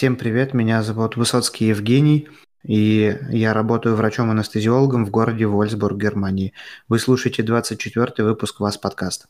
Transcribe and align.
Всем 0.00 0.16
привет, 0.16 0.54
меня 0.54 0.82
зовут 0.82 1.18
Высоцкий 1.18 1.66
Евгений, 1.66 2.26
и 2.62 3.18
я 3.28 3.52
работаю 3.52 3.96
врачом-анестезиологом 3.96 5.04
в 5.04 5.10
городе 5.10 5.46
Вольсбург, 5.46 5.98
Германии. 5.98 6.54
Вы 6.88 6.98
слушаете 6.98 7.42
24 7.42 8.26
выпуск 8.26 8.60
«Вас 8.60 8.78
подкаст». 8.78 9.26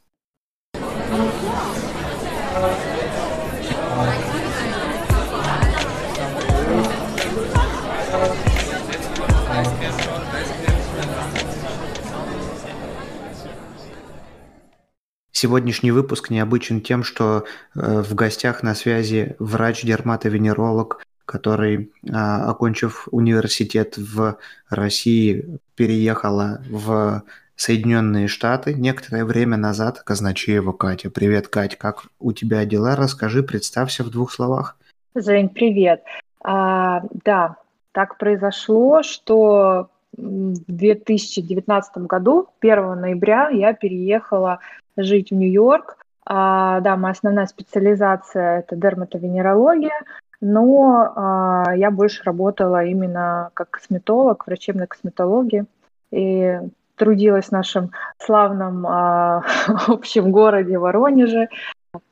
Сегодняшний 15.40 15.90
выпуск 15.90 16.28
необычен 16.28 16.82
тем, 16.82 17.02
что 17.02 17.44
э, 17.74 18.02
в 18.02 18.14
гостях 18.14 18.62
на 18.62 18.74
связи 18.74 19.36
врач-дерматовенеролог, 19.38 21.02
который, 21.24 21.90
а, 22.12 22.50
окончив 22.50 23.08
университет 23.10 23.96
в 23.96 24.36
России, 24.68 25.58
переехала 25.76 26.60
в 26.68 27.22
Соединенные 27.56 28.28
Штаты 28.28 28.74
некоторое 28.74 29.24
время 29.24 29.56
назад. 29.56 30.02
Казначеева 30.02 30.72
Катя. 30.72 31.08
Привет, 31.08 31.48
Кать, 31.48 31.78
как 31.78 32.04
у 32.18 32.32
тебя 32.32 32.66
дела? 32.66 32.94
Расскажи, 32.94 33.42
представься 33.42 34.04
в 34.04 34.10
двух 34.10 34.32
словах. 34.32 34.76
Жень, 35.14 35.48
привет. 35.48 36.02
А, 36.44 37.00
да, 37.24 37.56
так 37.92 38.18
произошло, 38.18 39.02
что 39.02 39.88
в 40.18 40.70
2019 40.70 41.96
году, 41.98 42.48
1 42.60 43.00
ноября, 43.00 43.48
я 43.48 43.72
переехала 43.72 44.60
жить 44.96 45.30
в 45.30 45.34
Нью-Йорк. 45.34 45.96
А, 46.24 46.80
да, 46.80 46.96
моя 46.96 47.12
основная 47.12 47.46
специализация– 47.46 48.58
это 48.60 48.76
дерматовенерология, 48.76 50.04
но 50.40 51.12
а, 51.16 51.74
я 51.74 51.90
больше 51.90 52.22
работала 52.24 52.84
именно 52.84 53.50
как 53.54 53.70
косметолог, 53.70 54.46
врачебной 54.46 54.86
косметологии, 54.86 55.64
и 56.12 56.60
трудилась 56.96 57.46
в 57.46 57.52
нашем 57.52 57.90
славном 58.18 58.86
а, 58.86 59.44
общем 59.88 60.30
городе 60.30 60.78
Воронеже. 60.78 61.48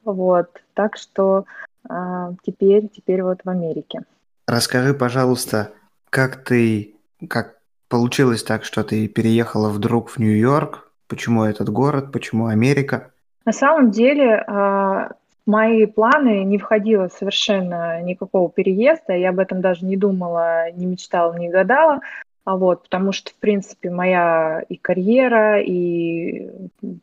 Вот, 0.05 0.49
так 0.75 0.97
что 0.97 1.45
а, 1.89 2.33
теперь, 2.43 2.89
теперь 2.89 3.23
вот 3.23 3.41
в 3.45 3.49
Америке. 3.49 4.01
Расскажи, 4.47 4.95
пожалуйста, 4.95 5.73
как 6.11 6.43
ты, 6.45 6.97
как 7.29 7.59
получилось 7.89 8.43
так, 8.43 8.65
что 8.65 8.83
ты 8.83 9.09
переехала 9.09 9.69
вдруг 9.69 10.11
в 10.11 10.19
Нью-Йорк, 10.19 10.88
Почему 11.09 11.45
этот 11.45 11.71
город, 11.71 12.13
почему 12.13 12.47
Америка? 12.47 13.11
На 13.45 13.53
самом 13.53 13.91
деле 13.91 14.45
в 14.47 15.17
мои 15.47 15.87
планы 15.87 16.45
не 16.45 16.59
входило 16.59 17.09
совершенно 17.09 18.03
никакого 18.03 18.51
переезда, 18.51 19.15
я 19.15 19.31
об 19.31 19.39
этом 19.39 19.63
даже 19.63 19.87
не 19.87 19.97
думала, 19.97 20.71
не 20.73 20.85
мечтала, 20.85 21.35
не 21.39 21.49
гадала, 21.49 22.01
а 22.45 22.57
вот, 22.57 22.85
потому 22.85 23.13
что, 23.13 23.31
в 23.31 23.35
принципе, 23.35 23.91
моя 23.91 24.63
и 24.69 24.77
карьера, 24.77 25.61
и 25.61 26.51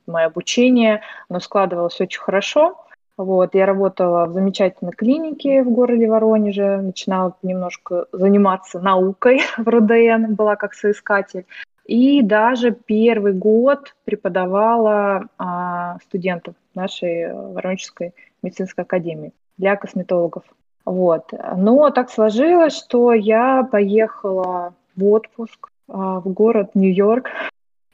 мое 0.07 0.25
обучение, 0.25 1.01
оно 1.29 1.39
складывалось 1.39 2.01
очень 2.01 2.19
хорошо. 2.19 2.83
Вот, 3.15 3.53
я 3.53 3.65
работала 3.65 4.25
в 4.25 4.33
замечательной 4.33 4.91
клинике 4.91 5.61
в 5.61 5.69
городе 5.69 6.07
Воронеже, 6.07 6.77
начинала 6.77 7.35
немножко 7.43 8.07
заниматься 8.11 8.79
наукой 8.79 9.41
в 9.57 9.67
РУДН, 9.67 10.33
была 10.33 10.55
как 10.55 10.73
соискатель. 10.73 11.45
И 11.85 12.21
даже 12.21 12.71
первый 12.71 13.33
год 13.33 13.95
преподавала 14.05 15.27
а, 15.37 15.97
студентов 16.05 16.55
нашей 16.73 17.31
Воронежской 17.31 18.13
медицинской 18.41 18.83
академии 18.83 19.33
для 19.57 19.75
косметологов. 19.75 20.43
Вот. 20.83 21.31
Но 21.57 21.89
так 21.91 22.09
сложилось, 22.09 22.75
что 22.75 23.13
я 23.13 23.63
поехала 23.63 24.73
в 24.95 25.05
отпуск 25.05 25.69
а, 25.87 26.19
в 26.19 26.27
город 26.31 26.71
Нью-Йорк, 26.73 27.29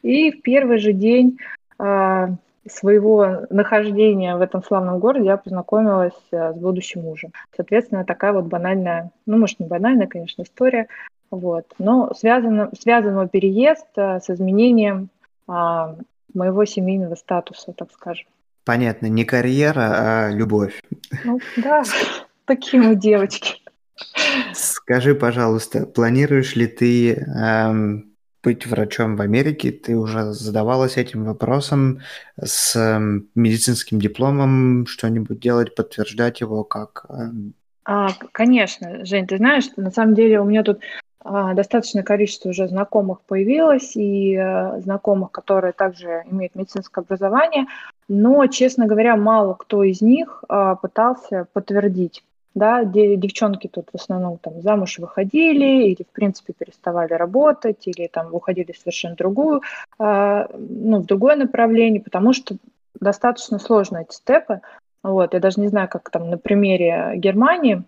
и 0.01 0.31
в 0.31 0.41
первый 0.41 0.77
же 0.77 0.93
день 0.93 1.37
а, 1.77 2.29
своего 2.67 3.47
нахождения 3.49 4.35
в 4.35 4.41
этом 4.41 4.63
славном 4.63 4.99
городе 4.99 5.25
я 5.25 5.37
познакомилась 5.37 6.13
а, 6.31 6.53
с 6.53 6.55
будущим 6.55 7.01
мужем. 7.01 7.31
Соответственно, 7.55 8.05
такая 8.05 8.33
вот 8.33 8.45
банальная, 8.45 9.11
ну, 9.25 9.37
может, 9.37 9.59
не 9.59 9.67
банальная, 9.67 10.07
конечно, 10.07 10.43
история. 10.43 10.87
Вот. 11.31 11.65
Но 11.79 12.13
связано, 12.13 12.69
связан 12.79 13.27
переезд 13.29 13.87
а, 13.95 14.19
с 14.19 14.29
изменением 14.29 15.09
а, 15.47 15.95
моего 16.33 16.65
семейного 16.65 17.15
статуса, 17.15 17.73
так 17.73 17.91
скажем. 17.93 18.27
Понятно, 18.65 19.07
не 19.07 19.23
карьера, 19.23 20.27
а 20.27 20.29
любовь. 20.29 20.81
Ну 21.23 21.39
да, 21.57 21.83
такие 22.45 22.83
мы 22.83 22.95
девочки. 22.95 23.61
Скажи, 24.53 25.15
пожалуйста, 25.15 25.85
планируешь 25.85 26.55
ли 26.55 26.67
ты 26.67 27.13
эм, 27.13 28.13
быть 28.43 28.65
врачом 28.65 29.15
в 29.15 29.21
Америке? 29.21 29.71
Ты 29.71 29.95
уже 29.97 30.33
задавалась 30.33 30.97
этим 30.97 31.23
вопросом 31.23 32.01
с 32.41 32.75
эм, 32.75 33.29
медицинским 33.35 33.99
дипломом, 33.99 34.85
что-нибудь 34.85 35.39
делать, 35.39 35.75
подтверждать 35.75 36.41
его 36.41 36.63
как? 36.63 37.05
Эм... 37.09 37.53
А, 37.83 38.09
конечно, 38.31 39.05
Жень, 39.05 39.27
ты 39.27 39.37
знаешь, 39.37 39.65
на 39.75 39.91
самом 39.91 40.13
деле 40.13 40.39
у 40.39 40.45
меня 40.45 40.63
тут 40.63 40.81
достаточное 41.23 42.03
количество 42.03 42.49
уже 42.49 42.67
знакомых 42.67 43.21
появилось, 43.21 43.95
и 43.95 44.35
э, 44.35 44.81
знакомых, 44.81 45.31
которые 45.31 45.71
также 45.71 46.23
имеют 46.29 46.55
медицинское 46.55 47.01
образование, 47.01 47.65
но, 48.07 48.45
честно 48.47 48.87
говоря, 48.87 49.15
мало 49.15 49.53
кто 49.53 49.83
из 49.83 50.01
них 50.01 50.43
а, 50.49 50.75
пытался 50.75 51.47
подтвердить. 51.53 52.23
Да, 52.53 52.83
девчонки 52.83 53.69
тут 53.69 53.89
в 53.93 53.95
основном 53.95 54.37
там 54.37 54.61
замуж 54.61 54.99
выходили 54.99 55.85
или, 55.85 56.03
в 56.03 56.11
принципе, 56.11 56.51
переставали 56.51 57.13
работать, 57.13 57.87
или 57.87 58.07
там 58.07 58.33
уходили 58.33 58.73
в 58.73 58.77
совершенно 58.77 59.15
другую, 59.15 59.61
а, 59.97 60.49
ну, 60.57 60.97
в 60.99 61.05
другое 61.05 61.37
направление, 61.37 62.01
потому 62.01 62.33
что 62.33 62.57
достаточно 62.99 63.59
сложно 63.59 63.99
эти 63.99 64.13
степы. 64.13 64.59
Вот, 65.03 65.33
я 65.33 65.39
даже 65.39 65.61
не 65.61 65.69
знаю, 65.69 65.87
как 65.87 66.09
там 66.09 66.29
на 66.29 66.37
примере 66.37 67.13
Германии 67.15 67.83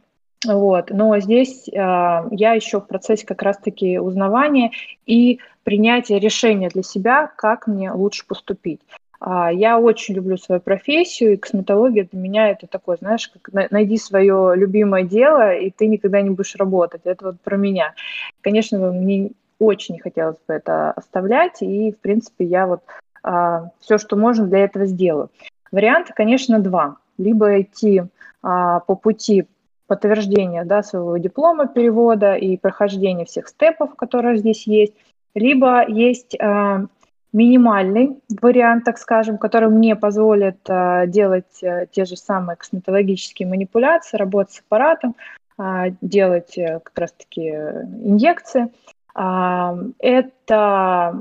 вот. 0.46 0.90
Но 0.90 1.18
здесь 1.20 1.68
э, 1.68 1.72
я 1.74 2.54
еще 2.54 2.80
в 2.80 2.88
процессе 2.88 3.26
как 3.26 3.42
раз-таки 3.42 4.00
узнавания 4.00 4.72
и 5.06 5.40
принятия 5.64 6.20
решения 6.20 6.70
для 6.70 6.84
себя, 6.84 7.31
как 7.36 7.68
мне 7.68 7.92
лучше 7.92 8.26
поступить. 8.28 8.82
А, 9.20 9.52
я 9.52 9.80
очень 9.80 10.16
люблю 10.16 10.38
свою 10.38 10.59
профессию, 10.59 11.34
и 11.34 11.38
косметология 11.38 12.08
для 12.12 12.20
меня 12.20 12.50
это 12.50 12.68
такое, 12.68 12.98
знаешь, 12.98 13.30
как 13.30 13.72
найди 13.72 13.98
свое 13.98 14.53
любимое 14.56 15.03
дело, 15.03 15.53
и 15.53 15.72
ты 15.72 15.88
никогда 15.88 16.22
не 16.22 16.30
будешь 16.30 16.56
работать. 16.56 17.02
Это 17.06 17.28
вот 17.28 17.42
про 17.42 17.56
меня. 17.56 17.94
Конечно, 18.42 18.92
мне 18.92 19.32
очень 19.59 20.00
хотелось 20.00 20.38
бы 20.46 20.56
это 20.56 20.92
оставлять, 20.92 21.62
и, 21.62 21.94
в 21.94 22.00
принципе, 22.00 22.44
я 22.44 22.68
вот 22.68 22.82
а, 23.24 23.70
все, 23.80 23.98
что 23.98 24.18
можно, 24.18 24.46
для 24.46 24.59
этого 24.59 24.86
сделаю. 24.86 25.30
Варианты, 25.72 26.12
конечно, 26.14 26.59
два. 26.59 26.98
Либо 27.18 27.62
идти 27.62 28.03
по 28.42 29.00
пути 29.02 29.46
подтверждения 29.94 30.66
да, 30.66 30.81
своего 30.81 31.18
диплома 31.18 31.68
перевода 31.68 32.34
и 32.34 32.58
прохождения 32.58 33.26
всех 33.26 33.48
степов, 33.48 33.96
которые 33.96 34.38
здесь 34.38 34.66
есть, 34.66 34.94
либо 35.36 35.88
есть 35.88 36.36
э, 36.36 36.88
минимальный 37.31 38.18
вариант, 38.42 38.86
так 38.86 38.98
скажем, 38.98 39.38
который 39.38 39.70
мне 39.70 39.96
позволит 39.96 40.58
э, 40.68 41.06
делать 41.06 41.62
э, 41.62 41.86
те 41.92 42.06
же 42.06 42.18
самые 42.18 42.56
косметологические 42.56 43.48
манипуляции, 43.48 44.18
работать 44.18 44.56
с 44.56 44.59
аппаратом, 44.62 45.16
э, 45.59 45.92
делать 46.02 46.58
э, 46.58 46.80
как 46.80 46.98
раз-таки 46.98 47.50
инъекции. 47.50 48.72
Э, 49.16 49.76
это 50.00 51.16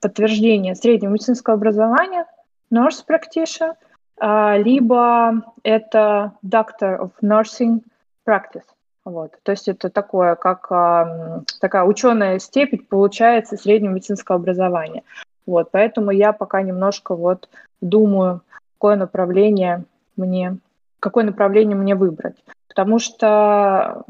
подтверждение 0.00 0.74
среднего 0.74 1.12
медицинского 1.12 1.56
образования, 1.56 2.24
nurse 2.72 3.04
practitioner, 3.06 3.74
либо 4.20 5.44
это 5.62 6.32
Doctor 6.44 6.98
of 6.98 7.10
Nursing 7.22 7.82
practice. 8.28 8.64
Вот. 9.04 9.32
То 9.42 9.52
есть 9.52 9.68
это 9.68 9.88
такое, 9.88 10.34
как 10.34 10.70
а, 10.70 11.42
такая 11.60 11.84
ученая 11.84 12.38
степень 12.38 12.84
получается 12.84 13.56
среднего 13.56 13.92
медицинского 13.92 14.36
образования. 14.36 15.02
Вот, 15.46 15.70
поэтому 15.70 16.10
я 16.10 16.32
пока 16.34 16.60
немножко 16.60 17.14
вот 17.14 17.48
думаю, 17.80 18.42
какое 18.74 18.96
направление 18.96 19.84
мне, 20.16 20.58
какое 21.00 21.24
направление 21.24 21.74
мне 21.74 21.94
выбрать. 21.94 22.36
Потому 22.68 22.98
что 22.98 24.04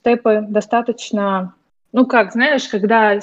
степы 0.00 0.44
достаточно 0.48 1.54
ну 1.92 2.06
как, 2.06 2.32
знаешь, 2.32 2.66
когда 2.68 3.20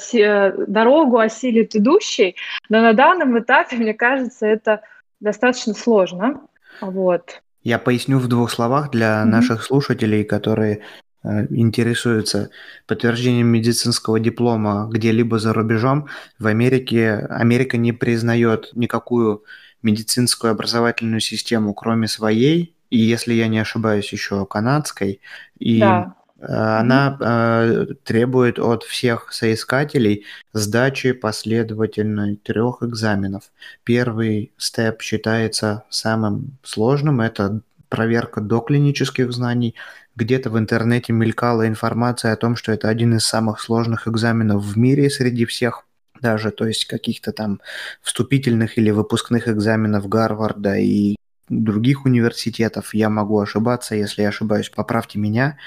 дорогу 0.67 1.17
осилит 1.17 1.75
идущий, 1.75 2.35
но 2.69 2.81
на 2.81 2.93
данном 2.93 3.37
этапе, 3.39 3.75
мне 3.77 3.95
кажется, 3.95 4.45
это 4.45 4.83
достаточно 5.19 5.73
сложно. 5.73 6.41
Вот. 6.79 7.41
Я 7.63 7.79
поясню 7.79 8.19
в 8.19 8.27
двух 8.27 8.51
словах 8.51 8.91
для 8.91 9.21
mm-hmm. 9.21 9.25
наших 9.25 9.63
слушателей, 9.63 10.23
которые 10.23 10.81
э, 11.23 11.47
интересуются 11.49 12.49
подтверждением 12.87 13.47
медицинского 13.47 14.19
диплома 14.19 14.89
где-либо 14.91 15.39
за 15.39 15.53
рубежом. 15.53 16.07
В 16.37 16.47
Америке 16.47 17.15
Америка 17.29 17.77
не 17.77 17.91
признает 17.91 18.69
никакую 18.73 19.43
медицинскую 19.81 20.51
образовательную 20.51 21.21
систему, 21.21 21.73
кроме 21.73 22.07
своей, 22.07 22.75
и, 22.89 22.97
если 22.97 23.33
я 23.33 23.47
не 23.47 23.59
ошибаюсь, 23.59 24.11
еще 24.11 24.45
канадской. 24.45 25.21
И 25.59 25.79
Да. 25.79 26.15
Она 26.41 27.17
э, 27.19 27.85
требует 28.03 28.59
от 28.59 28.83
всех 28.83 29.31
соискателей 29.33 30.25
сдачи 30.53 31.11
последовательно 31.11 32.35
трех 32.37 32.81
экзаменов. 32.81 33.51
Первый 33.83 34.51
степ 34.57 35.01
считается 35.01 35.83
самым 35.89 36.57
сложным, 36.63 37.21
это 37.21 37.61
проверка 37.89 38.39
доклинических 38.39 39.31
знаний. 39.33 39.75
Где-то 40.15 40.49
в 40.49 40.57
интернете 40.57 41.11
мелькала 41.11 41.67
информация 41.67 42.33
о 42.33 42.37
том, 42.37 42.55
что 42.55 42.71
это 42.71 42.87
один 42.87 43.15
из 43.15 43.25
самых 43.25 43.59
сложных 43.59 44.07
экзаменов 44.07 44.63
в 44.63 44.77
мире 44.77 45.09
среди 45.09 45.45
всех 45.45 45.85
даже, 46.21 46.51
то 46.51 46.65
есть 46.65 46.85
каких-то 46.85 47.31
там 47.31 47.61
вступительных 48.01 48.77
или 48.77 48.91
выпускных 48.91 49.47
экзаменов 49.47 50.07
Гарварда 50.07 50.75
и 50.75 51.15
других 51.49 52.05
университетов. 52.05 52.93
Я 52.93 53.09
могу 53.09 53.39
ошибаться, 53.39 53.95
если 53.95 54.21
я 54.21 54.29
ошибаюсь, 54.29 54.69
поправьте 54.69 55.19
меня. 55.19 55.57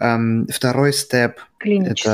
Эм, 0.00 0.46
второй 0.48 0.92
степ 0.94 1.40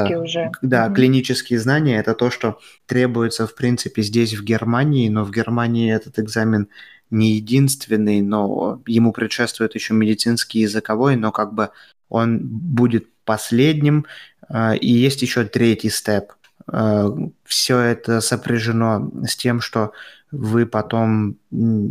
это, 0.08 0.18
уже. 0.20 0.50
да, 0.62 0.86
Мгм. 0.86 0.94
клинические 0.96 1.58
знания 1.60 1.98
это 1.98 2.14
то, 2.14 2.30
что 2.30 2.58
требуется, 2.86 3.46
в 3.46 3.54
принципе, 3.54 4.02
здесь, 4.02 4.34
в 4.34 4.42
Германии, 4.44 5.08
но 5.08 5.24
в 5.24 5.30
Германии 5.30 5.92
этот 5.94 6.18
экзамен 6.18 6.68
не 7.10 7.34
единственный, 7.36 8.20
но 8.22 8.82
ему 8.86 9.12
предшествует 9.12 9.74
еще 9.76 9.94
медицинский 9.94 10.60
языковой, 10.60 11.16
но 11.16 11.30
как 11.30 11.54
бы 11.54 11.70
он 12.08 12.40
будет 12.42 13.06
последним. 13.24 14.06
Э, 14.48 14.76
И 14.76 14.90
есть 14.92 15.22
еще 15.22 15.44
третий 15.44 15.90
степ. 15.90 16.32
Все 16.68 17.78
это 17.78 18.20
сопряжено 18.20 19.10
с 19.26 19.36
тем, 19.36 19.60
что 19.60 19.92
вы 20.32 20.66
потом, 20.66 21.36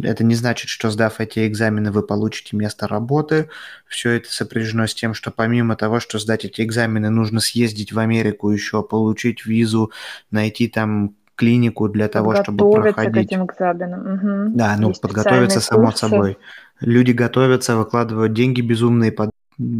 это 0.03 0.23
не 0.25 0.35
значит, 0.35 0.69
что 0.69 0.89
сдав 0.89 1.21
эти 1.21 1.47
экзамены, 1.47 1.91
вы 1.91 2.01
получите 2.03 2.57
место 2.57 2.87
работы. 2.87 3.49
Все 3.87 4.11
это 4.11 4.29
сопряжено 4.31 4.85
с 4.85 4.93
тем, 4.93 5.13
что 5.13 5.31
помимо 5.31 5.77
того, 5.77 6.01
что 6.01 6.19
сдать 6.19 6.43
эти 6.43 6.61
экзамены, 6.61 7.09
нужно 7.09 7.39
съездить 7.39 7.93
в 7.93 7.99
Америку 7.99 8.51
еще, 8.51 8.83
получить 8.83 9.45
визу, 9.45 9.91
найти 10.31 10.67
там 10.67 11.15
клинику 11.35 11.87
для 11.87 12.07
того, 12.07 12.33
чтобы 12.35 12.57
Подготовиться 12.57 12.91
к 12.91 12.95
проходить. 12.95 13.31
этим 13.31 13.45
экзаменам. 13.45 14.13
Мгм. 14.15 14.57
Да, 14.57 14.75
ну 14.77 14.89
Есть 14.89 15.01
подготовиться 15.01 15.61
само 15.61 15.85
курсы. 15.87 15.99
собой. 15.99 16.37
Люди 16.81 17.11
готовятся, 17.11 17.77
выкладывают 17.77 18.33
деньги 18.33 18.61
безумные 18.61 19.11
под 19.13 19.31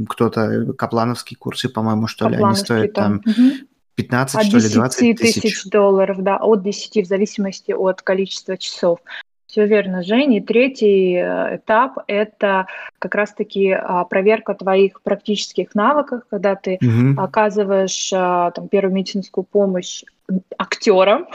кто-то 0.07 0.74
каплановские 0.74 1.38
курсы, 1.38 1.68
по-моему, 1.68 2.07
что 2.07 2.30
ли, 2.30 2.36
они 2.38 2.56
стоят 2.56 2.94
там. 2.94 3.19
там 3.19 3.33
Мгм. 3.33 3.53
15, 3.95 4.36
От 4.36 4.45
что 4.45 4.57
ли, 4.57 4.74
20 4.74 5.00
10 5.00 5.18
тысяч. 5.18 5.42
тысяч 5.42 5.69
долларов, 5.69 6.21
да, 6.21 6.38
от 6.38 6.62
10 6.63 7.06
в 7.06 7.07
зависимости 7.07 7.71
от 7.71 8.01
количества 8.01 8.57
часов. 8.57 9.00
Все 9.47 9.65
верно, 9.68 10.03
Женя. 10.03 10.39
И 10.39 10.42
третий 10.42 11.15
э, 11.15 11.57
этап– 11.57 12.00
это 12.07 12.68
как 13.00 13.15
раз-таки 13.15 13.71
а, 13.71 14.03
проверка 14.03 14.53
твоих 14.53 15.01
практических 15.01 15.74
навыков, 15.75 16.24
когда 16.30 16.56
ты 16.56 16.77
Мгм. 16.81 17.18
оказываешь 17.18 18.12
а, 18.13 18.51
там, 18.51 18.68
первую 18.68 18.94
медицинскую 18.94 19.45
помощь 19.45 20.03
актерам. 20.57 21.27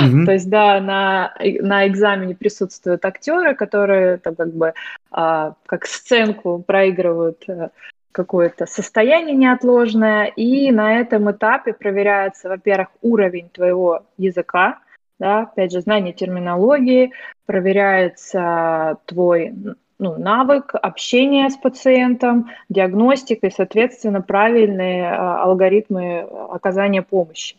Мгм. 0.00 0.26
То 0.26 0.32
есть, 0.32 0.48
да, 0.48 0.80
на, 0.80 1.34
на 1.38 1.86
экзамене 1.86 2.34
присутствуют 2.34 3.04
актеры, 3.04 3.54
которые 3.54 4.16
там, 4.16 4.34
как 4.34 4.52
бы 4.52 4.74
а, 5.12 5.54
как 5.66 5.86
сценку 5.86 6.64
проигрывают 6.66 7.44
э, 7.48 7.68
какое-то 8.12 8.66
состояние 8.66 9.36
неотложное, 9.36 10.24
и 10.26 10.70
на 10.72 11.00
этом 11.00 11.30
этапе 11.30 11.72
проверяется, 11.72 12.48
во-первых, 12.48 12.88
уровень 13.02 13.48
твоего 13.50 14.02
языка, 14.18 14.78
да, 15.18 15.42
опять 15.42 15.72
же, 15.72 15.80
знание 15.80 16.12
терминологии, 16.12 17.12
проверяется 17.46 18.96
твой 19.04 19.54
ну, 19.98 20.18
навык 20.18 20.74
общения 20.74 21.48
с 21.50 21.56
пациентом, 21.56 22.50
диагностика 22.70 23.46
и, 23.46 23.50
соответственно, 23.50 24.22
правильные 24.22 25.02
э, 25.02 25.14
алгоритмы 25.14 26.20
оказания 26.50 27.02
помощи. 27.02 27.56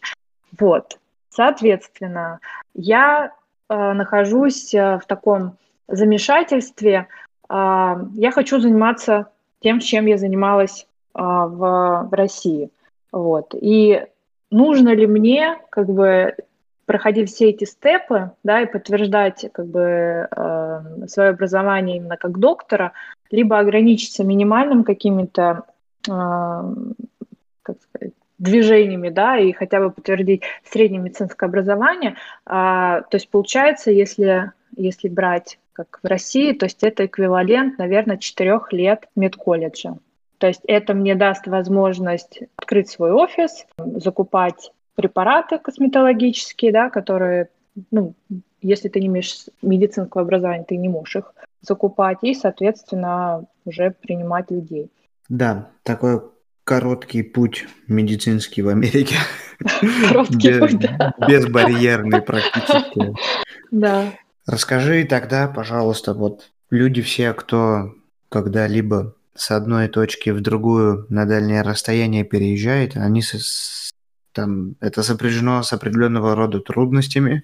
Вот. 0.60 0.98
Соответственно, 1.30 2.40
я 2.74 3.32
э, 3.70 3.94
нахожусь 3.94 4.74
э, 4.74 4.98
в 4.98 5.06
таком 5.06 5.56
замешательстве. 5.88 7.08
Э, 7.48 7.98
я 8.16 8.32
хочу 8.32 8.60
заниматься 8.60 9.28
тем, 9.62 9.80
чем 9.80 10.06
я 10.06 10.18
занималась 10.18 10.88
э, 11.16 11.20
в, 11.22 12.10
России. 12.12 12.70
Вот. 13.12 13.54
И 13.60 14.06
нужно 14.50 14.94
ли 14.94 15.08
мне 15.08 15.58
как 15.70 15.88
бы 15.88 16.36
проходить 16.86 17.32
все 17.32 17.50
эти 17.50 17.64
степы, 17.64 18.32
да, 18.44 18.62
и 18.62 18.66
подтверждать 18.66 19.46
как 19.54 19.68
бы 19.68 20.28
э, 20.30 21.08
свое 21.08 21.30
образование 21.30 21.98
именно 21.98 22.18
как 22.18 22.38
доктора, 22.38 22.92
либо 23.30 23.60
ограничиться 23.60 24.24
минимальным 24.24 24.84
какими-то, 24.84 25.64
э, 26.10 26.12
как 27.64 27.78
сказать, 27.82 28.14
движениями, 28.40 29.10
да, 29.10 29.38
и 29.38 29.52
хотя 29.54 29.80
бы 29.80 29.92
подтвердить 29.92 30.42
среднее 30.70 31.00
медицинское 31.00 31.46
образование. 31.46 32.16
А, 32.46 33.02
то 33.02 33.18
есть 33.18 33.30
получается, 33.30 33.92
если, 33.92 34.52
если 34.76 35.08
брать 35.08 35.60
как 35.74 36.00
в 36.02 36.08
России, 36.08 36.54
то 36.54 36.66
есть 36.66 36.84
это 36.84 37.06
эквивалент, 37.06 37.78
наверное, 37.78 38.18
четырех 38.18 38.74
лет 38.74 39.08
медколледжа. 39.16 39.98
То 40.38 40.48
есть 40.48 40.62
это 40.68 40.94
мне 40.94 41.16
даст 41.16 41.48
возможность 41.48 42.40
открыть 42.56 42.90
свой 42.90 43.12
офис, 43.12 43.66
закупать 43.78 44.72
препараты 44.96 45.60
косметологические, 45.60 46.72
да, 46.72 46.90
которые, 46.90 47.50
ну, 47.92 48.16
если 48.62 48.90
ты 48.90 49.00
не 49.00 49.08
имеешь 49.08 49.46
медицинского 49.62 50.24
образования, 50.24 50.66
ты 50.68 50.78
не 50.78 50.90
можешь 50.90 51.18
их 51.18 51.34
закупать 51.62 52.20
и, 52.22 52.34
соответственно, 52.34 53.46
уже 53.66 53.92
принимать 53.92 54.52
людей. 54.52 54.90
Да, 55.30 55.70
такой 55.84 56.22
короткий 56.64 57.24
путь 57.24 57.68
медицинский 57.88 58.62
в 58.62 58.70
Америке. 58.70 59.16
Короткий 60.08 60.60
путь, 60.60 60.80
да. 60.80 61.14
Безбарьерный 61.28 62.22
практически. 62.22 63.14
Да. 63.72 64.12
Расскажи 64.46 65.04
тогда, 65.06 65.48
пожалуйста, 65.48 66.14
вот 66.14 66.52
люди 66.70 67.02
все, 67.02 67.34
кто 67.34 67.94
когда-либо 68.30 69.16
с 69.36 69.52
одной 69.52 69.88
точки 69.88 70.30
в 70.30 70.42
другую 70.42 71.06
на 71.10 71.26
дальнее 71.26 71.62
расстояние 71.62 72.24
переезжает, 72.24 72.96
они 72.96 73.22
с, 73.22 73.92
там, 74.34 74.76
это 74.80 75.04
сопряжено 75.04 75.64
с 75.64 75.74
определенного 75.74 76.36
рода 76.36 76.60
трудностями. 76.60 77.44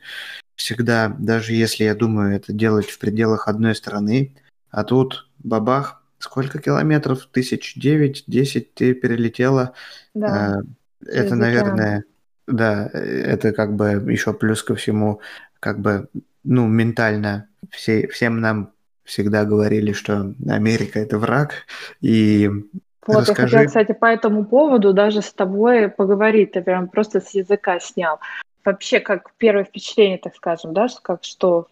Всегда, 0.56 1.16
даже 1.20 1.54
если 1.54 1.84
я 1.84 1.94
думаю 1.94 2.36
это 2.36 2.52
делать 2.52 2.90
в 2.90 2.98
пределах 3.00 3.48
одной 3.48 3.76
страны, 3.76 4.36
а 4.72 4.84
тут 4.84 5.30
бабах, 5.40 6.04
сколько 6.20 6.60
километров? 6.60 7.28
Тысяч 7.32 7.76
девять, 7.76 8.24
десять 8.28 8.74
ты 8.74 8.94
перелетела. 8.94 9.74
Да. 10.14 10.62
Это, 11.06 11.36
наверное, 11.36 12.06
да, 12.48 12.88
это 12.88 13.54
как 13.54 13.76
бы 13.76 13.88
еще 14.12 14.34
плюс 14.34 14.64
ко 14.64 14.74
всему, 14.76 15.22
как 15.60 15.80
бы, 15.80 16.10
ну, 16.44 16.68
ментально 16.68 17.48
все, 17.70 18.08
всем 18.08 18.40
нам 18.40 18.72
всегда 19.04 19.46
говорили, 19.46 19.94
что 19.94 20.34
Америка 20.48 21.00
это 21.00 21.18
враг. 21.18 21.66
И 22.02 22.50
вот, 23.06 23.20
расскажи... 23.20 23.42
я 23.42 23.46
хотела, 23.46 23.66
кстати, 23.66 23.98
по 23.98 24.06
этому 24.06 24.46
поводу 24.46 24.94
даже 24.94 25.22
с 25.22 25.32
тобой 25.32 25.90
поговорить. 25.90 26.52
Ты 26.52 26.62
прям 26.62 26.90
просто 26.90 27.22
с 27.22 27.32
языка 27.32 27.80
снял. 27.80 28.20
Вообще, 28.66 29.00
как 29.00 29.32
первое 29.38 29.64
впечатление, 29.64 30.18
так 30.18 30.36
скажем, 30.36 30.74
да, 30.74 30.88
как 31.02 31.24
что 31.24 31.68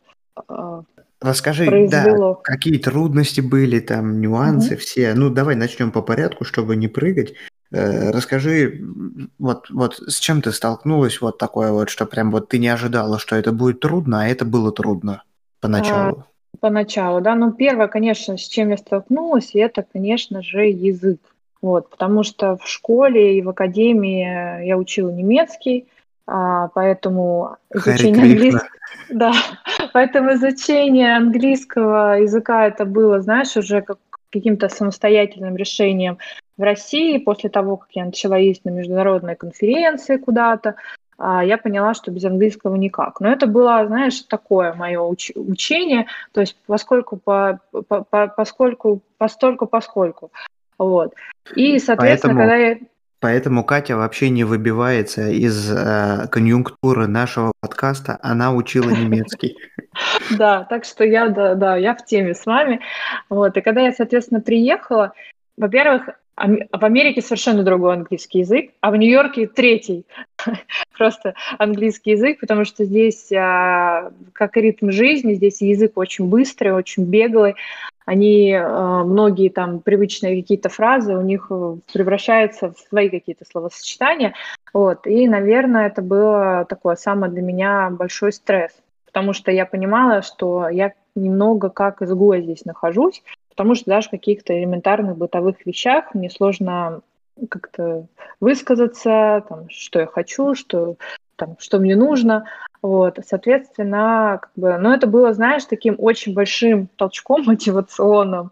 э, 0.48 0.82
Расскажи, 1.20 1.66
произвело. 1.66 2.36
да, 2.36 2.42
какие 2.42 2.78
трудности 2.78 3.42
были, 3.42 3.80
там, 3.80 4.22
нюансы 4.22 4.76
угу. 4.76 4.80
все. 4.80 5.14
Ну, 5.14 5.30
давай 5.30 5.56
начнем 5.56 5.92
по 5.92 6.02
порядку, 6.02 6.46
чтобы 6.46 6.76
не 6.76 6.88
прыгать. 6.88 7.34
Э, 7.76 8.12
расскажи, 8.12 8.80
вот, 9.38 9.70
вот 9.70 9.96
с 9.98 10.20
чем 10.20 10.42
ты 10.42 10.54
столкнулась, 10.54 11.20
вот 11.20 11.38
такое 11.38 11.74
вот, 11.74 11.90
что 11.90 12.06
прям 12.06 12.32
вот 12.32 12.48
ты 12.48 12.58
не 12.58 12.70
ожидала, 12.70 13.20
что 13.20 13.36
это 13.36 13.52
будет 13.52 13.82
трудно, 13.82 14.22
а 14.22 14.28
это 14.28 14.46
было 14.46 14.72
трудно 14.72 15.24
поначалу. 15.60 16.20
А, 16.20 16.58
поначалу, 16.62 17.20
да. 17.20 17.36
Ну, 17.36 17.52
первое, 17.52 17.88
конечно, 17.90 18.38
с 18.38 18.48
чем 18.48 18.70
я 18.70 18.78
столкнулась, 18.78 19.52
это, 19.56 19.84
конечно 19.84 20.42
же, 20.42 20.68
язык. 20.68 21.20
Вот, 21.62 21.90
потому 21.90 22.24
что 22.24 22.56
в 22.56 22.66
школе 22.66 23.38
и 23.38 23.42
в 23.42 23.50
академии 23.50 24.66
я 24.66 24.78
учила 24.78 25.10
немецкий, 25.10 25.88
а, 26.26 26.70
поэтому 26.70 27.58
изучение 27.74 28.24
английского... 28.24 28.70
Да, 29.10 29.34
поэтому 29.94 30.34
изучение 30.36 31.18
английского 31.18 32.22
языка 32.22 32.68
это 32.68 32.86
было, 32.86 33.20
знаешь, 33.22 33.58
уже 33.58 33.82
как 33.82 33.98
каким-то 34.32 34.70
самостоятельным 34.70 35.58
решением 35.58 36.20
в 36.58 36.62
России 36.62 37.18
после 37.18 37.50
того, 37.50 37.78
как 37.78 37.90
я 37.92 38.06
начала 38.06 38.38
ездить 38.38 38.66
на 38.66 38.70
международные 38.70 39.36
конференции 39.36 40.18
куда-то, 40.18 40.76
я 41.18 41.58
поняла, 41.58 41.94
что 41.94 42.12
без 42.12 42.26
английского 42.26 42.76
никак. 42.76 43.22
Но 43.22 43.32
это 43.32 43.48
было, 43.48 43.86
знаешь, 43.88 44.22
такое 44.22 44.74
мое 44.74 45.00
уч- 45.00 45.32
учение, 45.36 46.08
то 46.34 46.42
есть 46.42 46.58
поскольку, 46.68 47.16
по, 47.18 47.62
по, 47.72 48.04
по, 48.04 48.28
поскольку, 48.28 49.02
постольку, 49.18 49.66
поскольку. 49.66 50.32
Вот. 50.78 51.14
И, 51.56 51.80
соответственно, 51.80 52.36
Поэтому... 52.36 52.40
когда 52.40 52.56
я... 52.56 52.78
Поэтому 53.22 53.64
Катя 53.64 53.96
вообще 53.96 54.30
не 54.30 54.44
выбивается 54.44 55.30
из 55.30 55.72
э, 55.72 56.28
конъюнктуры 56.30 57.08
нашего 57.08 57.54
подкаста. 57.62 58.20
Она 58.22 58.54
учила 58.54 58.90
немецкий. 58.90 59.58
Да, 60.38 60.66
так 60.66 60.84
что 60.84 61.06
я, 61.06 61.30
да, 61.30 61.56
да, 61.56 61.78
я 61.78 61.96
в 61.96 62.04
теме 62.04 62.34
с 62.34 62.46
вами. 62.46 62.82
Вот. 63.30 63.56
И 63.56 63.62
когда 63.62 63.80
я, 63.82 63.94
соответственно, 63.94 64.42
приехала, 64.42 65.14
во-первых, 65.58 66.10
в 66.38 66.84
Америке 66.84 67.22
совершенно 67.22 67.64
другой 67.64 67.94
английский 67.94 68.40
язык, 68.40 68.72
а 68.82 68.92
в 68.92 68.98
Нью-Йорке 68.98 69.48
третий 69.48 70.06
просто 70.98 71.34
английский 71.58 72.12
язык, 72.12 72.42
потому 72.42 72.66
что 72.66 72.84
здесь, 72.84 73.32
а, 73.32 74.12
как 74.34 74.58
ритм 74.58 74.92
жизни, 74.92 75.36
здесь 75.36 75.62
язык 75.62 75.94
очень 75.96 76.28
быстрый, 76.28 76.74
очень 76.74 77.06
беглый. 77.06 77.56
Они, 78.06 78.54
а, 78.54 79.06
многие 79.06 79.48
там 79.48 79.80
привычные 79.80 80.42
какие-то 80.42 80.68
фразы 80.68 81.16
у 81.16 81.22
них 81.22 81.48
э, 81.50 81.76
превращаются 81.94 82.74
в 82.74 82.80
свои 82.90 83.10
какие-то 83.10 83.46
словосочетания. 83.50 84.36
Вот. 84.74 85.08
И, 85.08 85.30
наверное, 85.30 85.88
это 85.88 86.02
было 86.02 86.66
такое 86.68 86.98
самое 86.98 87.32
для 87.32 87.42
меня 87.42 87.90
большой 87.90 88.34
стресс, 88.34 88.74
потому 89.06 89.32
что 89.32 89.52
я 89.52 89.66
понимала, 89.66 90.22
что 90.22 90.68
я 90.68 90.92
немного 91.16 91.70
как 91.70 92.02
изгоя 92.02 92.42
здесь 92.42 92.66
нахожусь, 92.66 93.24
потому 93.56 93.76
что 93.76 93.86
даже 93.86 94.08
в 94.10 94.12
каких-то 94.12 94.58
элементарных 94.58 95.18
бытовых 95.18 95.66
вещах 95.66 96.14
мне 96.14 96.30
сложно 96.30 97.02
как-то 97.50 98.08
высказаться, 98.40 99.44
там, 99.48 99.70
что 99.70 100.00
я 100.00 100.08
хочу, 100.08 100.56
что, 100.56 100.96
там, 101.36 101.56
что 101.60 101.80
мне 101.80 101.96
нужно. 101.96 102.46
Вот, 102.82 103.18
соответственно, 103.26 104.40
как 104.42 104.52
бы, 104.56 104.78
но 104.78 104.94
это 104.94 105.08
было, 105.08 105.34
знаешь, 105.34 105.66
таким 105.66 105.96
очень 105.98 106.34
большим 106.34 106.88
толчком 106.98 107.44
мотивационным 107.46 108.52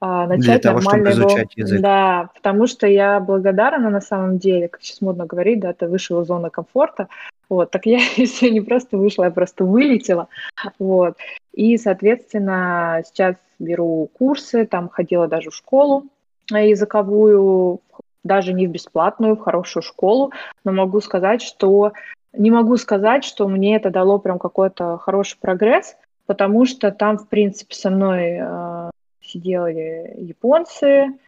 а, 0.00 0.26
начать 0.26 0.44
Для 0.44 0.58
того, 0.58 0.80
нормально 0.80 1.12
чтобы 1.12 1.32
его... 1.32 1.48
язык. 1.56 1.80
Да, 1.80 2.28
потому 2.34 2.66
что 2.66 2.86
я 2.86 3.20
благодарна 3.20 3.88
на 3.88 4.02
самом 4.02 4.38
деле, 4.38 4.68
как 4.68 4.82
сейчас 4.82 5.00
модно 5.00 5.24
говорить, 5.24 5.60
да, 5.60 5.72
ты 5.72 5.88
вышел 5.88 6.20
из 6.20 6.26
зоны 6.26 6.50
комфорта, 6.50 7.08
вот, 7.54 7.70
так 7.70 7.86
я 7.86 7.98
еще 8.16 8.50
не 8.50 8.60
просто 8.60 8.96
вышла, 8.96 9.24
я 9.24 9.30
просто 9.30 9.64
вылетела, 9.64 10.28
вот, 10.78 11.16
и, 11.52 11.76
соответственно, 11.78 13.02
сейчас 13.06 13.36
беру 13.58 14.10
курсы, 14.12 14.66
там 14.66 14.88
ходила 14.88 15.28
даже 15.28 15.50
в 15.50 15.54
школу 15.54 16.06
языковую, 16.50 17.80
даже 18.22 18.52
не 18.52 18.66
в 18.66 18.70
бесплатную, 18.70 19.36
в 19.36 19.40
хорошую 19.40 19.82
школу, 19.82 20.32
но 20.64 20.72
могу 20.72 21.00
сказать, 21.00 21.42
что 21.42 21.92
не 22.32 22.50
могу 22.50 22.76
сказать, 22.76 23.24
что 23.24 23.48
мне 23.48 23.76
это 23.76 23.90
дало 23.90 24.18
прям 24.18 24.38
какой-то 24.38 24.98
хороший 24.98 25.38
прогресс, 25.40 25.96
потому 26.26 26.64
что 26.66 26.90
там, 26.90 27.18
в 27.18 27.28
принципе, 27.28 27.74
со 27.74 27.90
мной 27.90 28.38
э, 28.40 28.90
сидели 29.24 30.14
японцы, 30.18 31.18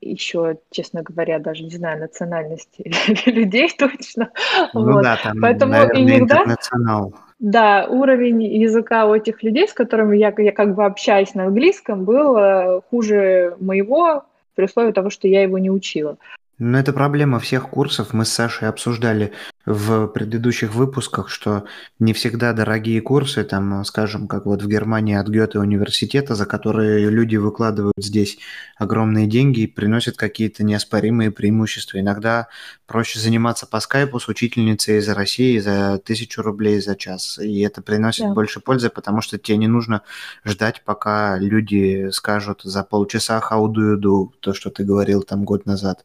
еще, 0.00 0.58
честно 0.70 1.02
говоря, 1.02 1.38
даже 1.38 1.64
не 1.64 1.70
знаю 1.70 2.00
национальности 2.00 2.84
людей 3.26 3.70
точно. 3.76 4.30
Ну 4.74 4.92
вот. 4.92 5.02
да, 5.02 5.18
там, 5.22 5.40
Поэтому 5.40 5.72
наверное, 5.72 6.02
иногда, 6.02 6.36
интернационал. 6.42 7.14
Да, 7.38 7.86
уровень 7.88 8.42
языка 8.42 9.06
у 9.06 9.14
этих 9.14 9.42
людей, 9.42 9.68
с 9.68 9.72
которыми 9.72 10.16
я, 10.16 10.34
я 10.36 10.52
как 10.52 10.74
бы 10.74 10.84
общаюсь 10.84 11.34
на 11.34 11.44
английском, 11.44 12.04
был 12.04 12.36
э, 12.36 12.80
хуже 12.90 13.56
моего, 13.60 14.24
при 14.54 14.64
условии 14.64 14.90
того, 14.90 15.08
что 15.08 15.28
я 15.28 15.42
его 15.42 15.56
не 15.58 15.70
учила. 15.70 16.18
Но 16.58 16.78
это 16.78 16.92
проблема 16.92 17.38
всех 17.38 17.70
курсов. 17.70 18.12
Мы 18.12 18.24
с 18.24 18.32
Сашей 18.32 18.68
обсуждали 18.68 19.32
в 19.64 20.08
предыдущих 20.08 20.74
выпусках, 20.74 21.28
что 21.28 21.64
не 22.00 22.12
всегда 22.12 22.52
дорогие 22.52 23.00
курсы, 23.00 23.44
там, 23.44 23.84
скажем, 23.84 24.26
как 24.26 24.44
вот 24.46 24.62
в 24.62 24.68
Германии 24.68 25.14
от 25.14 25.28
Гёте 25.28 25.60
университета, 25.60 26.34
за 26.34 26.46
которые 26.46 27.10
люди 27.10 27.36
выкладывают 27.36 27.94
здесь 27.98 28.38
огромные 28.76 29.28
деньги 29.28 29.60
и 29.60 29.66
приносят 29.68 30.16
какие-то 30.16 30.64
неоспоримые 30.64 31.30
преимущества. 31.30 32.00
Иногда 32.00 32.48
проще 32.86 33.20
заниматься 33.20 33.66
по 33.66 33.78
скайпу 33.78 34.18
с 34.18 34.26
учительницей 34.26 34.98
из 34.98 35.08
России 35.08 35.58
за 35.58 35.98
тысячу 35.98 36.42
рублей 36.42 36.80
за 36.80 36.96
час. 36.96 37.38
И 37.38 37.60
это 37.60 37.82
приносит 37.82 38.26
да. 38.26 38.32
больше 38.32 38.58
пользы, 38.58 38.90
потому 38.90 39.20
что 39.20 39.38
тебе 39.38 39.58
не 39.58 39.68
нужно 39.68 40.02
ждать, 40.44 40.82
пока 40.84 41.38
люди 41.38 42.08
скажут 42.10 42.62
за 42.64 42.82
полчаса 42.82 43.40
how 43.48 43.66
do 43.66 43.94
you 43.94 43.96
do, 43.96 44.30
то, 44.40 44.54
что 44.54 44.70
ты 44.70 44.82
говорил 44.82 45.22
там 45.22 45.44
год 45.44 45.66
назад. 45.66 46.04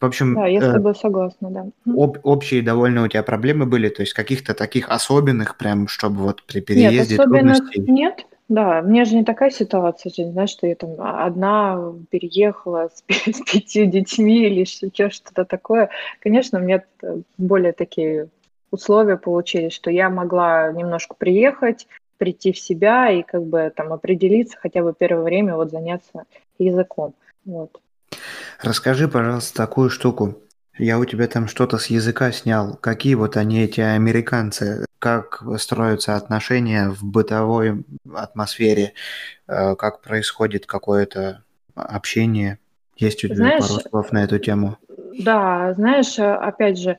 В 0.00 0.04
общем, 0.04 0.34
да, 0.34 0.46
я 0.46 0.60
с 0.60 0.64
э, 0.64 0.72
тобой 0.72 0.94
согласна, 0.94 1.50
да. 1.50 1.66
Об, 1.86 2.18
общие 2.22 2.60
довольно 2.62 3.04
у 3.04 3.08
тебя 3.08 3.22
проблемы 3.22 3.64
были, 3.64 3.88
то 3.88 4.02
есть 4.02 4.12
каких-то 4.12 4.52
таких 4.52 4.90
особенных, 4.90 5.56
прям, 5.56 5.88
чтобы 5.88 6.22
вот 6.22 6.42
при 6.42 6.60
переезде 6.60 7.14
нет, 7.14 7.20
особенных 7.20 7.56
трудностей? 7.56 7.92
Нет, 7.92 8.26
да, 8.48 8.80
у 8.84 8.88
меня 8.88 9.06
же 9.06 9.16
не 9.16 9.24
такая 9.24 9.50
ситуация, 9.50 10.12
же, 10.12 10.30
знаешь, 10.30 10.50
что 10.50 10.66
я 10.66 10.74
там 10.74 10.90
одна 10.98 11.94
переехала 12.10 12.90
с, 12.94 13.02
с 13.08 13.40
пятью 13.40 13.86
детьми 13.86 14.46
или 14.46 14.64
что-то 14.64 15.46
такое. 15.46 15.88
Конечно, 16.20 16.58
у 16.58 16.62
меня 16.62 16.84
более 17.38 17.72
такие 17.72 18.28
условия 18.70 19.16
получились, 19.16 19.72
что 19.72 19.90
я 19.90 20.10
могла 20.10 20.72
немножко 20.72 21.14
приехать, 21.16 21.88
прийти 22.18 22.52
в 22.52 22.58
себя 22.58 23.10
и 23.10 23.22
как 23.22 23.44
бы 23.44 23.72
там 23.74 23.92
определиться 23.92 24.58
хотя 24.60 24.82
бы 24.82 24.94
первое 24.96 25.24
время 25.24 25.56
вот 25.56 25.70
заняться 25.70 26.24
языком. 26.58 27.14
Вот. 27.44 27.80
Расскажи, 28.62 29.08
пожалуйста, 29.08 29.56
такую 29.56 29.90
штуку. 29.90 30.42
Я 30.78 30.98
у 30.98 31.04
тебя 31.04 31.26
там 31.26 31.48
что-то 31.48 31.78
с 31.78 31.86
языка 31.86 32.32
снял. 32.32 32.76
Какие 32.76 33.14
вот 33.14 33.36
они, 33.36 33.62
эти 33.62 33.80
американцы? 33.80 34.84
Как 34.98 35.42
строятся 35.58 36.16
отношения 36.16 36.90
в 36.90 37.04
бытовой 37.04 37.84
атмосфере? 38.14 38.92
Э, 39.46 39.74
как 39.74 40.02
происходит 40.02 40.66
какое-то 40.66 41.42
общение? 41.74 42.58
Есть 42.96 43.24
у 43.24 43.28
тебя 43.28 43.36
знаешь, 43.36 43.68
пару 43.68 43.80
слов 43.80 44.12
на 44.12 44.24
эту 44.24 44.38
тему? 44.38 44.78
Да, 45.18 45.72
знаешь, 45.74 46.18
опять 46.18 46.78
же, 46.78 46.98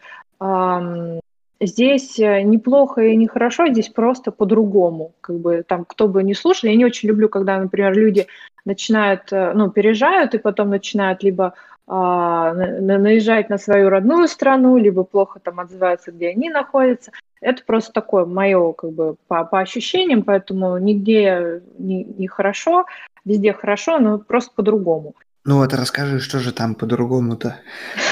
здесь 1.59 2.17
неплохо 2.17 3.01
и 3.01 3.15
нехорошо, 3.15 3.67
здесь 3.67 3.89
просто 3.89 4.31
по-другому. 4.31 5.13
Как 5.21 5.37
бы 5.37 5.63
там, 5.67 5.85
кто 5.85 6.07
бы 6.07 6.23
не 6.23 6.33
слушал, 6.33 6.69
я 6.69 6.75
не 6.75 6.85
очень 6.85 7.09
люблю, 7.09 7.29
когда, 7.29 7.59
например, 7.59 7.93
люди 7.97 8.27
начинают, 8.67 9.31
э, 9.31 9.53
ну, 9.53 9.71
переезжают 9.71 10.35
и 10.35 10.37
потом 10.37 10.69
начинают 10.69 11.23
либо 11.23 11.53
а, 11.89 12.53
наезжать 12.53 13.49
на 13.49 13.57
свою 13.57 13.89
родную 13.89 14.27
страну, 14.27 14.75
либо 14.75 15.03
плохо 15.03 15.39
там 15.39 15.61
отзываются, 15.61 16.11
где 16.11 16.29
они 16.29 16.49
находятся. 16.49 17.11
Это 17.39 17.63
просто 17.65 17.93
такое 17.93 18.25
мое, 18.25 18.73
как 18.73 18.91
бы, 18.91 19.15
по, 19.29 19.45
по 19.45 19.61
ощущениям, 19.61 20.23
поэтому 20.23 20.77
нигде 20.77 21.61
не, 21.77 22.03
не 22.03 22.27
хорошо, 22.27 22.85
везде 23.23 23.53
хорошо, 23.53 23.99
но 23.99 24.17
просто 24.17 24.51
по-другому. 24.53 25.13
Ну 25.45 25.59
вот 25.59 25.73
расскажи, 25.73 26.19
что 26.19 26.39
же 26.39 26.51
там 26.51 26.75
по-другому-то? 26.75 27.55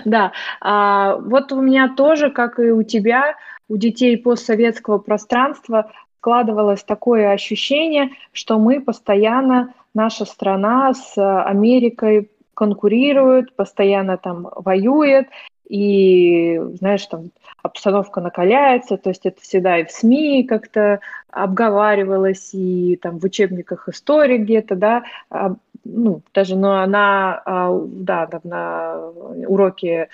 Да, 0.05 0.33
а, 0.61 1.17
вот 1.17 1.53
у 1.53 1.61
меня 1.61 1.93
тоже, 1.97 2.31
как 2.31 2.61
и 2.61 2.71
у 2.71 2.83
тебя, 2.85 3.35
у 3.69 3.77
детей 3.77 4.17
постсоветского 4.17 4.99
пространства 4.99 5.91
складывалось 6.21 6.85
такое 6.85 7.33
ощущение, 7.33 8.11
что 8.33 8.59
мы 8.59 8.81
постоянно, 8.81 9.73
наша 9.95 10.27
страна 10.27 10.93
с 10.93 11.17
Америкой 11.17 12.31
конкурирует, 12.53 13.57
постоянно 13.57 14.19
там 14.19 14.49
воюет, 14.55 15.29
и, 15.67 16.61
знаешь, 16.79 17.07
там 17.07 17.31
обстановка 17.62 18.21
накаляется, 18.21 18.99
то 18.99 19.09
есть 19.09 19.25
это 19.25 19.41
всегда 19.41 19.79
и 19.79 19.85
в 19.87 19.91
СМИ 19.91 20.45
как-то 20.45 21.00
обговаривалось, 21.31 22.50
и 22.53 22.99
там 23.00 23.19
в 23.19 23.25
учебниках 23.25 23.89
истории 23.89 24.37
где-то, 24.37 24.77
да, 24.77 25.05
ну, 25.85 26.21
даже 26.35 26.57
но 26.57 26.85
на, 26.85 27.41
а, 27.47 27.81
да, 27.87 28.29
на 28.45 29.07
уроке 29.47 30.11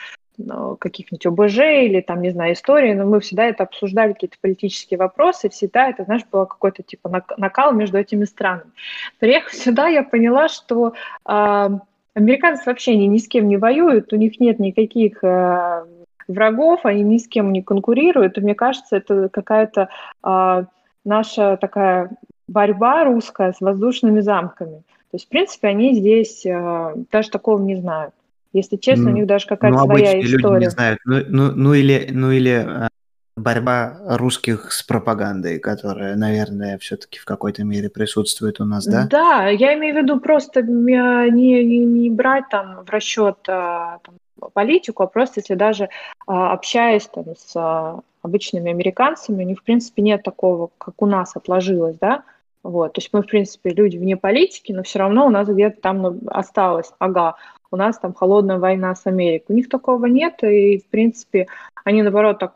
каких-нибудь 0.78 1.26
ОБЖ 1.26 1.58
или 1.58 2.00
там, 2.00 2.22
не 2.22 2.30
знаю, 2.30 2.52
истории, 2.52 2.94
но 2.94 3.06
мы 3.06 3.20
всегда 3.20 3.46
это 3.46 3.64
обсуждали, 3.64 4.12
какие-то 4.12 4.36
политические 4.40 4.98
вопросы, 4.98 5.48
всегда 5.48 5.88
это, 5.88 6.04
знаешь, 6.04 6.22
было 6.30 6.44
какой-то 6.44 6.82
типа 6.82 7.24
накал 7.36 7.72
между 7.72 7.98
этими 7.98 8.24
странами. 8.24 8.70
Приехав 9.18 9.54
сюда, 9.54 9.88
я 9.88 10.02
поняла, 10.02 10.48
что 10.48 10.92
э, 11.26 11.68
американцы 12.14 12.62
вообще 12.66 12.92
они 12.92 13.06
ни 13.06 13.18
с 13.18 13.28
кем 13.28 13.48
не 13.48 13.56
воюют, 13.56 14.12
у 14.12 14.16
них 14.16 14.38
нет 14.40 14.58
никаких 14.58 15.22
э, 15.24 15.84
врагов, 16.28 16.80
они 16.84 17.02
ни 17.02 17.18
с 17.18 17.28
кем 17.28 17.52
не 17.52 17.62
конкурируют, 17.62 18.38
и 18.38 18.40
мне 18.40 18.54
кажется, 18.54 18.96
это 18.96 19.28
какая-то 19.28 19.88
э, 20.24 20.64
наша 21.04 21.56
такая 21.56 22.10
борьба 22.48 23.04
русская 23.04 23.52
с 23.52 23.60
воздушными 23.60 24.20
замками. 24.20 24.82
То 25.10 25.14
есть, 25.14 25.26
в 25.26 25.28
принципе, 25.28 25.68
они 25.68 25.94
здесь 25.94 26.44
э, 26.44 26.94
даже 27.10 27.30
такого 27.30 27.62
не 27.62 27.76
знают. 27.76 28.12
Если 28.56 28.76
честно, 28.76 29.10
у 29.10 29.12
них 29.12 29.26
даже 29.26 29.46
какая-то 29.46 29.76
ну, 29.76 29.84
своя 29.84 30.18
история. 30.18 30.54
люди 30.54 30.64
не 30.64 30.70
знают. 30.70 30.98
Ну, 31.04 31.22
ну, 31.28 31.52
ну 31.52 31.74
или, 31.74 32.08
ну 32.10 32.30
или 32.30 32.66
э, 32.66 32.88
борьба 33.36 33.98
русских 34.06 34.72
с 34.72 34.82
пропагандой, 34.82 35.58
которая, 35.58 36.16
наверное, 36.16 36.78
все-таки 36.78 37.18
в 37.18 37.26
какой-то 37.26 37.64
мере 37.64 37.90
присутствует 37.90 38.58
у 38.60 38.64
нас, 38.64 38.86
да? 38.86 39.06
Да, 39.10 39.48
я 39.48 39.74
имею 39.74 39.94
в 39.94 39.98
виду 39.98 40.20
просто 40.20 40.62
не, 40.62 41.30
не, 41.30 41.84
не 41.84 42.10
брать 42.10 42.48
там 42.50 42.82
в 42.82 42.88
расчет 42.88 43.36
а, 43.46 43.98
там, 44.02 44.14
политику, 44.54 45.02
а 45.02 45.06
просто 45.06 45.40
если 45.40 45.54
даже 45.54 45.90
общаясь 46.26 47.06
там, 47.08 47.24
с 47.36 48.02
обычными 48.22 48.70
американцами, 48.70 49.44
у 49.44 49.46
них, 49.46 49.58
в 49.58 49.64
принципе, 49.64 50.00
нет 50.00 50.22
такого, 50.22 50.70
как 50.78 51.02
у 51.02 51.06
нас 51.06 51.36
отложилось, 51.36 51.96
да, 52.00 52.22
Вот, 52.66 52.94
то 52.94 53.00
есть 53.00 53.12
мы, 53.12 53.22
в 53.22 53.26
принципе, 53.26 53.70
люди 53.70 53.96
вне 53.96 54.16
политики, 54.16 54.72
но 54.72 54.82
все 54.82 54.98
равно 54.98 55.26
у 55.26 55.30
нас 55.30 55.48
где-то 55.48 55.80
там 55.80 56.02
ну, 56.02 56.18
осталось, 56.26 56.90
ага, 56.98 57.36
у 57.70 57.76
нас 57.76 57.96
там 57.98 58.12
холодная 58.12 58.58
война 58.58 58.94
с 58.94 59.06
Америкой. 59.06 59.54
У 59.54 59.56
них 59.56 59.68
такого 59.68 60.06
нет, 60.06 60.42
и, 60.42 60.78
в 60.78 60.86
принципе, 60.86 61.46
они, 61.84 62.02
наоборот, 62.02 62.40
так 62.40 62.54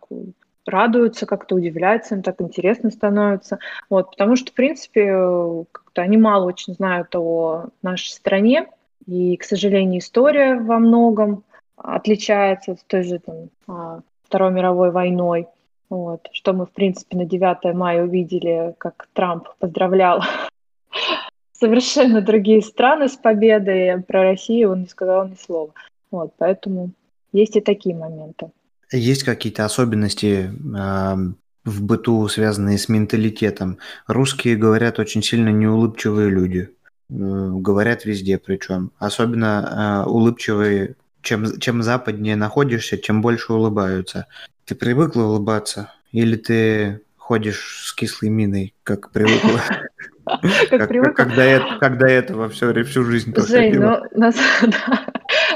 радуются, 0.67 1.27
как-то 1.27 1.55
удивляются, 1.55 2.17
им 2.17 2.23
так 2.23 2.41
интересно 2.41 2.91
становится. 2.91 3.61
Вот, 3.89 4.11
потому 4.11 4.35
что, 4.35 4.51
в 4.51 4.55
принципе, 4.55 5.13
как-то 5.71 6.03
они 6.03 6.17
мало 6.17 6.47
очень 6.47 6.75
знают 6.75 7.15
о 7.15 7.67
нашей 7.83 8.11
стране, 8.11 8.67
и, 9.07 9.37
к 9.37 9.45
сожалению, 9.45 10.01
история 10.01 10.57
во 10.57 10.79
многом 10.81 11.45
отличается 11.77 12.73
от 12.73 12.85
той 12.87 13.05
же 13.05 13.21
там, 13.21 13.49
а, 13.69 14.01
Второй 14.27 14.51
мировой 14.51 14.91
войной. 14.91 15.47
Вот, 15.91 16.29
что 16.33 16.53
мы, 16.53 16.67
в 16.67 16.71
принципе, 16.71 17.17
на 17.17 17.25
9 17.25 17.75
мая 17.75 18.05
увидели, 18.05 18.75
как 18.79 19.09
Трамп 19.13 19.49
поздравлял 19.59 20.23
совершенно 21.53 22.23
другие 22.23 22.63
страны 22.63 23.09
с 23.09 23.17
победой. 23.17 24.01
Про 24.03 24.23
Россию 24.23 24.71
он 24.71 24.83
не 24.83 24.87
сказал 24.87 25.29
ни 25.29 25.35
слова. 25.35 25.73
Вот, 26.13 26.33
поэтому 26.39 26.93
есть 27.33 27.57
и 27.57 27.61
такие 27.61 27.97
моменты. 27.97 28.51
Есть 28.93 29.25
какие-то 29.25 29.65
особенности 29.65 30.51
э, 30.51 31.17
в 31.65 31.83
быту, 31.83 32.27
связанные 32.29 32.79
с 32.79 32.89
менталитетом? 32.89 33.79
Русские 34.07 34.57
говорят 34.57 34.99
очень 34.99 35.23
сильно 35.23 35.51
неулыбчивые 35.51 36.31
люди. 36.31 36.71
Э, 37.09 37.51
говорят 37.53 38.05
везде 38.05 38.39
причем. 38.39 38.91
Особенно 38.99 40.05
э, 40.07 40.11
улыбчивые, 40.11 40.97
чем, 41.23 41.59
чем 41.59 41.83
западнее 41.83 42.37
находишься, 42.37 42.99
чем 42.99 43.23
больше 43.23 43.53
улыбаются. 43.53 44.27
Ты 44.65 44.75
привыкла 44.75 45.23
улыбаться? 45.23 45.93
Или 46.13 46.37
ты 46.37 47.03
ходишь 47.17 47.85
с 47.87 47.93
кислой 47.93 48.31
миной, 48.31 48.75
как 48.83 49.11
привыкла? 49.11 49.61
Как 50.71 50.89
привыкла? 50.89 51.25
До 51.25 52.07
этого 52.07 52.49
всю 52.49 53.05
жизнь 53.05 53.35
Жень, 53.37 53.81
ну, 53.81 53.99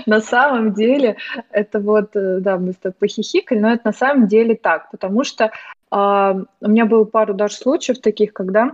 на 0.06 0.20
самом 0.20 0.74
деле, 0.74 1.16
это 1.50 1.78
вот, 1.78 2.16
э, 2.16 2.38
да, 2.40 2.58
мы 2.58 2.72
с 2.72 2.76
тобой 2.76 2.94
похихикали, 2.98 3.58
но 3.60 3.72
это 3.72 3.82
на 3.84 3.92
самом 3.92 4.26
деле 4.26 4.56
так, 4.56 4.90
потому 4.90 5.22
что 5.22 5.52
а, 5.90 6.36
у 6.60 6.68
меня 6.68 6.86
было 6.86 7.04
пару 7.04 7.34
даже 7.34 7.54
случаев 7.54 8.00
таких, 8.00 8.32
когда 8.32 8.72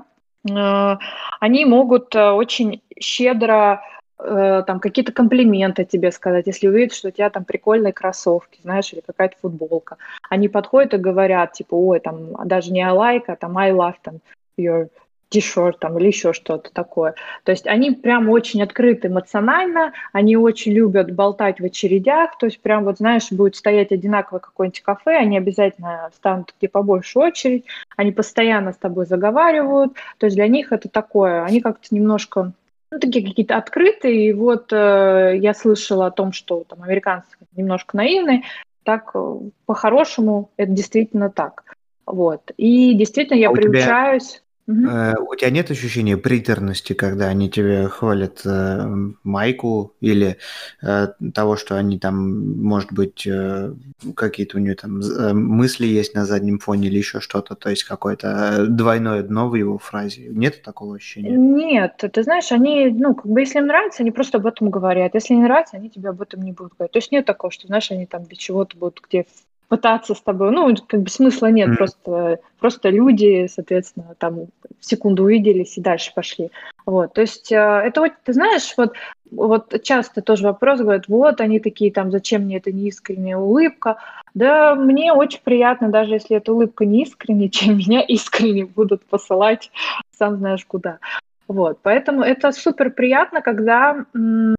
а, 0.50 0.98
они 1.38 1.64
могут 1.64 2.14
э, 2.14 2.30
очень 2.30 2.82
щедро 2.98 3.82
э, 4.22 4.62
там 4.66 4.80
какие-то 4.80 5.12
комплименты 5.12 5.84
тебе 5.84 6.12
сказать, 6.12 6.46
если 6.46 6.68
увидят, 6.68 6.94
что 6.94 7.08
у 7.08 7.10
тебя 7.10 7.30
там 7.30 7.44
прикольные 7.44 7.92
кроссовки, 7.92 8.60
знаешь, 8.62 8.92
или 8.92 9.00
какая-то 9.00 9.36
футболка. 9.40 9.96
Они 10.28 10.48
подходят 10.48 10.94
и 10.94 10.98
говорят, 10.98 11.52
типа, 11.52 11.74
ой, 11.74 12.00
там, 12.00 12.32
даже 12.46 12.72
не 12.72 12.82
I 12.82 12.92
like, 12.94 13.24
а 13.28 13.36
там 13.36 13.56
I 13.58 13.72
love 13.72 13.94
там, 14.02 14.20
your 14.58 14.88
t-shirt 15.30 15.74
там 15.80 15.98
или 15.98 16.08
еще 16.08 16.32
что-то 16.32 16.70
такое. 16.72 17.14
То 17.44 17.52
есть 17.52 17.66
они 17.66 17.92
прям 17.92 18.28
очень 18.28 18.62
открыты 18.62 19.08
эмоционально, 19.08 19.92
они 20.12 20.36
очень 20.36 20.72
любят 20.72 21.12
болтать 21.12 21.60
в 21.60 21.64
очередях, 21.64 22.36
то 22.36 22.46
есть 22.46 22.60
прям 22.60 22.84
вот, 22.84 22.98
знаешь, 22.98 23.30
будет 23.30 23.56
стоять 23.56 23.92
одинаковое 23.92 24.40
какое-нибудь 24.40 24.82
кафе, 24.82 25.16
они 25.16 25.38
обязательно 25.38 26.10
станут 26.14 26.54
где 26.58 26.68
побольше 26.68 27.18
очередь, 27.20 27.64
они 27.96 28.12
постоянно 28.12 28.72
с 28.72 28.76
тобой 28.76 29.06
заговаривают, 29.06 29.94
то 30.18 30.26
есть 30.26 30.36
для 30.36 30.48
них 30.48 30.72
это 30.72 30.88
такое, 30.88 31.44
они 31.44 31.60
как-то 31.60 31.94
немножко 31.94 32.52
ну, 32.90 32.98
такие 32.98 33.26
какие-то 33.26 33.56
открытые. 33.56 34.28
И 34.28 34.32
вот 34.32 34.72
э, 34.72 35.38
я 35.40 35.54
слышала 35.54 36.06
о 36.06 36.10
том, 36.10 36.32
что 36.32 36.64
там 36.64 36.82
американцы 36.82 37.36
немножко 37.54 37.96
наивные. 37.96 38.42
Так, 38.82 39.10
э, 39.14 39.36
по-хорошему, 39.66 40.50
это 40.56 40.72
действительно 40.72 41.30
так. 41.30 41.64
Вот. 42.06 42.50
И 42.56 42.94
действительно 42.94 43.38
я 43.38 43.50
а 43.50 43.52
приучаюсь. 43.52 44.42
Э, 44.70 45.14
у 45.18 45.34
тебя 45.34 45.50
нет 45.50 45.70
ощущения 45.70 46.16
приторности, 46.16 46.92
когда 46.92 47.26
они 47.26 47.50
тебе 47.50 47.88
хвалят 47.88 48.42
э, 48.44 48.86
майку 49.24 49.94
или 50.00 50.36
э, 50.82 51.08
того, 51.34 51.56
что 51.56 51.76
они 51.76 51.98
там, 51.98 52.62
может 52.62 52.92
быть, 52.92 53.26
э, 53.26 53.72
какие-то 54.14 54.58
у 54.58 54.60
нее 54.60 54.74
там 54.74 55.00
э, 55.00 55.32
мысли 55.32 55.86
есть 55.86 56.14
на 56.14 56.24
заднем 56.24 56.58
фоне 56.58 56.88
или 56.88 56.98
еще 56.98 57.20
что-то, 57.20 57.54
то 57.54 57.70
есть 57.70 57.84
какое-то 57.84 58.66
двойное 58.68 59.22
дно 59.22 59.48
в 59.48 59.54
его 59.54 59.78
фразе. 59.78 60.26
Нет 60.28 60.62
такого 60.62 60.96
ощущения? 60.96 61.36
Нет, 61.36 62.04
ты 62.12 62.22
знаешь, 62.22 62.52
они, 62.52 62.90
ну, 62.90 63.14
как 63.14 63.26
бы, 63.26 63.40
если 63.40 63.58
им 63.58 63.66
нравится, 63.66 64.02
они 64.02 64.10
просто 64.10 64.38
об 64.38 64.46
этом 64.46 64.70
говорят. 64.70 65.14
Если 65.14 65.34
не 65.34 65.42
нравится, 65.42 65.76
они 65.76 65.90
тебе 65.90 66.10
об 66.10 66.22
этом 66.22 66.42
не 66.42 66.52
будут 66.52 66.74
говорить. 66.76 66.92
То 66.92 66.98
есть 66.98 67.12
нет 67.12 67.26
такого, 67.26 67.50
что, 67.50 67.66
знаешь, 67.66 67.90
они 67.90 68.06
там 68.06 68.24
для 68.24 68.36
чего-то 68.36 68.76
будут 68.76 69.00
где 69.06 69.26
пытаться 69.70 70.16
с 70.16 70.20
тобой, 70.20 70.50
ну, 70.50 70.74
как 70.88 71.02
бы 71.02 71.08
смысла 71.08 71.46
нет, 71.46 71.68
mm. 71.70 71.76
просто, 71.76 72.40
просто 72.58 72.88
люди, 72.90 73.46
соответственно, 73.48 74.16
там 74.18 74.48
секунду 74.80 75.22
увиделись 75.22 75.78
и 75.78 75.80
дальше 75.80 76.12
пошли. 76.12 76.50
Вот, 76.86 77.12
то 77.14 77.20
есть 77.20 77.52
э, 77.52 77.56
это 77.56 78.00
вот, 78.00 78.12
ты 78.24 78.32
знаешь, 78.32 78.74
вот, 78.76 78.94
вот 79.30 79.80
часто 79.84 80.22
тоже 80.22 80.42
вопрос 80.42 80.80
говорят, 80.80 81.06
вот 81.06 81.40
они 81.40 81.60
такие 81.60 81.92
там, 81.92 82.10
зачем 82.10 82.42
мне 82.42 82.56
эта 82.56 82.72
неискренняя 82.72 83.36
улыбка? 83.36 83.98
Да, 84.34 84.74
мне 84.74 85.12
очень 85.12 85.40
приятно, 85.44 85.88
даже 85.88 86.14
если 86.14 86.36
эта 86.36 86.52
улыбка 86.52 86.84
не 86.84 87.04
искренняя, 87.04 87.48
чем 87.50 87.78
меня 87.78 88.02
искренне 88.02 88.64
будут 88.64 89.04
посылать 89.04 89.70
сам 90.10 90.38
знаешь 90.38 90.64
куда. 90.64 90.98
Вот, 91.46 91.78
поэтому 91.82 92.22
это 92.22 92.50
супер 92.50 92.90
приятно, 92.90 93.40
когда 93.40 94.04
м- 94.14 94.56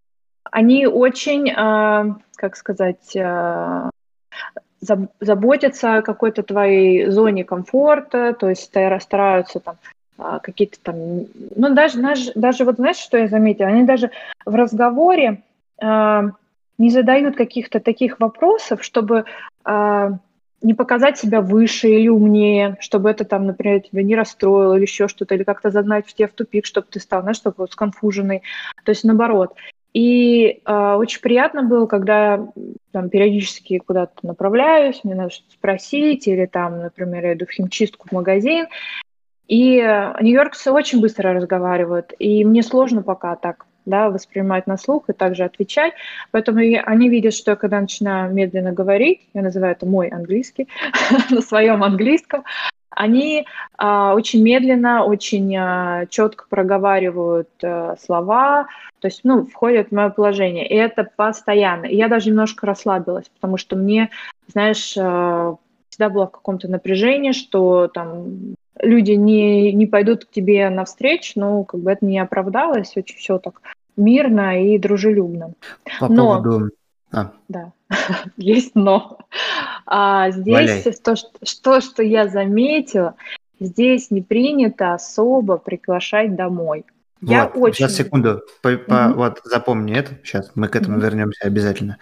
они 0.50 0.88
очень, 0.88 1.50
э, 1.50 2.16
как 2.38 2.56
сказать, 2.56 3.14
э, 3.14 3.90
заботятся 4.82 5.98
о 5.98 6.02
какой-то 6.02 6.44
твоей 6.44 7.10
зоне 7.10 7.44
комфорта, 7.44 8.34
то 8.34 8.50
есть 8.50 8.64
стараются 8.64 9.60
там 9.60 9.76
а, 10.18 10.40
какие-то 10.40 10.78
там, 10.82 10.96
ну 11.56 11.74
даже, 11.74 12.02
даже, 12.02 12.32
даже 12.36 12.66
вот 12.66 12.76
знаешь, 12.76 12.98
что 12.98 13.18
я 13.18 13.28
заметила, 13.28 13.70
они 13.70 13.84
даже 13.84 14.12
в 14.46 14.54
разговоре 14.54 15.44
э, 15.82 16.22
не 16.78 16.90
задают 16.90 17.36
каких-то 17.36 17.80
таких 17.80 18.20
вопросов, 18.20 18.84
чтобы 18.84 19.26
э, 19.66 20.12
не 20.62 20.74
показать 20.74 21.18
себя 21.18 21.42
выше 21.42 21.90
или 21.90 22.08
умнее, 22.08 22.78
чтобы 22.80 23.10
это 23.10 23.26
там, 23.26 23.48
например, 23.48 23.82
тебя 23.82 24.04
не 24.04 24.16
расстроило 24.16 24.76
или 24.76 24.84
еще 24.84 25.08
что-то, 25.08 25.34
или 25.34 25.44
как-то 25.44 25.72
загнать 25.72 26.08
в 26.08 26.14
тебя 26.14 26.28
в 26.28 26.32
тупик, 26.32 26.66
чтобы 26.66 26.88
ты 26.90 27.00
стал, 27.00 27.22
знаешь, 27.22 27.42
вот 27.58 27.72
сконфуженный. 27.72 28.44
То 28.84 28.92
есть 28.92 29.04
наоборот. 29.04 29.56
И 29.94 30.62
э, 30.66 30.94
очень 30.94 31.22
приятно 31.22 31.64
было, 31.64 31.86
когда 31.86 32.48
там 32.92 33.10
периодически 33.10 33.80
куда-то 33.80 34.14
направляюсь, 34.24 35.02
мне 35.04 35.16
надо 35.16 35.32
что-то 35.32 35.54
спросить, 35.54 36.28
или 36.28 36.46
там, 36.46 36.80
например, 36.80 37.26
я 37.26 37.34
иду 37.34 37.46
в 37.46 37.52
химчистку 37.52 38.08
в 38.08 38.12
магазин. 38.14 38.68
И 39.48 39.80
э, 39.80 40.14
нью-йоркцы 40.22 40.72
очень 40.72 41.02
быстро 41.02 41.34
разговаривают, 41.34 42.14
и 42.20 42.46
мне 42.46 42.64
сложно 42.64 43.04
пока 43.04 43.36
так 43.36 43.66
да, 43.86 44.10
воспринимать 44.10 44.68
на 44.68 44.78
слух 44.78 45.10
и 45.10 45.14
также 45.14 45.44
отвечать. 45.44 45.94
Поэтому 46.32 46.60
я, 46.60 46.82
они 46.82 47.10
видят, 47.10 47.34
что 47.34 47.52
я 47.52 47.56
когда 47.58 47.80
начинаю 47.80 48.34
медленно 48.34 48.72
говорить, 48.72 49.22
я 49.34 49.42
называю 49.42 49.74
это 49.74 49.86
мой 49.86 50.08
английский, 50.08 50.68
на 51.30 51.42
своем 51.42 51.84
английском, 51.84 52.44
они 52.92 53.48
а, 53.78 54.14
очень 54.16 54.44
медленно, 54.44 55.06
очень 55.06 55.56
а, 55.56 56.06
четко 56.08 56.46
проговаривают 56.50 57.50
а, 57.64 57.96
слова, 57.98 58.68
то 59.00 59.08
есть, 59.08 59.22
ну, 59.24 59.46
входят 59.46 59.88
в 59.88 59.92
мое 59.92 60.10
положение. 60.10 60.68
И 60.68 60.76
это 60.76 61.10
постоянно. 61.16 61.86
И 61.86 61.96
я 61.96 62.08
даже 62.08 62.30
немножко 62.30 62.68
расслабилась, 62.68 63.30
потому 63.30 63.58
что 63.58 63.76
мне, 63.76 64.10
знаешь, 64.48 64.96
а, 64.98 65.56
всегда 65.92 66.10
было 66.10 66.26
в 66.28 66.32
каком-то 66.32 66.68
напряжении, 66.68 67.34
что 67.34 67.88
там 67.88 68.56
люди 68.80 69.12
не, 69.12 69.74
не 69.74 69.86
пойдут 69.86 70.26
к 70.26 70.32
тебе 70.32 70.70
навстречу, 70.70 71.34
но 71.36 71.64
как 71.66 71.82
бы 71.82 71.92
это 71.92 72.06
не 72.06 72.18
оправдалось, 72.18 72.96
очень 72.96 73.18
все 73.18 73.38
так 73.38 73.62
мирно 73.98 74.64
и 74.64 74.80
дружелюбно. 74.80 75.54
По 76.00 76.08
но, 76.08 76.42
поводу... 76.42 76.72
А. 77.12 77.34
Да, 77.50 77.74
есть 78.38 78.72
но. 78.74 79.20
А 79.86 80.32
здесь 80.32 80.84
то 81.04 81.18
что, 81.18 81.30
что, 81.44 81.82
что 81.82 82.04
я 82.04 82.30
заметила, 82.30 83.16
здесь 83.60 84.12
не 84.12 84.22
принято 84.22 84.94
особо 84.94 85.58
приглашать 85.58 86.36
домой. 86.36 86.86
Я 87.20 87.52
вот, 87.54 87.58
очень... 87.58 87.86
Сейчас, 87.86 87.96
секунду. 87.96 88.42
По, 88.62 88.70
mm-hmm. 88.70 89.14
Вот, 89.14 89.42
запомни 89.44 89.94
это. 89.94 90.18
Сейчас 90.24 90.52
мы 90.56 90.70
к 90.70 90.76
этому 90.78 90.98
mm-hmm. 90.98 91.02
вернемся 91.02 91.46
обязательно. 91.46 91.98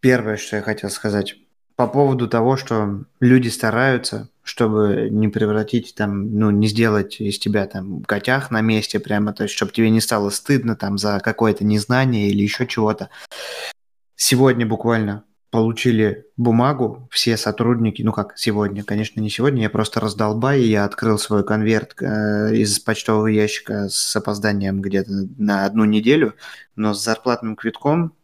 Первое, 0.00 0.36
что 0.36 0.56
я 0.56 0.62
хотел 0.62 0.88
сказать. 0.88 1.34
По 1.78 1.86
поводу 1.86 2.26
того, 2.26 2.56
что 2.56 3.04
люди 3.20 3.46
стараются, 3.46 4.28
чтобы 4.42 5.10
не 5.12 5.28
превратить 5.28 5.94
там, 5.94 6.36
ну, 6.36 6.50
не 6.50 6.66
сделать 6.66 7.20
из 7.20 7.38
тебя 7.38 7.66
там 7.68 8.02
котях 8.02 8.50
на 8.50 8.62
месте 8.62 8.98
прямо, 8.98 9.32
то 9.32 9.44
есть, 9.44 9.54
чтобы 9.54 9.70
тебе 9.70 9.88
не 9.90 10.00
стало 10.00 10.30
стыдно 10.30 10.74
там 10.74 10.98
за 10.98 11.20
какое-то 11.20 11.62
незнание 11.62 12.30
или 12.30 12.42
еще 12.42 12.66
чего-то. 12.66 13.10
Сегодня 14.16 14.66
буквально 14.66 15.22
получили 15.50 16.26
бумагу, 16.36 17.08
все 17.12 17.36
сотрудники, 17.36 18.02
ну 18.02 18.12
как 18.12 18.36
сегодня, 18.36 18.82
конечно, 18.82 19.20
не 19.20 19.30
сегодня, 19.30 19.62
я 19.62 19.70
просто 19.70 20.00
раздолбай, 20.00 20.60
и 20.60 20.70
я 20.70 20.84
открыл 20.84 21.16
свой 21.16 21.44
конверт 21.44 21.94
э, 22.00 22.56
из 22.56 22.80
почтового 22.80 23.28
ящика 23.28 23.88
с 23.88 24.16
опозданием 24.16 24.82
где-то 24.82 25.12
на 25.38 25.64
одну 25.64 25.84
неделю, 25.84 26.34
но 26.74 26.92
с 26.92 27.04
зарплатным 27.04 27.54
квитком 27.54 28.14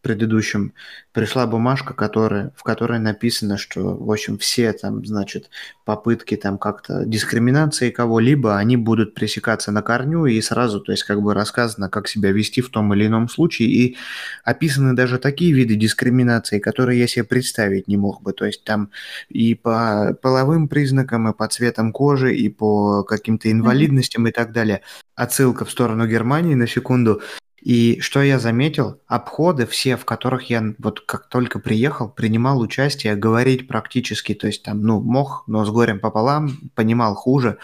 предыдущем 0.00 0.72
пришла 1.12 1.46
бумажка, 1.46 1.94
которая, 1.94 2.52
в 2.56 2.62
которой 2.62 2.98
написано, 2.98 3.58
что, 3.58 3.96
в 3.96 4.10
общем, 4.10 4.38
все 4.38 4.72
там, 4.72 5.04
значит, 5.04 5.50
попытки 5.84 6.36
там 6.36 6.58
как-то 6.58 7.04
дискриминации 7.04 7.90
кого-либо, 7.90 8.56
они 8.56 8.76
будут 8.76 9.14
пресекаться 9.14 9.72
на 9.72 9.82
корню 9.82 10.26
и 10.26 10.40
сразу, 10.40 10.80
то 10.80 10.92
есть 10.92 11.04
как 11.04 11.20
бы 11.20 11.34
рассказано, 11.34 11.88
как 11.88 12.08
себя 12.08 12.32
вести 12.32 12.60
в 12.60 12.70
том 12.70 12.92
или 12.94 13.06
ином 13.06 13.28
случае, 13.28 13.68
и 13.68 13.96
описаны 14.44 14.94
даже 14.94 15.18
такие 15.18 15.52
виды 15.52 15.74
дискриминации, 15.74 16.58
которые 16.58 16.98
я 17.00 17.06
себе 17.06 17.24
представить 17.24 17.88
не 17.88 17.96
мог 17.96 18.22
бы, 18.22 18.32
то 18.32 18.44
есть 18.44 18.64
там 18.64 18.90
и 19.28 19.54
по 19.54 20.16
половым 20.22 20.68
признакам, 20.68 21.28
и 21.28 21.34
по 21.34 21.48
цветам 21.48 21.92
кожи, 21.92 22.34
и 22.34 22.48
по 22.48 23.02
каким-то 23.04 23.50
инвалидностям 23.50 24.26
mm-hmm. 24.26 24.30
и 24.30 24.32
так 24.32 24.52
далее. 24.52 24.82
Отсылка 25.14 25.64
в 25.64 25.70
сторону 25.70 26.06
Германии 26.06 26.54
на 26.54 26.66
секунду. 26.66 27.20
И 27.60 28.00
что 28.00 28.22
я 28.22 28.38
заметил, 28.38 29.00
обходы 29.06 29.66
все, 29.66 29.96
в 29.96 30.04
которых 30.04 30.48
я 30.50 30.74
вот 30.78 31.00
как 31.00 31.28
только 31.28 31.58
приехал, 31.58 32.08
принимал 32.08 32.60
участие, 32.60 33.16
говорить 33.16 33.68
практически, 33.68 34.34
то 34.34 34.46
есть 34.46 34.62
там, 34.62 34.82
ну, 34.82 35.00
мог, 35.00 35.44
но 35.46 35.64
с 35.64 35.70
горем 35.70 36.00
пополам, 36.00 36.70
понимал 36.74 37.14
хуже. 37.14 37.58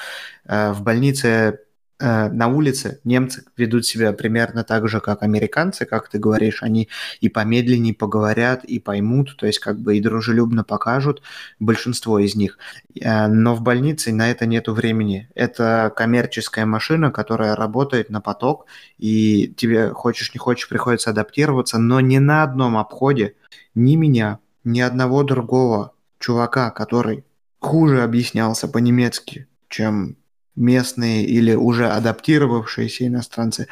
Э, 0.45 0.73
в 0.73 0.83
больнице 0.83 1.61
на 1.99 2.49
улице 2.49 3.01
немцы 3.05 3.45
ведут 3.57 3.87
себя 3.87 4.13
примерно 4.13 4.65
так 4.65 4.89
же, 4.89 5.01
как 5.01 5.23
американцы, 5.23 5.87
как 5.87 6.09
ты 6.09 6.19
говоришь, 6.19 6.63
они 6.63 6.89
и 7.21 7.29
помедленнее 7.29 7.95
поговорят, 7.95 8.65
и 8.65 8.79
поймут, 8.79 9.37
то 9.37 9.47
есть 9.47 9.61
как 9.61 9.79
бы 9.79 9.97
и 9.97 10.01
дружелюбно 10.01 10.63
покажут 10.63 11.23
большинство 11.59 12.19
из 12.19 12.35
них. 12.35 12.59
Э, 13.01 13.29
но 13.29 13.55
в 13.55 13.63
больнице 13.63 14.13
на 14.13 14.31
это 14.31 14.47
нету 14.47 14.75
времени. 14.75 15.29
Это 15.35 15.93
коммерческая 15.97 16.67
машина, 16.67 17.11
которая 17.11 17.57
работает 17.57 18.11
на 18.11 18.21
поток, 18.21 18.67
и 18.99 19.55
тебе 19.57 19.91
хочешь 19.91 20.35
не 20.35 20.39
хочешь 20.39 20.69
приходится 20.69 21.11
адаптироваться, 21.11 21.79
но 21.79 22.01
ни 22.01 22.19
на 22.19 22.43
одном 22.43 22.77
обходе 22.77 23.35
ни 23.75 23.97
меня, 23.97 24.39
ни 24.65 24.81
одного 24.81 25.23
другого 25.23 25.93
чувака, 26.19 26.71
который 26.71 27.25
хуже 27.59 28.03
объяснялся 28.03 28.69
по-немецки, 28.69 29.49
чем 29.69 30.17
местные 30.57 31.25
или 31.25 31.55
уже 31.55 31.89
адаптировавшиеся 31.89 33.07
иностранцы 33.07 33.69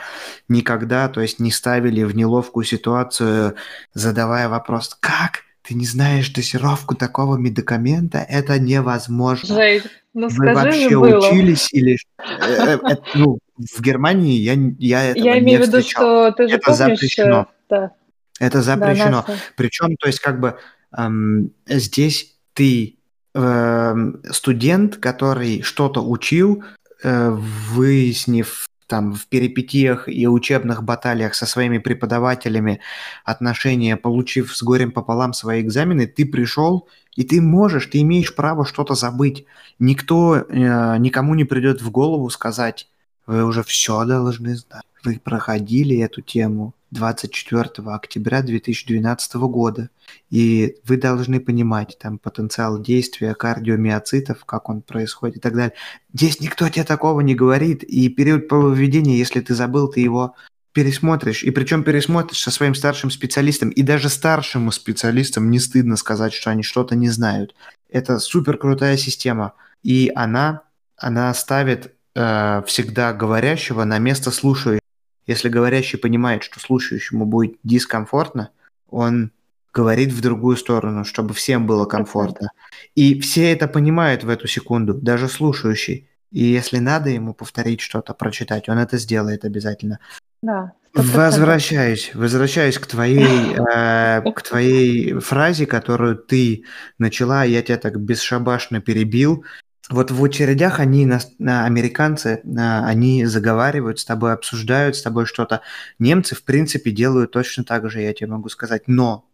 никогда, 0.49 1.09
то 1.09 1.21
есть 1.21 1.41
не 1.41 1.51
ставили 1.51 2.05
в 2.05 2.15
неловкую 2.15 2.65
ситуацию, 2.65 3.57
задавая 3.95 4.49
вопрос, 4.49 4.97
как 5.01 5.43
ты 5.63 5.75
не 5.75 5.87
знаешь 5.87 6.31
дозировку 6.31 6.95
такого 6.95 7.37
медикамента, 7.37 8.19
это 8.19 8.59
невозможно. 8.59 9.55
Жень, 9.55 9.83
ну 10.13 10.29
Вы 10.29 10.55
вообще 10.55 10.91
было. 10.91 11.27
учились 11.27 11.69
или 11.73 11.97
э, 12.19 12.79
э, 12.79 12.97
ну 13.15 13.39
в 13.57 13.81
Германии 13.81 14.39
я 14.39 14.55
я 14.79 15.11
этого 15.11 15.25
я 15.25 15.39
имею 15.39 15.63
в 15.63 15.67
виду, 15.67 15.81
что 15.81 16.31
ты 16.33 16.49
же 16.49 16.57
это 16.57 16.67
помнишь, 16.67 16.99
запрещено. 16.99 17.49
Да. 17.71 17.93
Это 18.39 18.63
запрещено. 18.63 19.25
Да, 19.27 19.35
Причем, 19.57 19.97
то 19.97 20.07
есть 20.07 20.21
как 20.21 20.39
бы 20.39 20.59
эм, 20.97 21.53
здесь 21.67 22.37
ты 22.53 22.99
Эм, 23.37 24.21
студент, 24.31 24.99
который 24.99 25.63
что-то 25.63 26.01
учил, 26.01 26.63
э, 27.03 27.31
выяснив 27.31 28.67
там 28.87 29.13
в 29.15 29.27
перипетиях 29.27 30.09
и 30.09 30.29
учебных 30.29 30.85
баталиях 30.85 31.35
со 31.35 31.45
своими 31.45 31.79
преподавателями 31.79 32.81
отношения, 33.25 33.97
получив 33.97 34.57
с 34.57 34.63
горем 34.63 34.93
пополам 34.93 35.33
свои 35.33 35.63
экзамены, 35.63 36.07
ты 36.07 36.27
пришел 36.27 36.87
и 37.17 37.25
ты 37.25 37.41
можешь, 37.41 37.87
ты 37.87 38.03
имеешь 38.03 38.35
право 38.35 38.65
что-то 38.65 38.95
забыть. 38.95 39.47
Никто 39.81 40.37
э, 40.37 40.97
никому 40.99 41.35
не 41.35 41.45
придет 41.45 41.83
в 41.83 41.91
голову 41.91 42.31
сказать, 42.31 42.89
вы 43.27 43.45
уже 43.45 43.65
все 43.65 44.05
должны 44.05 44.57
знать. 44.57 44.85
Вы 45.03 45.21
проходили 45.23 45.99
эту 45.99 46.21
тему 46.23 46.73
24 46.95 47.71
октября 47.89 48.43
2012 48.43 49.35
года. 49.35 49.91
И 50.31 50.77
вы 50.85 50.97
должны 50.97 51.41
понимать 51.41 51.99
там 52.01 52.19
потенциал 52.19 52.81
действия 52.81 53.35
кардиомиоцитов, 53.35 54.45
как 54.45 54.71
он 54.71 54.81
происходит 54.81 55.37
и 55.37 55.41
так 55.41 55.55
далее. 55.55 55.75
Здесь 56.15 56.41
никто 56.41 56.69
тебе 56.69 56.85
такого 56.85 57.21
не 57.21 57.35
говорит. 57.35 57.83
И 57.83 58.09
период 58.09 58.49
полуведения, 58.49 59.17
если 59.17 59.41
ты 59.41 59.55
забыл, 59.55 59.89
ты 59.89 60.01
его 60.01 60.35
пересмотришь. 60.73 61.43
И 61.43 61.51
причем 61.51 61.85
пересмотришь 61.85 62.43
со 62.43 62.51
своим 62.51 62.75
старшим 62.75 63.11
специалистом. 63.11 63.71
И 63.71 63.83
даже 63.83 64.09
старшему 64.09 64.71
специалистам 64.71 65.51
не 65.51 65.59
стыдно 65.59 65.97
сказать, 65.97 66.33
что 66.33 66.51
они 66.51 66.63
что-то 66.63 66.95
не 66.97 67.09
знают. 67.09 67.55
Это 67.91 68.19
супер 68.19 68.57
крутая 68.57 68.97
система. 68.97 69.55
И 69.83 70.11
она, 70.15 70.63
она 70.97 71.35
ставит 71.35 71.95
э, 72.15 72.63
всегда 72.67 73.13
говорящего 73.13 73.85
на 73.85 73.99
место 73.99 74.31
слушающего. 74.31 74.84
Если 75.27 75.49
говорящий 75.49 75.99
понимает, 75.99 76.43
что 76.43 76.61
слушающему 76.61 77.25
будет 77.25 77.57
дискомфортно, 77.63 78.51
он 78.89 79.33
говорит 79.73 80.13
в 80.13 80.21
другую 80.21 80.57
сторону, 80.57 81.05
чтобы 81.05 81.35
всем 81.35 81.67
было 81.67 81.85
комфортно. 81.85 82.51
И 82.95 83.21
все 83.21 83.53
это 83.53 83.67
понимают 83.67 84.23
в 84.23 84.29
эту 84.29 84.47
секунду, 84.47 84.95
даже 84.95 85.29
слушающий. 85.29 86.09
И 86.31 86.45
если 86.45 86.79
надо 86.79 87.11
ему 87.11 87.35
повторить 87.35 87.81
что-то, 87.81 88.15
прочитать, 88.15 88.69
он 88.69 88.79
это 88.79 88.99
сделает 88.99 89.45
обязательно. 89.45 89.99
Да. 90.43 90.73
100%. 90.97 91.03
Возвращаюсь, 91.03 92.15
возвращаюсь 92.15 92.79
к 92.79 92.87
твоей, 92.87 93.55
э, 93.57 94.23
к 94.23 94.43
твоей 94.43 95.19
фразе, 95.19 95.67
которую 95.67 96.17
ты 96.17 96.65
начала, 96.99 97.45
я 97.45 97.63
тебя 97.63 97.79
так 97.79 97.99
бесшабашно 98.01 98.81
перебил. 98.81 99.45
Вот 99.91 100.11
в 100.11 100.25
очередях 100.25 100.81
они, 100.81 101.05
американцы, 101.47 102.41
они 102.57 103.27
заговаривают 103.27 104.01
с 104.01 104.05
тобой, 104.05 104.33
обсуждают 104.33 104.97
с 104.97 105.03
тобой 105.03 105.27
что-то. 105.27 105.61
Немцы, 105.99 106.35
в 106.35 106.43
принципе, 106.43 106.91
делают 106.91 107.33
точно 107.33 107.65
так 107.65 107.91
же, 107.91 108.01
я 108.01 108.15
тебе 108.15 108.29
могу 108.29 108.49
сказать. 108.49 108.89
Но 108.89 109.29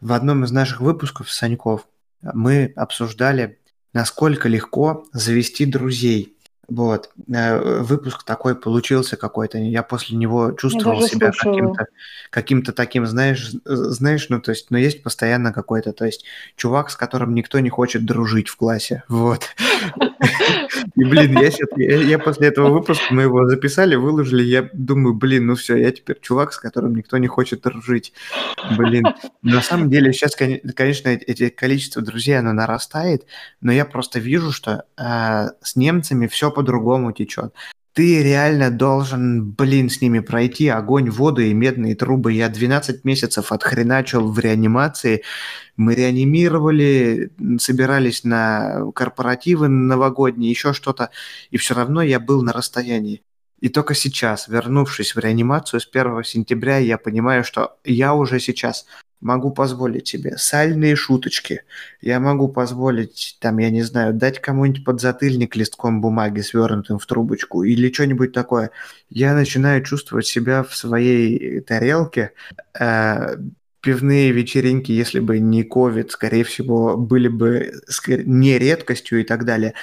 в 0.00 0.12
одном 0.12 0.44
из 0.44 0.52
наших 0.52 0.80
выпусков 0.80 1.30
Саньков 1.30 1.88
мы 2.22 2.72
обсуждали, 2.76 3.58
насколько 3.92 4.48
легко 4.48 5.06
завести 5.12 5.66
друзей. 5.66 6.33
Вот. 6.68 7.10
Э, 7.32 7.80
выпуск 7.80 8.24
такой 8.24 8.54
получился 8.54 9.16
какой-то. 9.16 9.58
Я 9.58 9.82
после 9.82 10.16
него 10.16 10.52
чувствовал 10.52 11.02
себя 11.02 11.30
каким-то 11.32 11.86
каким 12.34 12.62
таким, 12.62 13.06
знаешь, 13.06 13.52
знаешь, 13.64 14.26
ну, 14.28 14.40
то 14.40 14.50
есть, 14.50 14.72
но 14.72 14.76
есть 14.76 15.04
постоянно 15.04 15.52
какой-то, 15.52 15.92
то 15.92 16.04
есть, 16.04 16.24
чувак, 16.56 16.90
с 16.90 16.96
которым 16.96 17.32
никто 17.32 17.60
не 17.60 17.70
хочет 17.70 18.04
дружить 18.04 18.48
в 18.48 18.56
классе. 18.56 19.04
Вот. 19.06 19.42
И, 20.96 21.04
блин, 21.04 21.38
я, 21.38 21.50
я, 21.76 21.96
я 22.02 22.18
после 22.18 22.48
этого 22.48 22.70
выпуска, 22.70 23.12
мы 23.12 23.22
его 23.22 23.46
записали, 23.48 23.94
выложили, 23.94 24.42
я 24.42 24.68
думаю, 24.72 25.14
блин, 25.14 25.46
ну 25.46 25.54
все, 25.54 25.76
я 25.76 25.90
теперь 25.90 26.20
чувак, 26.20 26.52
с 26.52 26.58
которым 26.58 26.94
никто 26.94 27.18
не 27.18 27.26
хочет 27.26 27.62
дружить. 27.62 28.12
Блин, 28.76 29.04
на 29.42 29.60
самом 29.60 29.90
деле 29.90 30.12
сейчас, 30.12 30.36
конечно, 30.36 31.08
эти 31.08 31.48
количество 31.48 32.02
друзей, 32.02 32.38
оно 32.38 32.52
нарастает, 32.52 33.26
но 33.60 33.72
я 33.72 33.84
просто 33.84 34.18
вижу, 34.18 34.52
что 34.52 34.84
э, 34.96 35.48
с 35.62 35.76
немцами 35.76 36.26
все 36.26 36.50
по-другому 36.50 37.12
течет. 37.12 37.54
Ты 37.94 38.24
реально 38.24 38.72
должен, 38.72 39.52
блин, 39.52 39.88
с 39.88 40.00
ними 40.00 40.18
пройти 40.18 40.66
огонь, 40.66 41.10
воду 41.10 41.42
и 41.42 41.54
медные 41.54 41.94
трубы. 41.94 42.32
Я 42.32 42.48
12 42.48 43.04
месяцев 43.04 43.52
отхреначил 43.52 44.32
в 44.32 44.38
реанимации. 44.40 45.22
Мы 45.76 45.94
реанимировали, 45.94 47.30
собирались 47.60 48.24
на 48.24 48.90
корпоративы 48.96 49.68
новогодние, 49.68 50.50
еще 50.50 50.72
что-то. 50.72 51.10
И 51.52 51.56
все 51.56 51.74
равно 51.74 52.02
я 52.02 52.18
был 52.18 52.42
на 52.42 52.52
расстоянии. 52.52 53.22
И 53.60 53.68
только 53.68 53.94
сейчас, 53.94 54.48
вернувшись 54.48 55.14
в 55.14 55.20
реанимацию 55.20 55.78
с 55.78 55.88
1 55.90 56.24
сентября, 56.24 56.78
я 56.78 56.98
понимаю, 56.98 57.44
что 57.44 57.76
я 57.84 58.12
уже 58.12 58.40
сейчас 58.40 58.86
могу 59.24 59.50
позволить 59.50 60.06
себе 60.06 60.36
сальные 60.36 60.96
шуточки. 60.96 61.62
Я 62.00 62.20
могу 62.20 62.48
позволить, 62.48 63.38
там, 63.40 63.58
я 63.58 63.70
не 63.70 63.82
знаю, 63.82 64.12
дать 64.12 64.40
кому-нибудь 64.40 64.84
подзатыльник 64.84 65.56
листком 65.56 66.00
бумаги, 66.00 66.40
свернутым 66.40 66.98
в 66.98 67.06
трубочку, 67.06 67.64
или 67.64 67.90
что-нибудь 67.90 68.32
такое. 68.32 68.70
Я 69.08 69.34
начинаю 69.34 69.82
чувствовать 69.82 70.26
себя 70.26 70.62
в 70.62 70.76
своей 70.76 71.60
тарелке. 71.60 72.32
Э, 72.78 73.36
пивные 73.80 74.30
вечеринки, 74.30 74.92
если 74.92 75.20
бы 75.20 75.38
не 75.38 75.64
ковид, 75.64 76.10
скорее 76.10 76.44
всего, 76.44 76.96
были 76.96 77.28
бы 77.28 77.72
не 78.08 78.58
редкостью 78.58 79.22
и 79.22 79.24
так 79.24 79.44
далее. 79.44 79.74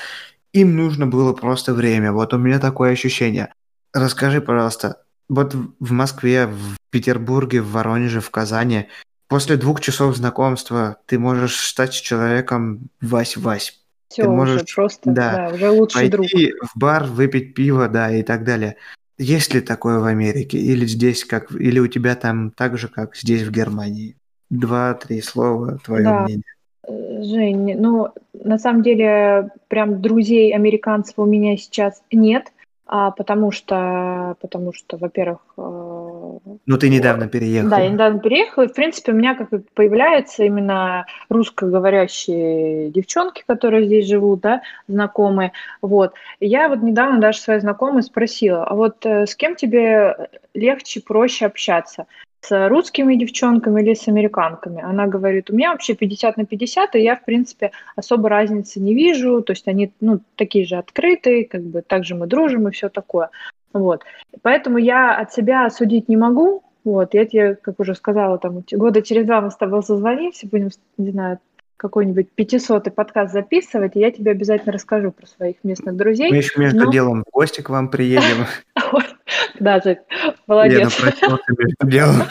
Им 0.54 0.75
нужно 0.75 1.08
было 1.08 1.34
просто 1.34 1.73
время. 1.73 2.12
Вот 2.12 2.34
у 2.34 2.38
меня 2.38 2.60
такое 2.60 2.91
ощущение. 2.91 3.54
Расскажи, 3.91 4.39
пожалуйста, 4.39 5.04
вот 5.30 5.56
в 5.56 5.91
Москве, 5.91 6.45
в 6.45 6.77
Петербурге, 6.91 7.62
в 7.62 7.71
Воронеже, 7.71 8.21
в 8.21 8.30
Казани 8.30 8.88
После 9.32 9.56
двух 9.56 9.80
часов 9.80 10.17
знакомства 10.17 10.98
ты 11.06 11.17
можешь 11.17 11.56
стать 11.56 11.94
человеком 11.94 12.89
Вась-Вась. 13.02 13.72
Все, 14.10 14.24
ты 14.24 14.30
можешь 14.30 14.63
уже 14.63 14.76
просто, 14.76 15.10
да, 15.10 15.48
да, 15.48 15.56
уже 15.56 15.70
лучший 15.70 16.12
пойти 16.12 16.48
друг. 16.52 16.70
в 16.70 16.78
бар, 16.78 17.06
выпить 17.06 17.54
пиво, 17.54 17.88
да, 17.88 18.12
и 18.12 18.24
так 18.24 18.44
далее. 18.44 18.76
Есть 19.17 19.54
ли 19.54 19.62
такое 19.62 20.00
в 20.00 20.04
Америке? 20.04 20.58
Или 20.58 20.86
здесь 20.86 21.24
как, 21.24 21.50
или 21.54 21.80
у 21.80 21.88
тебя 21.88 22.15
там 22.15 22.52
так 22.52 22.78
же, 22.78 22.89
как 22.89 23.15
здесь 23.15 23.44
в 23.44 23.52
Германии? 23.52 24.17
Два-три 24.50 25.22
слова, 25.22 25.80
твое 25.82 26.04
да. 26.04 26.24
мнение. 26.24 26.44
Э, 26.86 27.24
Жень, 27.24 27.78
ну, 27.80 28.10
на 28.34 28.60
самом 28.60 28.84
деле, 28.84 29.50
прям 29.70 30.02
друзей 30.02 30.54
американцев 30.54 31.13
у 31.15 31.26
меня 31.26 31.56
сейчас 31.56 32.04
нет, 32.12 32.52
а, 32.86 33.12
потому 33.12 33.52
что, 33.52 34.36
потому 34.41 34.74
что, 34.74 34.98
во-первых, 34.98 35.39
э, 35.56 35.90
ну, 36.65 36.77
ты 36.77 36.89
недавно 36.89 37.27
переехала. 37.27 37.71
Да, 37.71 37.80
я 37.80 37.89
недавно 37.89 38.19
переехала, 38.19 38.67
в 38.67 38.73
принципе, 38.73 39.12
у 39.12 39.15
меня 39.15 39.36
как 39.36 39.49
появляются 39.73 40.43
именно 40.43 41.06
русскоговорящие 41.30 42.89
девчонки, 42.91 43.43
которые 43.45 43.86
здесь 43.86 44.08
живут, 44.08 44.41
да, 44.41 44.62
знакомые, 44.88 45.51
вот. 45.82 46.13
И 46.39 46.47
я 46.47 46.69
вот 46.69 46.82
недавно 46.82 47.19
даже 47.19 47.39
своей 47.39 47.60
знакомой 47.60 48.04
спросила, 48.04 48.63
а 48.65 48.75
вот 48.75 49.06
э, 49.06 49.25
с 49.25 49.36
кем 49.36 49.56
тебе 49.56 50.30
легче, 50.54 51.01
проще 51.01 51.45
общаться? 51.45 52.08
с 52.43 52.69
русскими 52.69 53.13
девчонками 53.15 53.82
или 53.82 53.93
с 53.93 54.08
американками. 54.08 54.82
Она 54.82 55.06
говорит, 55.06 55.51
у 55.51 55.56
меня 55.56 55.71
вообще 55.71 55.93
50 55.93 56.38
на 56.38 56.45
50, 56.45 56.95
и 56.95 57.04
я, 57.04 57.15
в 57.15 57.23
принципе, 57.23 57.69
особо 57.95 58.30
разницы 58.30 58.80
не 58.80 58.95
вижу, 58.95 59.43
то 59.43 59.54
есть 59.54 59.67
они, 59.67 59.91
ну, 60.01 60.21
такие 60.36 60.65
же 60.65 60.77
открытые, 60.77 61.45
как 61.45 61.62
бы, 61.62 61.84
также 61.84 62.15
мы 62.15 62.25
дружим 62.25 62.67
и 62.67 62.71
все 62.71 62.89
такое. 62.89 63.30
Вот. 63.74 64.04
Поэтому 64.42 64.78
я 64.78 65.16
от 65.16 65.34
себя 65.34 65.70
судить 65.70 66.10
не 66.10 66.18
могу. 66.18 66.64
Вот. 66.84 67.14
Я 67.14 67.26
тебе, 67.26 67.56
как 67.56 67.80
уже 67.80 67.96
сказала, 67.96 68.38
там, 68.38 68.64
года 68.72 69.02
через 69.02 69.26
два 69.26 69.42
мы 69.42 69.52
с 69.52 69.56
тобой 69.56 69.84
созвонимся, 69.84 70.48
будем, 70.48 70.70
не 70.98 71.12
знаю, 71.12 71.40
какой-нибудь 71.82 72.30
500 72.36 72.94
подкаст 72.94 73.34
записывать, 73.34 73.96
и 73.96 74.00
я 74.00 74.12
тебе 74.12 74.32
обязательно 74.32 74.72
расскажу 74.72 75.12
про 75.12 75.26
своих 75.26 75.56
местных 75.64 75.96
друзей. 75.96 76.30
Мы 76.30 76.38
еще 76.38 76.60
между 76.60 76.86
Но... 76.86 76.92
делом 76.92 77.24
в 77.28 77.32
гости 77.32 77.62
к 77.62 77.70
вам 77.70 77.90
приедем. 77.90 78.46
Даже, 79.60 80.02
молодец. 80.46 80.96
между 81.02 81.88
делом. 81.88 82.28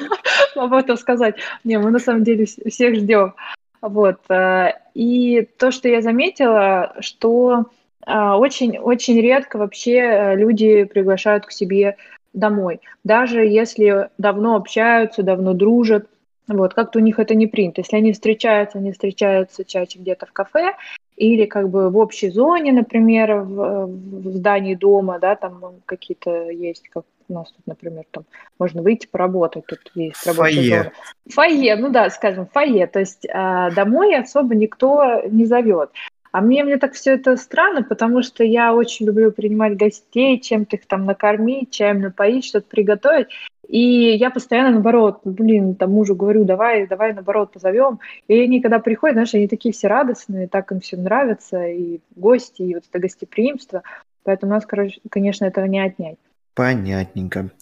Об 0.56 0.72
этом 0.72 0.96
сказать. 0.96 1.34
Не, 1.64 1.78
мы 1.78 1.90
на 1.90 1.98
самом 1.98 2.24
деле 2.24 2.46
всех 2.46 2.94
ждем. 2.94 3.34
Вот. 3.82 4.20
Э, 4.30 4.70
и 4.94 5.46
то, 5.58 5.70
что 5.70 5.88
я 5.88 6.00
заметила, 6.00 6.94
что 7.00 7.66
очень-очень 8.06 9.18
а, 9.18 9.22
редко 9.22 9.56
вообще 9.56 9.96
э, 9.96 10.36
люди 10.36 10.84
приглашают 10.84 11.46
к 11.46 11.52
себе 11.52 11.96
домой. 12.32 12.80
Даже 13.04 13.44
если 13.44 14.10
давно 14.18 14.56
общаются, 14.56 15.22
давно 15.22 15.54
дружат, 15.54 16.06
вот, 16.46 16.74
как-то 16.74 16.98
у 16.98 17.02
них 17.02 17.18
это 17.18 17.34
не 17.34 17.46
принято. 17.46 17.80
Если 17.80 17.96
они 17.96 18.12
встречаются, 18.12 18.78
они 18.78 18.92
встречаются 18.92 19.64
чаще 19.64 19.98
где-то 19.98 20.26
в 20.26 20.32
кафе 20.32 20.74
или 21.16 21.46
как 21.46 21.70
бы 21.70 21.90
в 21.90 21.96
общей 21.96 22.28
зоне, 22.28 22.72
например, 22.72 23.36
в, 23.36 23.86
в 23.86 24.32
здании 24.32 24.74
дома, 24.74 25.18
да, 25.18 25.36
там 25.36 25.60
какие-то 25.86 26.50
есть, 26.50 26.88
как 26.88 27.04
у 27.28 27.32
нас 27.32 27.50
тут, 27.52 27.66
например, 27.66 28.04
там 28.10 28.24
можно 28.58 28.82
выйти 28.82 29.06
поработать, 29.06 29.64
тут 29.66 29.80
есть 29.94 30.26
рабочая 30.26 30.54
фойе. 30.54 30.68
зона. 30.68 30.92
Фойе, 31.30 31.76
ну 31.76 31.88
да, 31.88 32.10
скажем, 32.10 32.46
фойе, 32.46 32.86
то 32.86 33.00
есть 33.00 33.24
э, 33.24 33.70
домой 33.74 34.14
особо 34.14 34.54
никто 34.54 35.22
не 35.30 35.46
зовет. 35.46 35.90
А 36.34 36.40
мне, 36.40 36.64
мне 36.64 36.78
так 36.78 36.94
все 36.94 37.12
это 37.12 37.36
странно, 37.36 37.84
потому 37.84 38.24
что 38.24 38.42
я 38.42 38.74
очень 38.74 39.06
люблю 39.06 39.30
принимать 39.30 39.76
гостей, 39.76 40.40
чем-то 40.40 40.74
их 40.74 40.86
там 40.86 41.04
накормить, 41.04 41.70
чаем 41.70 42.00
напоить, 42.00 42.44
что-то 42.44 42.66
приготовить. 42.68 43.28
И 43.68 44.16
я 44.16 44.30
постоянно, 44.30 44.72
наоборот, 44.72 45.20
блин, 45.22 45.76
там 45.76 45.92
мужу 45.92 46.16
говорю, 46.16 46.42
давай, 46.42 46.88
давай, 46.88 47.12
наоборот, 47.12 47.52
позовем. 47.52 48.00
И 48.26 48.36
они, 48.36 48.60
когда 48.60 48.80
приходят, 48.80 49.14
знаешь, 49.14 49.32
они 49.34 49.46
такие 49.46 49.72
все 49.72 49.86
радостные, 49.86 50.48
так 50.48 50.72
им 50.72 50.80
все 50.80 50.96
нравится, 50.96 51.68
и 51.68 52.00
гости, 52.16 52.62
и 52.62 52.74
вот 52.74 52.82
это 52.90 52.98
гостеприимство. 52.98 53.84
Поэтому 54.24 54.50
у 54.50 54.54
нас, 54.56 54.66
короче, 54.66 54.98
конечно, 55.08 55.44
этого 55.44 55.66
не 55.66 55.78
отнять. 55.78 56.16
Понятненько. 56.56 57.52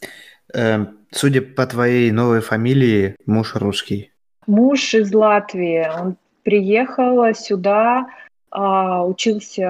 Эм, 0.54 0.96
судя 1.10 1.42
по 1.42 1.66
твоей 1.66 2.10
новой 2.10 2.40
фамилии, 2.40 3.16
муж 3.26 3.54
русский. 3.54 4.12
Муж 4.46 4.94
из 4.94 5.12
Латвии. 5.12 5.86
Он 5.94 6.16
приехал 6.42 7.34
сюда 7.34 8.06
а, 8.54 9.02
учился, 9.06 9.62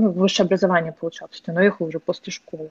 ну, 0.00 0.12
высшее 0.12 0.46
образование 0.46 0.92
получал, 0.92 1.28
то 1.28 1.34
есть 1.34 1.46
он 1.46 1.58
уехал 1.58 1.84
уже 1.86 1.98
после 1.98 2.32
школы. 2.32 2.70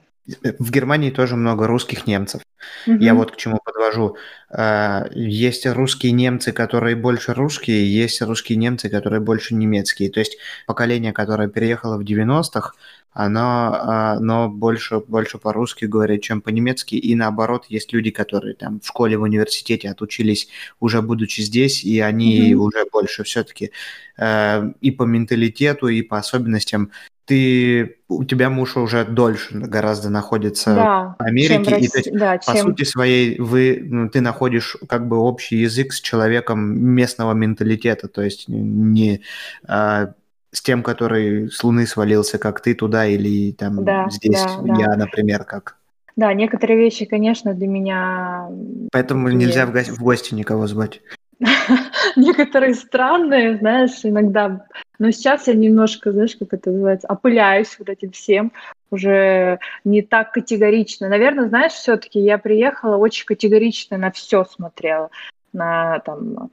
В 0.58 0.70
Германии 0.72 1.10
тоже 1.10 1.36
много 1.36 1.68
русских 1.68 2.08
немцев. 2.08 2.42
Угу. 2.88 2.96
Я 2.96 3.14
вот 3.14 3.30
к 3.30 3.36
чему 3.36 3.60
подвожу. 3.64 4.16
А, 4.50 5.06
есть 5.12 5.64
русские 5.64 6.10
немцы, 6.10 6.50
которые 6.50 6.96
больше 6.96 7.34
русские, 7.34 7.86
есть 7.88 8.20
русские 8.20 8.58
немцы, 8.58 8.88
которые 8.88 9.20
больше 9.20 9.54
немецкие. 9.54 10.10
То 10.10 10.18
есть 10.18 10.38
поколение, 10.66 11.12
которое 11.12 11.48
переехало 11.48 11.98
в 11.98 12.02
90-х, 12.02 12.72
оно, 13.18 13.72
а, 13.74 14.12
оно 14.12 14.48
больше, 14.48 15.00
больше 15.00 15.38
по-русски 15.38 15.86
говорит, 15.86 16.22
чем 16.22 16.40
по-немецки, 16.40 16.94
и 16.94 17.16
наоборот, 17.16 17.66
есть 17.68 17.92
люди, 17.92 18.12
которые 18.12 18.54
там 18.54 18.78
в 18.78 18.86
школе, 18.86 19.18
в 19.18 19.22
университете 19.22 19.90
отучились 19.90 20.48
уже 20.78 21.02
будучи 21.02 21.40
здесь, 21.40 21.82
и 21.82 21.98
они 21.98 22.52
mm-hmm. 22.52 22.54
уже 22.54 22.84
больше 22.92 23.24
все-таки 23.24 23.72
э, 24.18 24.72
и 24.80 24.92
по 24.92 25.02
менталитету, 25.02 25.88
и 25.88 26.02
по 26.02 26.18
особенностям. 26.18 26.92
Ты, 27.24 27.98
у 28.06 28.24
тебя 28.24 28.50
муж 28.50 28.76
уже 28.76 29.04
дольше 29.04 29.58
гораздо 29.58 30.10
находится 30.10 30.74
да, 30.74 31.16
в 31.18 31.22
Америке, 31.22 31.76
и 31.80 31.88
то 31.88 31.98
есть, 31.98 32.12
да, 32.12 32.38
по 32.38 32.52
чем... 32.52 32.68
сути 32.68 32.84
своей 32.84 33.36
вы, 33.40 33.80
ну, 33.84 34.08
ты 34.08 34.20
находишь 34.20 34.76
как 34.88 35.08
бы 35.08 35.16
общий 35.16 35.56
язык 35.56 35.92
с 35.92 36.00
человеком 36.00 36.60
местного 36.78 37.32
менталитета, 37.32 38.06
то 38.06 38.22
есть 38.22 38.44
не 38.46 39.22
а, 39.66 40.14
с 40.50 40.62
тем, 40.62 40.82
который 40.82 41.50
с 41.50 41.62
Луны 41.62 41.86
свалился, 41.86 42.38
как 42.38 42.60
ты 42.60 42.74
туда, 42.74 43.06
или 43.06 43.52
там 43.52 43.84
да, 43.84 44.08
здесь 44.10 44.42
да, 44.42 44.78
я, 44.78 44.86
да. 44.88 44.96
например, 44.96 45.44
как. 45.44 45.76
Да, 46.16 46.32
некоторые 46.34 46.78
вещи, 46.78 47.04
конечно, 47.04 47.54
для 47.54 47.68
меня... 47.68 48.48
Поэтому 48.90 49.28
такие... 49.28 49.46
нельзя 49.46 49.66
в, 49.66 49.72
гости, 49.72 49.90
в 49.90 50.02
гости 50.02 50.34
никого 50.34 50.66
звать. 50.66 51.00
Некоторые 52.16 52.74
странные, 52.74 53.56
знаешь, 53.58 54.00
иногда. 54.02 54.66
Но 54.98 55.10
сейчас 55.12 55.46
я 55.46 55.54
немножко, 55.54 56.10
знаешь, 56.10 56.34
как 56.36 56.52
это 56.52 56.72
называется, 56.72 57.06
опыляюсь 57.08 57.76
вот 57.78 57.88
этим 57.88 58.10
всем. 58.10 58.52
Уже 58.90 59.60
не 59.84 60.02
так 60.02 60.32
категорично. 60.32 61.08
Наверное, 61.08 61.48
знаешь, 61.48 61.72
все-таки 61.72 62.18
я 62.18 62.38
приехала 62.38 62.96
очень 62.96 63.26
категорично 63.26 63.96
на 63.96 64.10
все 64.10 64.44
смотрела. 64.44 65.10
На 65.52 66.00
там 66.00 66.50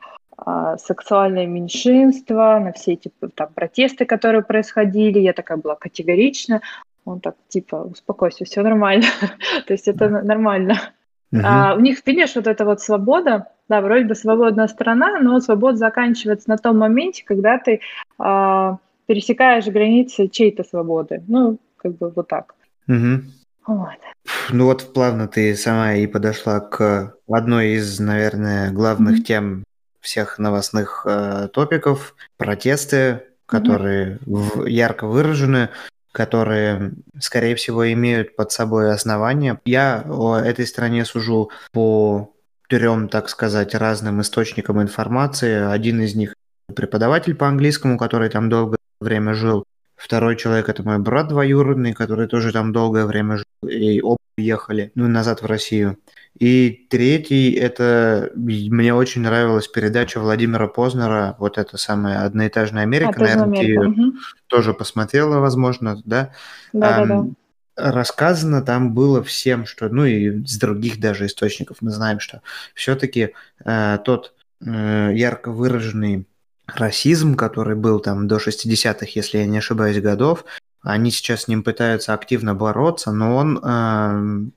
сексуальное 0.77 1.45
меньшинство, 1.45 2.59
на 2.59 2.73
все 2.73 2.93
эти 2.93 3.11
там, 3.35 3.49
протесты, 3.53 4.05
которые 4.05 4.43
происходили. 4.43 5.19
Я 5.19 5.33
такая 5.33 5.57
была 5.57 5.75
категорична. 5.75 6.61
Он 7.05 7.19
так, 7.19 7.35
типа, 7.47 7.75
успокойся, 7.75 8.45
все 8.45 8.61
нормально. 8.61 9.05
То 9.67 9.73
есть 9.73 9.87
это 9.87 10.09
нормально. 10.09 10.75
А, 11.43 11.75
у 11.75 11.79
них, 11.79 11.99
видишь, 12.05 12.35
вот 12.35 12.47
эта 12.47 12.65
вот 12.65 12.81
свобода, 12.81 13.47
да, 13.67 13.81
вроде 13.81 14.05
бы 14.05 14.15
свободная 14.15 14.67
страна, 14.67 15.19
но 15.19 15.39
свобода 15.39 15.77
заканчивается 15.77 16.49
на 16.49 16.57
том 16.57 16.77
моменте, 16.77 17.23
когда 17.25 17.57
ты 17.57 17.81
а, 18.17 18.77
пересекаешь 19.05 19.65
границы 19.65 20.27
чьей-то 20.27 20.63
свободы. 20.63 21.23
Ну, 21.27 21.59
как 21.77 21.97
бы 21.97 22.11
вот 22.15 22.27
так. 22.27 22.55
Вот. 23.67 23.97
Ну 24.51 24.65
вот 24.65 24.93
плавно 24.93 25.27
ты 25.27 25.55
сама 25.55 25.93
и 25.93 26.05
подошла 26.05 26.59
к 26.59 27.15
одной 27.27 27.69
из, 27.71 27.99
наверное, 27.99 28.71
главных 28.71 29.19
mm-hmm. 29.19 29.23
тем 29.23 29.64
всех 30.05 30.39
новостных 30.39 31.03
э, 31.05 31.49
топиков, 31.51 32.15
протесты, 32.37 33.23
которые 33.45 34.17
mm-hmm. 34.17 34.19
в, 34.25 34.65
ярко 34.67 35.07
выражены, 35.07 35.69
которые, 36.11 36.93
скорее 37.19 37.55
всего, 37.55 37.91
имеют 37.91 38.35
под 38.35 38.51
собой 38.51 38.93
основания. 38.93 39.59
Я 39.65 40.05
о 40.07 40.37
этой 40.37 40.65
стране 40.65 41.03
сужу 41.05 41.49
по 41.73 42.31
трем, 42.69 43.09
так 43.09 43.29
сказать, 43.29 43.75
разным 43.75 44.21
источникам 44.21 44.81
информации. 44.81 45.69
Один 45.69 46.01
из 46.01 46.15
них 46.15 46.35
преподаватель 46.73 47.35
по 47.35 47.47
английскому, 47.47 47.97
который 47.97 48.29
там 48.29 48.49
долгое 48.49 48.77
время 49.01 49.33
жил. 49.33 49.65
Второй 49.95 50.35
человек 50.35 50.69
это 50.69 50.83
мой 50.83 50.99
брат 50.99 51.29
двоюродный, 51.29 51.93
который 51.93 52.27
тоже 52.27 52.51
там 52.51 52.71
долгое 52.71 53.05
время 53.05 53.37
жил, 53.37 53.69
и 53.69 54.01
оба 54.01 54.19
уехали, 54.37 54.91
ну, 54.95 55.07
назад 55.07 55.41
в 55.41 55.45
Россию. 55.45 55.97
И 56.37 56.87
третий, 56.89 57.53
это 57.53 58.31
мне 58.35 58.93
очень 58.93 59.21
нравилась 59.21 59.69
передача 59.69 60.19
Владимира 60.19 60.67
Познера, 60.67 61.35
вот 61.39 61.57
эта 61.57 61.77
самая 61.77 62.25
«Одноэтажная 62.25 62.83
Америка», 62.83 63.13
а, 63.15 63.19
наверное, 63.21 63.57
ты 63.57 63.65
ее 63.65 63.87
угу. 63.87 64.13
тоже 64.47 64.73
посмотрела, 64.73 65.39
возможно, 65.39 66.01
да? 66.03 66.31
Да, 66.73 67.05
да, 67.05 67.05
да. 67.05 67.25
Рассказано 67.77 68.61
там 68.61 68.93
было 68.93 69.23
всем, 69.23 69.65
что, 69.65 69.87
ну 69.87 70.05
и 70.05 70.45
с 70.45 70.57
других 70.57 70.99
даже 70.99 71.25
источников 71.25 71.77
мы 71.81 71.91
знаем, 71.91 72.19
что 72.19 72.41
все-таки 72.73 73.33
э, 73.63 73.97
тот 74.03 74.33
э, 74.65 75.11
ярко 75.13 75.51
выраженный 75.51 76.25
расизм, 76.67 77.35
который 77.35 77.75
был 77.75 77.99
там 77.99 78.27
до 78.27 78.37
60-х, 78.37 79.05
если 79.13 79.39
я 79.39 79.45
не 79.45 79.57
ошибаюсь, 79.57 80.01
годов, 80.01 80.45
они 80.85 81.09
сейчас 81.09 81.43
с 81.43 81.47
ним 81.47 81.63
пытаются 81.63 82.13
активно 82.13 82.53
бороться, 82.53 83.11
но 83.11 83.35
он 83.35 83.57
э, 83.57 83.61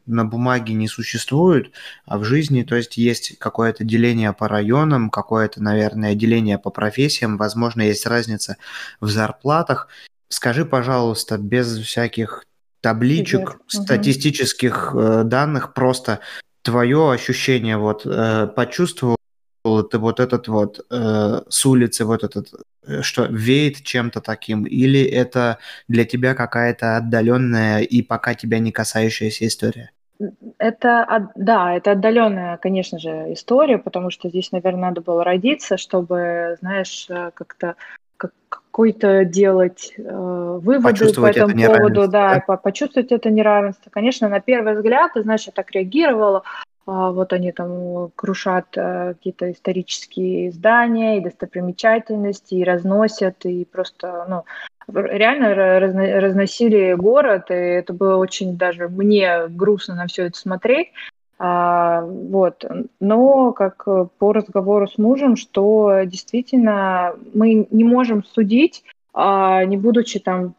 на 0.06 0.24
бумаге 0.24 0.74
не 0.74 0.86
существует, 0.86 1.72
а 2.04 2.18
в 2.18 2.24
жизни, 2.24 2.62
то 2.62 2.76
есть 2.76 2.98
есть 2.98 3.38
какое-то 3.38 3.82
деление 3.82 4.32
по 4.34 4.46
районам, 4.46 5.08
какое-то, 5.08 5.62
наверное, 5.62 6.14
деление 6.14 6.58
по 6.58 6.70
профессиям, 6.70 7.38
возможно, 7.38 7.82
есть 7.82 8.06
разница 8.06 8.58
в 9.00 9.08
зарплатах. 9.08 9.88
Скажи, 10.28 10.66
пожалуйста, 10.66 11.38
без 11.38 11.78
всяких 11.78 12.44
табличек, 12.82 13.58
Привет. 13.58 13.62
статистических 13.68 14.92
э, 14.94 15.22
данных, 15.24 15.72
просто 15.72 16.20
твое 16.62 17.10
ощущение, 17.10 17.78
вот 17.78 18.02
э, 18.04 18.48
почувствовал 18.54 19.17
ты 19.82 19.98
вот 19.98 20.20
этот 20.20 20.48
вот 20.48 20.86
э, 20.90 21.40
с 21.48 21.66
улицы 21.66 22.04
вот 22.04 22.24
этот 22.24 22.48
Э, 22.88 23.02
что 23.02 23.26
веет 23.26 23.82
чем-то 23.82 24.20
таким, 24.20 24.64
или 24.64 25.02
это 25.02 25.58
для 25.88 26.04
тебя 26.04 26.34
какая-то 26.34 26.96
отдаленная 26.96 27.80
и 27.80 28.02
пока 28.02 28.34
тебя 28.34 28.58
не 28.58 28.72
касающаяся 28.72 29.46
история? 29.46 29.90
Это, 30.58 31.30
да, 31.36 31.74
это 31.74 31.92
отдаленная, 31.92 32.56
конечно 32.56 32.98
же, 32.98 33.32
история, 33.32 33.78
потому 33.78 34.10
что 34.10 34.28
здесь, 34.28 34.50
наверное, 34.50 34.88
надо 34.88 35.00
было 35.00 35.22
родиться, 35.22 35.76
чтобы, 35.76 36.56
знаешь, 36.60 37.06
э, 37.08 37.30
как-то 37.34 37.76
как, 38.16 38.32
какой-то 38.48 39.24
делать 39.24 39.92
э, 39.96 40.58
выводы 40.60 41.12
по 41.14 41.26
этому 41.26 41.54
поводу, 41.54 42.08
да, 42.08 42.42
да? 42.46 42.56
почувствовать 42.56 43.12
это 43.12 43.30
неравенство. 43.30 43.90
Конечно, 43.90 44.28
на 44.28 44.40
первый 44.40 44.74
взгляд, 44.74 45.12
ты 45.12 45.22
знаешь, 45.22 45.46
я 45.46 45.52
так 45.52 45.70
реагировала, 45.70 46.42
вот 46.88 47.34
они 47.34 47.52
там 47.52 48.10
крушат 48.16 48.68
э, 48.76 49.12
какие-то 49.12 49.52
исторические 49.52 50.50
здания 50.50 51.18
и 51.18 51.22
достопримечательности, 51.22 52.54
и 52.54 52.64
разносят, 52.64 53.44
и 53.44 53.66
просто, 53.66 54.24
ну, 54.26 54.44
реально 54.88 55.54
разносили 56.20 56.94
город, 56.94 57.50
и 57.50 57.54
это 57.54 57.92
было 57.92 58.16
очень 58.16 58.56
даже 58.56 58.88
мне 58.88 59.48
грустно 59.48 59.96
на 59.96 60.06
все 60.06 60.24
это 60.28 60.38
смотреть. 60.38 60.88
А, 61.38 62.00
вот. 62.00 62.64
Но 63.00 63.52
как 63.52 63.84
по 63.84 64.32
разговору 64.32 64.88
с 64.88 64.96
мужем, 64.96 65.36
что 65.36 66.00
действительно 66.06 67.14
мы 67.34 67.66
не 67.70 67.84
можем 67.84 68.24
судить, 68.24 68.82
а, 69.12 69.62
не 69.64 69.76
будучи 69.76 70.20
там 70.20 70.54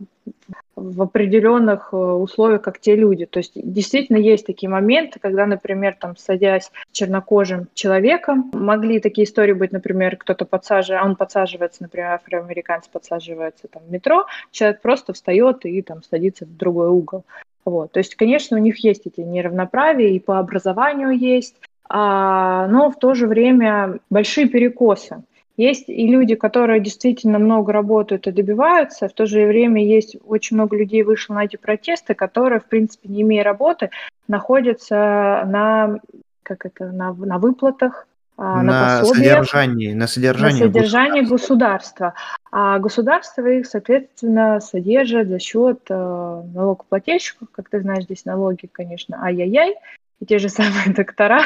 в 0.80 1.02
определенных 1.02 1.90
э, 1.92 1.96
условиях, 1.96 2.62
как 2.62 2.80
те 2.80 2.96
люди. 2.96 3.26
То 3.26 3.40
есть 3.40 3.52
действительно 3.56 4.18
есть 4.18 4.46
такие 4.46 4.70
моменты, 4.70 5.20
когда, 5.20 5.46
например, 5.46 5.96
там, 6.00 6.16
садясь 6.18 6.72
чернокожим 6.92 7.68
человеком, 7.74 8.50
могли 8.54 9.00
такие 9.00 9.26
истории 9.26 9.54
быть, 9.54 9.72
например, 9.72 10.18
кто-то 10.18 10.46
подсаживает, 10.46 11.04
он 11.04 11.16
подсаживается, 11.16 11.84
например, 11.84 12.12
афроамериканец 12.12 12.88
подсаживается 12.88 13.68
там, 13.68 13.84
в 13.84 13.92
метро, 13.92 14.26
человек 14.52 14.82
просто 14.82 15.14
встает 15.14 15.66
и 15.66 15.82
там 15.82 16.04
садится 16.04 16.46
в 16.46 16.56
другой 16.56 16.90
угол. 16.90 17.26
Вот. 17.66 17.92
То 17.92 18.00
есть, 18.00 18.16
конечно, 18.16 18.58
у 18.58 18.60
них 18.60 18.84
есть 18.84 19.06
эти 19.06 19.22
неравноправия, 19.22 20.10
и 20.10 20.20
по 20.20 20.40
образованию 20.40 21.12
есть, 21.12 21.56
а, 21.88 22.68
но 22.68 22.92
в 22.92 22.98
то 22.98 23.14
же 23.14 23.28
время 23.28 24.00
большие 24.10 24.48
перекосы. 24.48 25.24
Есть 25.60 25.90
и 25.90 26.08
люди, 26.08 26.36
которые 26.36 26.80
действительно 26.80 27.38
много 27.38 27.74
работают 27.74 28.28
и 28.28 28.32
добиваются, 28.32 29.10
в 29.10 29.14
то 29.14 29.26
же 29.26 29.46
время 29.46 29.86
есть 29.86 30.16
очень 30.26 30.56
много 30.56 30.78
людей 30.78 31.04
вышло 31.04 31.34
на 31.34 31.44
эти 31.44 31.58
протесты, 31.58 32.14
которые, 32.14 32.62
в 32.62 32.66
принципе, 32.66 33.10
не 33.10 33.24
имея 33.24 33.44
работы, 33.44 33.90
находятся 34.30 34.96
на, 34.96 36.00
как 36.44 36.66
это, 36.66 36.94
на, 36.94 37.12
на 37.12 37.40
выплатах, 37.40 38.08
а, 38.38 38.64
на, 38.64 39.02
на 39.02 39.04
содержании, 39.04 39.92
на 39.92 40.08
содержании, 40.08 40.64
на 40.64 40.68
содержании 40.72 41.22
государства. 41.24 42.14
А 42.54 42.80
государство 42.80 43.46
их, 43.46 43.68
соответственно, 43.68 44.62
содержит 44.62 45.28
за 45.28 45.40
счет 45.40 45.82
э, 45.90 46.42
налогоплательщиков. 46.54 47.50
Как 47.52 47.68
ты 47.68 47.82
знаешь, 47.82 48.06
здесь 48.06 48.24
налоги, 48.24 48.70
конечно, 48.72 49.22
ай-яй-яй 49.22 49.76
те 50.26 50.40
же 50.40 50.50
самые 50.50 50.94
доктора 50.96 51.44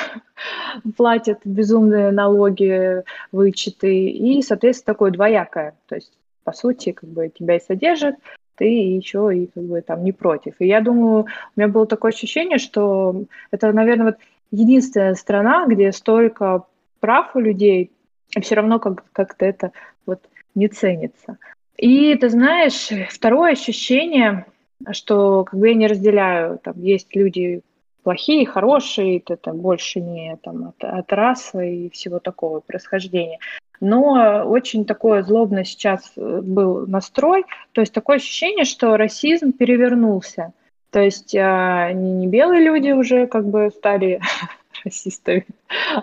платят 0.98 1.40
безумные 1.46 2.12
налоги, 2.12 3.04
вычеты, 3.32 4.10
и, 4.10 4.42
соответственно, 4.42 4.94
такое 4.94 5.12
двоякое. 5.12 5.76
То 5.88 5.96
есть, 5.96 6.12
по 6.44 6.52
сути, 6.52 6.92
как 6.92 7.10
бы 7.10 7.30
тебя 7.30 7.58
и 7.58 7.62
содержат, 7.62 8.16
ты 8.56 8.66
еще 8.66 9.32
и 9.36 9.48
как 9.48 9.64
бы 9.64 9.82
там 9.82 10.04
не 10.04 10.12
против. 10.12 10.56
И 10.60 10.68
я 10.68 10.82
думаю, 10.82 11.24
у 11.24 11.60
меня 11.60 11.68
было 11.68 11.88
такое 11.88 12.12
ощущение, 12.12 12.58
что 12.58 13.24
это, 13.52 13.72
наверное, 13.72 14.06
вот 14.08 14.18
единственная 14.52 15.16
страна, 15.16 15.66
где 15.68 15.92
столько 15.92 16.64
прав 17.00 17.36
у 17.36 17.40
людей, 17.40 17.92
и 18.36 18.42
все 18.42 18.56
равно 18.56 18.80
как- 18.80 19.04
как-то 19.12 19.46
это 19.46 19.72
вот 20.06 20.22
не 20.56 20.68
ценится. 20.68 21.38
И 21.78 22.16
ты 22.16 22.30
знаешь, 22.30 22.90
второе 23.10 23.54
ощущение, 23.54 24.46
что 24.92 25.44
как 25.44 25.60
бы 25.60 25.70
я 25.70 25.74
не 25.74 25.88
разделяю, 25.88 26.60
там 26.60 26.80
есть 26.80 27.16
люди, 27.16 27.62
плохие, 28.04 28.46
хорошие, 28.46 29.24
это 29.26 29.52
больше 29.52 30.00
не 30.00 30.38
там, 30.44 30.70
от, 30.70 30.84
от 30.84 31.12
расы 31.14 31.76
и 31.76 31.90
всего 31.90 32.20
такого 32.20 32.60
происхождения. 32.60 33.40
Но 33.80 34.44
очень 34.46 34.86
такое 34.86 35.24
злобно 35.24 35.66
сейчас 35.66 36.12
э, 36.16 36.42
был 36.42 36.88
настрой, 36.88 37.46
то 37.74 37.82
есть 37.82 37.94
такое 37.94 38.18
ощущение, 38.18 38.66
что 38.66 38.98
расизм 38.98 39.52
перевернулся. 39.52 40.54
То 40.92 41.00
есть 41.00 41.36
а, 41.36 41.92
не, 41.92 42.12
не 42.14 42.28
белые 42.28 42.64
люди 42.64 42.92
уже 42.92 43.26
как 43.28 43.46
бы 43.46 43.72
стали 43.76 44.22
расистами, 44.86 45.46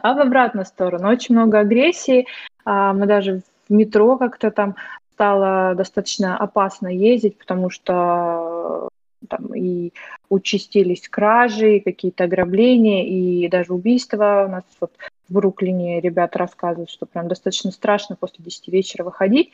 а 0.03 0.15
в 0.15 0.19
обратную 0.19 0.67
сторону. 0.67 1.09
Очень 1.09 1.37
много 1.37 1.61
агрессии. 1.61 2.27
А, 2.65 2.93
мы 2.93 3.07
даже 3.07 3.43
в 3.69 3.73
метро 3.73 4.19
как-то 4.19 4.51
там 4.51 4.75
стало 5.15 5.75
достаточно 5.75 6.37
опасно 6.37 6.89
ездить, 6.89 7.39
потому 7.39 7.71
что 7.71 8.89
там 9.28 9.54
и 9.54 9.92
участились 10.28 11.09
кражи, 11.09 11.80
какие-то 11.80 12.24
ограбления, 12.24 13.04
и 13.04 13.48
даже 13.48 13.72
убийства. 13.72 14.44
У 14.48 14.50
нас 14.50 14.64
вот 14.80 14.92
в 15.28 15.35
Бруклине 15.35 16.00
ребята 16.00 16.38
рассказывают, 16.38 16.90
что 16.90 17.06
прям 17.06 17.28
достаточно 17.28 17.70
страшно 17.70 18.16
после 18.16 18.44
10 18.44 18.68
вечера 18.68 19.04
выходить. 19.04 19.52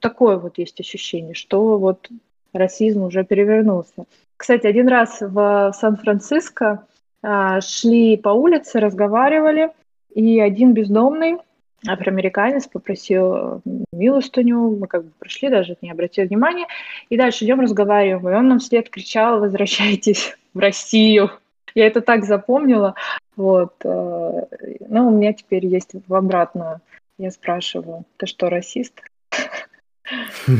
Такое 0.00 0.38
вот 0.38 0.58
есть 0.58 0.80
ощущение, 0.80 1.34
что 1.34 1.78
вот 1.78 2.08
расизм 2.52 3.02
уже 3.02 3.24
перевернулся. 3.24 4.04
Кстати, 4.36 4.66
один 4.66 4.88
раз 4.88 5.18
в 5.20 5.72
Сан-Франциско 5.74 6.86
а, 7.22 7.60
шли 7.60 8.16
по 8.16 8.30
улице, 8.30 8.80
разговаривали, 8.80 9.70
и 10.14 10.40
один 10.40 10.72
бездомный 10.72 11.38
афроамериканец 11.86 12.66
попросил 12.66 13.34
э, 13.34 13.60
милостыню, 13.92 14.76
мы 14.78 14.86
как 14.86 15.04
бы 15.04 15.10
прошли, 15.18 15.48
даже 15.48 15.76
не 15.80 15.90
обратил 15.90 16.26
внимания, 16.26 16.66
и 17.08 17.16
дальше 17.16 17.44
идем 17.44 17.60
разговариваем, 17.60 18.28
и 18.28 18.36
он 18.36 18.48
нам 18.48 18.58
вслед 18.58 18.90
кричал, 18.90 19.40
возвращайтесь 19.40 20.36
в 20.54 20.58
Россию. 20.58 21.30
Я 21.74 21.86
это 21.86 22.00
так 22.00 22.24
запомнила, 22.24 22.94
вот. 23.36 23.74
Э, 23.84 24.46
но 24.88 25.08
у 25.08 25.10
меня 25.10 25.32
теперь 25.32 25.66
есть 25.66 25.90
в 26.06 26.14
обратную. 26.14 26.80
Я 27.18 27.30
спрашиваю, 27.30 28.04
ты 28.16 28.26
что, 28.26 28.48
расист? 28.48 29.00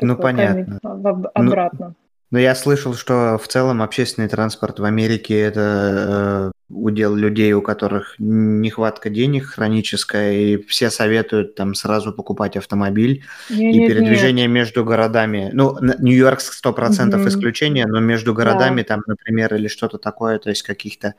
Ну, 0.00 0.16
понятно. 0.16 0.78
Ну, 0.82 1.24
обратно. 1.32 1.94
Но 2.30 2.38
я 2.38 2.54
слышал, 2.54 2.94
что 2.94 3.38
в 3.38 3.48
целом 3.48 3.80
общественный 3.80 4.28
транспорт 4.28 4.78
в 4.80 4.84
Америке 4.84 5.40
это 5.40 6.50
э, 6.50 6.53
удел 6.74 7.14
людей, 7.14 7.52
у 7.52 7.62
которых 7.62 8.16
нехватка 8.18 9.10
денег 9.10 9.46
хроническая, 9.46 10.32
и 10.32 10.56
все 10.64 10.90
советуют 10.90 11.54
там 11.54 11.74
сразу 11.74 12.12
покупать 12.12 12.56
автомобиль 12.56 13.24
не, 13.50 13.72
и 13.72 13.78
нет, 13.78 13.88
передвижение 13.88 14.46
нет. 14.46 14.54
между 14.54 14.84
городами. 14.84 15.50
Ну, 15.52 15.76
Нью-Йорк 15.80 16.40
100% 16.40 17.14
угу. 17.14 17.28
исключение, 17.28 17.86
но 17.86 18.00
между 18.00 18.34
городами 18.34 18.82
да. 18.82 18.88
там, 18.88 19.02
например, 19.06 19.54
или 19.54 19.68
что-то 19.68 19.98
такое, 19.98 20.38
то 20.38 20.50
есть 20.50 20.62
каких-то 20.62 21.14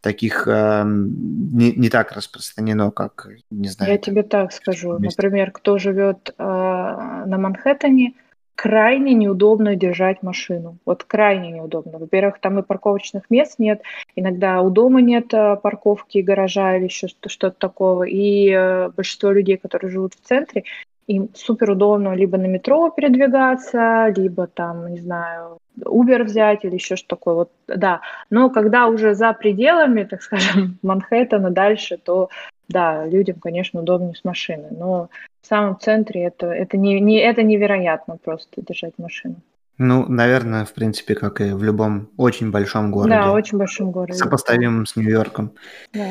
таких 0.00 0.46
э, 0.46 0.82
не, 0.86 1.72
не 1.72 1.88
так 1.88 2.12
распространено, 2.12 2.90
как, 2.90 3.28
не 3.50 3.68
знаю. 3.68 3.92
Я 3.92 3.98
тебе 3.98 4.22
так 4.22 4.52
скажу. 4.52 4.98
Например, 4.98 5.50
кто 5.50 5.78
живет 5.78 6.34
э, 6.38 6.42
на 6.42 7.38
Манхэттене, 7.38 8.14
крайне 8.58 9.14
неудобно 9.14 9.76
держать 9.76 10.24
машину. 10.24 10.78
Вот 10.84 11.04
крайне 11.04 11.52
неудобно. 11.52 11.98
Во-первых, 11.98 12.40
там 12.40 12.58
и 12.58 12.64
парковочных 12.64 13.30
мест 13.30 13.54
нет, 13.58 13.82
иногда 14.16 14.62
у 14.62 14.70
дома 14.70 15.00
нет 15.00 15.32
э, 15.32 15.54
парковки, 15.62 16.18
гаража 16.18 16.76
или 16.76 16.86
еще 16.86 17.06
что-то 17.06 17.56
такого. 17.56 18.02
И 18.02 18.50
э, 18.50 18.88
большинство 18.88 19.30
людей, 19.30 19.58
которые 19.58 19.92
живут 19.92 20.14
в 20.14 20.26
центре, 20.26 20.64
им 21.06 21.28
супер 21.34 21.70
удобно 21.70 22.14
либо 22.14 22.36
на 22.36 22.46
метро 22.46 22.90
передвигаться, 22.90 24.12
либо 24.16 24.48
там, 24.48 24.92
не 24.92 24.98
знаю, 24.98 25.58
Uber 25.80 26.24
взять 26.24 26.64
или 26.64 26.74
еще 26.74 26.96
что 26.96 27.10
такое. 27.10 27.34
Вот, 27.34 27.52
да. 27.68 28.00
Но 28.28 28.50
когда 28.50 28.88
уже 28.88 29.14
за 29.14 29.34
пределами, 29.34 30.02
так 30.02 30.20
скажем, 30.20 30.78
Манхэттена 30.82 31.50
дальше, 31.50 31.96
то 31.96 32.28
да, 32.68 33.06
людям, 33.06 33.38
конечно, 33.38 33.80
удобнее 33.80 34.16
с 34.16 34.24
машины. 34.24 34.66
Но 34.72 35.10
в 35.48 35.54
самом 35.54 35.80
центре 35.80 36.24
это, 36.24 36.46
это, 36.48 36.76
не, 36.76 37.00
не, 37.00 37.20
это 37.20 37.42
невероятно 37.42 38.18
просто 38.22 38.60
держать 38.60 38.92
машину. 38.98 39.36
Ну, 39.78 40.04
наверное, 40.06 40.66
в 40.66 40.74
принципе, 40.74 41.14
как 41.14 41.40
и 41.40 41.52
в 41.52 41.62
любом 41.62 42.10
очень 42.18 42.50
большом 42.50 42.90
городе. 42.90 43.14
Да, 43.14 43.32
очень 43.32 43.56
большом 43.56 43.90
городе. 43.90 44.18
Сопоставимым 44.18 44.84
с 44.84 44.94
Нью-Йорком. 44.94 45.52
Да. 45.94 46.10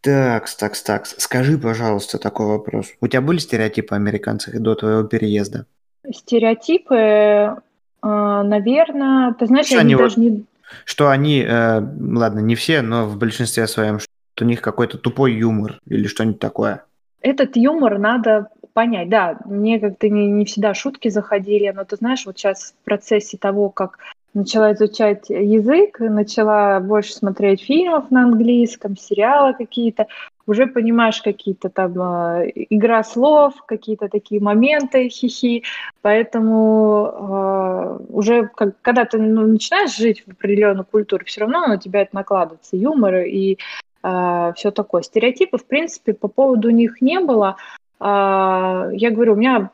Так, 0.00 0.48
так, 0.58 0.76
так. 0.84 1.06
Скажи, 1.06 1.58
пожалуйста, 1.58 2.18
такой 2.18 2.46
вопрос. 2.46 2.88
У 3.00 3.06
тебя 3.06 3.20
были 3.20 3.38
стереотипы 3.38 3.94
о 3.94 3.98
американцах 3.98 4.58
до 4.60 4.74
твоего 4.74 5.04
переезда? 5.04 5.66
Стереотипы, 6.12 6.96
э, 6.96 7.56
наверное, 8.02 9.34
ты 9.34 9.46
знаешь, 9.46 9.66
что 9.66 9.78
они, 9.78 9.94
они 9.94 10.02
даже 10.02 10.18
не... 10.18 10.44
Что 10.84 11.10
они, 11.10 11.40
э, 11.40 11.80
ладно, 11.80 12.40
не 12.40 12.56
все, 12.56 12.82
но 12.82 13.06
в 13.06 13.16
большинстве 13.16 13.68
своем, 13.68 14.00
что 14.00 14.08
у 14.40 14.44
них 14.44 14.60
какой-то 14.60 14.98
тупой 14.98 15.34
юмор 15.34 15.78
или 15.86 16.08
что-нибудь 16.08 16.40
такое 16.40 16.82
этот 17.26 17.56
юмор 17.56 17.98
надо 17.98 18.48
понять. 18.76 19.08
Да, 19.08 19.38
мне 19.46 19.80
как-то 19.80 20.10
не, 20.10 20.26
не 20.26 20.44
всегда 20.44 20.74
шутки 20.74 21.08
заходили, 21.08 21.72
но 21.74 21.86
ты 21.86 21.96
знаешь, 21.96 22.26
вот 22.26 22.36
сейчас 22.36 22.74
в 22.78 22.84
процессе 22.84 23.38
того, 23.38 23.70
как 23.70 23.98
начала 24.34 24.74
изучать 24.74 25.30
язык, 25.30 25.98
начала 25.98 26.78
больше 26.80 27.14
смотреть 27.14 27.62
фильмов 27.62 28.10
на 28.10 28.24
английском, 28.24 28.94
сериалы 28.94 29.54
какие-то, 29.54 30.08
уже 30.46 30.66
понимаешь 30.66 31.22
какие-то 31.22 31.70
там 31.70 31.92
э, 31.98 32.52
игра 32.68 33.02
слов, 33.02 33.54
какие-то 33.66 34.10
такие 34.10 34.42
моменты, 34.42 35.08
хихи, 35.08 35.64
поэтому 36.02 37.06
э, 37.06 37.98
уже 38.10 38.50
как, 38.54 38.78
когда 38.82 39.06
ты 39.06 39.16
ну, 39.16 39.46
начинаешь 39.46 39.96
жить 39.96 40.22
в 40.26 40.32
определенной 40.32 40.84
культуре, 40.84 41.24
все 41.24 41.40
равно 41.40 41.66
на 41.66 41.78
тебя 41.78 42.02
это 42.02 42.14
накладывается, 42.14 42.76
юмор 42.76 43.22
и 43.22 43.56
э, 44.02 44.52
все 44.54 44.70
такое. 44.70 45.00
Стереотипов, 45.00 45.62
в 45.62 45.66
принципе, 45.66 46.12
по 46.12 46.28
поводу 46.28 46.68
них 46.68 47.00
не 47.00 47.20
было. 47.20 47.56
Э, 48.00 48.90
я 48.92 49.10
говорю, 49.10 49.34
у 49.34 49.36
меня 49.36 49.70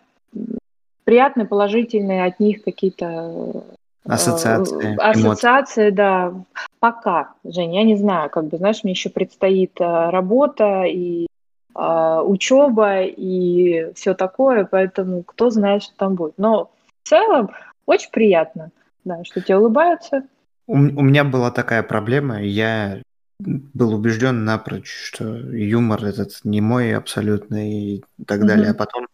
приятные, 1.05 1.47
положительные 1.47 2.25
от 2.25 2.41
них 2.41 2.63
какие-то 2.63 3.65
Ассоциации. 4.05 4.97
Ассоциации, 5.01 5.91
да. 5.91 6.35
Пока, 6.81 7.35
Женя, 7.45 7.81
я 7.81 7.85
не 7.85 7.97
знаю, 7.97 8.31
как 8.31 8.47
бы, 8.47 8.57
знаешь, 8.57 8.83
мне 8.83 8.93
еще 8.93 9.11
предстоит 9.11 9.81
э, 9.81 10.11
работа 10.11 10.83
и 10.85 11.27
э, 11.75 12.21
учеба 12.25 13.03
и 13.03 13.93
все 13.95 14.15
такое, 14.15 14.65
поэтому 14.65 15.23
кто 15.23 15.51
знает, 15.51 15.85
что 15.85 15.95
там 15.97 16.17
будет. 16.17 16.35
Но 16.37 16.71
в 17.05 17.09
целом 17.09 17.51
очень 17.87 18.11
приятно, 18.11 18.71
да, 19.05 19.23
что 19.25 19.41
тебе 19.41 19.59
улыбаются. 19.59 20.25
У, 20.67 20.75
у 20.75 21.03
меня 21.03 21.23
была 21.23 21.53
такая 21.53 21.85
проблема, 21.85 22.43
я 22.43 23.01
был 23.47 23.95
убежден 23.95 24.45
напрочь, 24.45 24.91
что 24.91 25.25
юмор 25.37 26.05
этот 26.05 26.41
не 26.45 26.61
мой 26.61 26.95
абсолютно 26.95 27.71
и 27.71 28.03
так 28.27 28.47
далее. 28.47 28.71
А 28.71 28.75
потом 28.75 29.09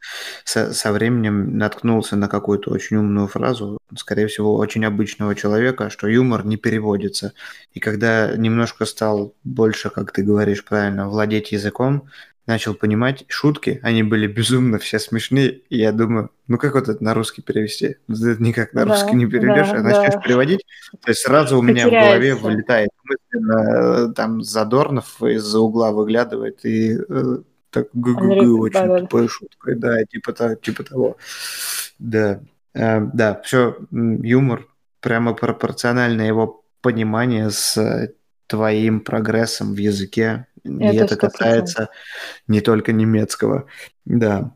со, 0.45 0.72
со 0.72 0.93
временем 0.93 1.57
наткнулся 1.59 2.16
на 2.16 2.29
какую-то 2.29 2.70
очень 2.70 2.97
умную 2.97 3.29
фразу, 3.29 3.79
скорее 3.97 4.26
всего, 4.26 4.57
очень 4.57 4.85
обычного 4.85 5.35
человека, 5.35 5.91
что 5.91 6.09
юмор 6.09 6.45
не 6.47 6.57
переводится. 6.57 7.33
И 7.72 7.81
когда 7.81 8.37
немножко 8.37 8.85
стал 8.85 9.35
больше, 9.45 9.91
как 9.91 10.12
ты 10.12 10.22
говоришь 10.22 10.64
правильно, 10.64 11.09
владеть 11.09 11.53
языком, 11.53 12.09
начал 12.49 12.74
понимать 12.74 13.24
шутки, 13.28 13.78
они 13.82 14.03
были 14.03 14.26
безумно 14.26 14.78
все 14.78 14.99
смешные, 14.99 15.61
и 15.68 15.78
я 15.78 15.92
думаю, 15.92 16.30
ну 16.49 16.57
как 16.57 16.74
вот 16.74 16.88
это 16.88 17.05
на 17.05 17.12
русский 17.12 17.42
перевести? 17.42 17.99
Это 18.09 18.42
никак 18.42 18.72
на 18.72 18.86
да, 18.86 18.92
русский 18.92 19.14
не 19.14 19.26
переведешь, 19.26 19.68
да, 19.68 19.76
а 19.76 19.82
начнешь 19.82 20.14
да. 20.14 20.20
переводить, 20.20 20.64
то 21.05 21.11
есть 21.11 21.20
сразу 21.20 21.59
у 21.59 21.62
меня 21.62 21.86
в 21.86 21.90
голове 21.90 22.34
вылетает 22.34 22.88
мысленно, 23.05 24.14
там 24.14 24.42
Задорнов 24.42 25.22
из-за 25.22 25.61
угла 25.61 25.92
выглядывает 25.92 26.64
и 26.64 26.96
э, 26.96 27.38
так 27.70 27.88
гы-гы-гы 27.92 28.59
очень 28.59 28.86
да, 28.86 29.01
тупой 29.01 29.28
шуткой, 29.28 29.74
да, 29.76 30.03
типа, 30.05 30.32
так, 30.32 30.61
типа 30.62 30.84
того. 30.84 31.18
Да, 31.99 32.40
э, 32.72 33.01
да, 33.12 33.40
все, 33.44 33.76
юмор 33.90 34.66
прямо 35.01 35.34
пропорционально 35.34 36.22
его 36.22 36.64
понимание 36.80 37.51
с 37.51 38.11
твоим 38.49 39.01
прогрессом 39.01 39.74
в 39.74 39.78
языке. 39.78 40.46
Это 40.64 40.92
и 40.92 40.96
это 40.96 41.16
касается 41.16 41.88
не 42.49 42.61
только 42.61 42.92
немецкого. 42.92 43.66
Да. 44.05 44.53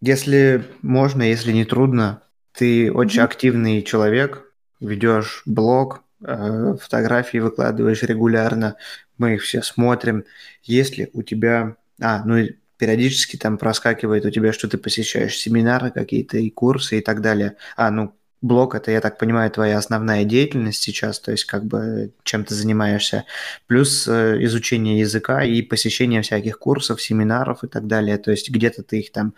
Если 0.00 0.64
можно, 0.82 1.22
если 1.22 1.52
не 1.52 1.64
трудно, 1.64 2.22
ты 2.52 2.92
очень 2.92 3.20
mm-hmm. 3.20 3.24
активный 3.24 3.82
человек, 3.82 4.52
ведешь 4.78 5.42
блог, 5.46 6.02
э, 6.22 6.76
фотографии 6.80 7.38
выкладываешь 7.38 8.02
регулярно, 8.02 8.76
мы 9.16 9.36
их 9.36 9.42
все 9.42 9.62
смотрим. 9.62 10.24
Если 10.62 11.08
у 11.14 11.22
тебя... 11.22 11.76
А, 12.02 12.22
ну 12.24 12.36
и 12.36 12.56
периодически 12.76 13.36
там 13.36 13.56
проскакивает 13.56 14.26
у 14.26 14.30
тебя, 14.30 14.52
что 14.52 14.68
ты 14.68 14.76
посещаешь 14.76 15.36
семинары 15.36 15.90
какие-то 15.90 16.36
и 16.38 16.50
курсы 16.50 16.98
и 16.98 17.00
так 17.00 17.22
далее. 17.22 17.56
А, 17.76 17.90
ну, 17.90 18.14
блог 18.44 18.74
это, 18.74 18.90
я 18.90 19.00
так 19.00 19.18
понимаю, 19.18 19.50
твоя 19.50 19.78
основная 19.78 20.24
деятельность 20.24 20.82
сейчас, 20.82 21.18
то 21.18 21.30
есть 21.30 21.44
как 21.46 21.64
бы 21.64 22.12
чем 22.24 22.44
ты 22.44 22.54
занимаешься, 22.54 23.24
плюс 23.66 24.06
э, 24.06 24.36
изучение 24.44 25.00
языка 25.00 25.42
и 25.42 25.62
посещение 25.62 26.20
всяких 26.20 26.58
курсов, 26.58 27.00
семинаров 27.00 27.64
и 27.64 27.68
так 27.68 27.86
далее, 27.86 28.18
то 28.18 28.30
есть 28.30 28.50
где-то 28.50 28.82
ты 28.82 29.00
их 29.00 29.12
там 29.12 29.32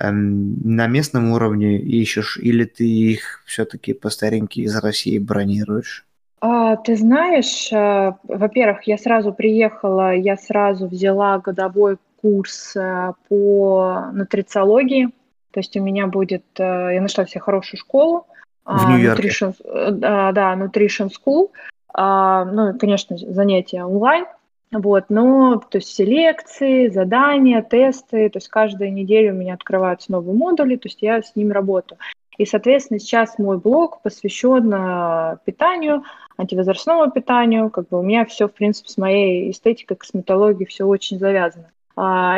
эм, 0.00 0.58
на 0.64 0.86
местном 0.86 1.32
уровне 1.32 1.78
ищешь 1.78 2.38
или 2.38 2.64
ты 2.64 2.84
их 2.84 3.42
все-таки 3.44 3.92
по 3.92 4.08
старинке 4.08 4.62
из 4.62 4.74
России 4.76 5.18
бронируешь? 5.18 6.06
А, 6.40 6.76
ты 6.76 6.96
знаешь, 6.96 7.70
э, 7.70 8.12
во-первых, 8.22 8.84
я 8.84 8.96
сразу 8.96 9.32
приехала, 9.32 10.14
я 10.14 10.36
сразу 10.38 10.86
взяла 10.86 11.38
годовой 11.38 11.98
курс 12.22 12.74
э, 12.76 13.12
по 13.28 14.06
нутрициологии, 14.12 15.10
то 15.50 15.60
есть 15.60 15.76
у 15.76 15.82
меня 15.82 16.06
будет, 16.06 16.44
я 16.58 17.00
нашла 17.00 17.26
себе 17.26 17.40
хорошую 17.40 17.80
школу, 17.80 18.26
в 18.68 18.86
а, 18.86 18.92
Нью-Йорке. 18.92 19.28
Nutrition, 19.28 19.54
э, 19.64 19.90
да, 19.92 20.32
да, 20.32 20.54
Nutrition 20.54 21.08
School. 21.08 21.50
А, 21.94 22.44
ну, 22.44 22.78
конечно, 22.78 23.16
занятия 23.16 23.82
онлайн. 23.84 24.26
Вот, 24.70 25.04
но 25.08 25.56
то 25.56 25.78
есть 25.78 25.88
все 25.88 26.04
лекции, 26.04 26.88
задания, 26.88 27.62
тесты, 27.62 28.28
то 28.28 28.36
есть 28.36 28.48
каждую 28.48 28.92
неделю 28.92 29.32
у 29.32 29.36
меня 29.38 29.54
открываются 29.54 30.12
новые 30.12 30.36
модули, 30.36 30.76
то 30.76 30.88
есть 30.88 31.00
я 31.00 31.22
с 31.22 31.34
ними 31.34 31.52
работаю. 31.52 31.98
И, 32.36 32.44
соответственно, 32.44 33.00
сейчас 33.00 33.38
мой 33.38 33.56
блог 33.56 34.02
посвящен 34.02 34.70
а, 34.74 35.38
питанию, 35.46 36.04
антивозрастному 36.36 37.10
питанию. 37.10 37.70
Как 37.70 37.88
бы 37.88 37.98
у 37.98 38.02
меня 38.02 38.26
все, 38.26 38.46
в 38.46 38.52
принципе, 38.52 38.90
с 38.90 38.98
моей 38.98 39.50
эстетикой, 39.50 39.96
косметологией 39.96 40.68
все 40.68 40.84
очень 40.84 41.18
завязано. 41.18 41.70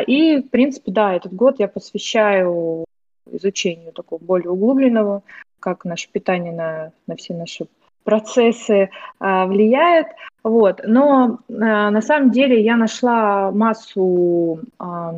И, 0.06 0.38
в 0.38 0.48
принципе, 0.48 0.90
да, 0.90 1.12
этот 1.12 1.34
год 1.34 1.56
я 1.58 1.68
посвящаю 1.68 2.86
изучению 3.30 3.92
такого 3.92 4.18
более 4.18 4.50
углубленного 4.50 5.22
как 5.60 5.84
наше 5.84 6.08
питание 6.10 6.52
на, 6.52 6.92
на 7.06 7.16
все 7.16 7.34
наши 7.34 7.66
процессы 8.04 8.90
а, 9.18 9.46
влияет. 9.46 10.08
Вот. 10.42 10.80
Но 10.84 11.38
а, 11.48 11.90
на 11.90 12.00
самом 12.00 12.30
деле 12.30 12.62
я 12.62 12.76
нашла 12.76 13.50
массу 13.50 14.60
а, 14.78 15.14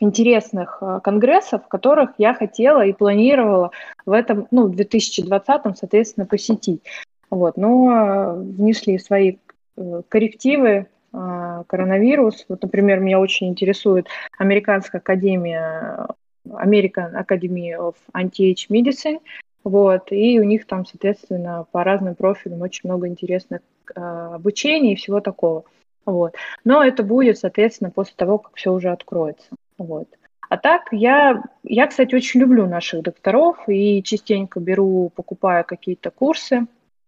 интересных 0.00 0.78
а, 0.80 1.00
конгрессов, 1.00 1.66
которых 1.68 2.10
я 2.18 2.34
хотела 2.34 2.84
и 2.84 2.92
планировала 2.92 3.70
в 4.04 4.12
этом, 4.12 4.48
ну, 4.50 4.66
в 4.66 4.74
2020, 4.74 5.78
соответственно, 5.78 6.26
посетить. 6.26 6.82
Вот. 7.30 7.56
Но 7.56 7.88
а, 7.88 8.34
внесли 8.34 8.98
свои 8.98 9.36
э, 9.76 10.02
коррективы 10.08 10.88
а, 11.12 11.64
коронавирус. 11.64 12.44
Вот, 12.48 12.62
например, 12.62 13.00
меня 13.00 13.20
очень 13.20 13.48
интересует 13.48 14.08
Американская 14.38 15.00
академия 15.00 16.08
American 16.46 17.14
Academy 17.14 17.72
of 17.78 17.94
Anti-Age 18.12 18.68
Medicine, 18.68 19.20
вот, 19.64 20.12
и 20.12 20.38
у 20.38 20.44
них 20.44 20.66
там, 20.66 20.84
соответственно, 20.84 21.66
по 21.72 21.82
разным 21.82 22.14
профилям 22.14 22.60
очень 22.60 22.82
много 22.84 23.08
интересных 23.08 23.60
э, 23.94 24.00
обучений 24.00 24.92
и 24.92 24.96
всего 24.96 25.20
такого. 25.20 25.64
Вот. 26.04 26.34
Но 26.64 26.84
это 26.84 27.02
будет, 27.02 27.38
соответственно, 27.38 27.90
после 27.90 28.14
того, 28.16 28.38
как 28.38 28.54
все 28.56 28.72
уже 28.72 28.90
откроется. 28.90 29.46
Вот. 29.78 30.06
А 30.50 30.58
так, 30.58 30.88
я, 30.92 31.42
я, 31.62 31.86
кстати, 31.86 32.14
очень 32.14 32.40
люблю 32.40 32.66
наших 32.66 33.02
докторов 33.02 33.56
и 33.66 34.02
частенько 34.02 34.60
беру, 34.60 35.10
покупаю 35.14 35.64
какие-то 35.64 36.10
курсы, 36.10 36.66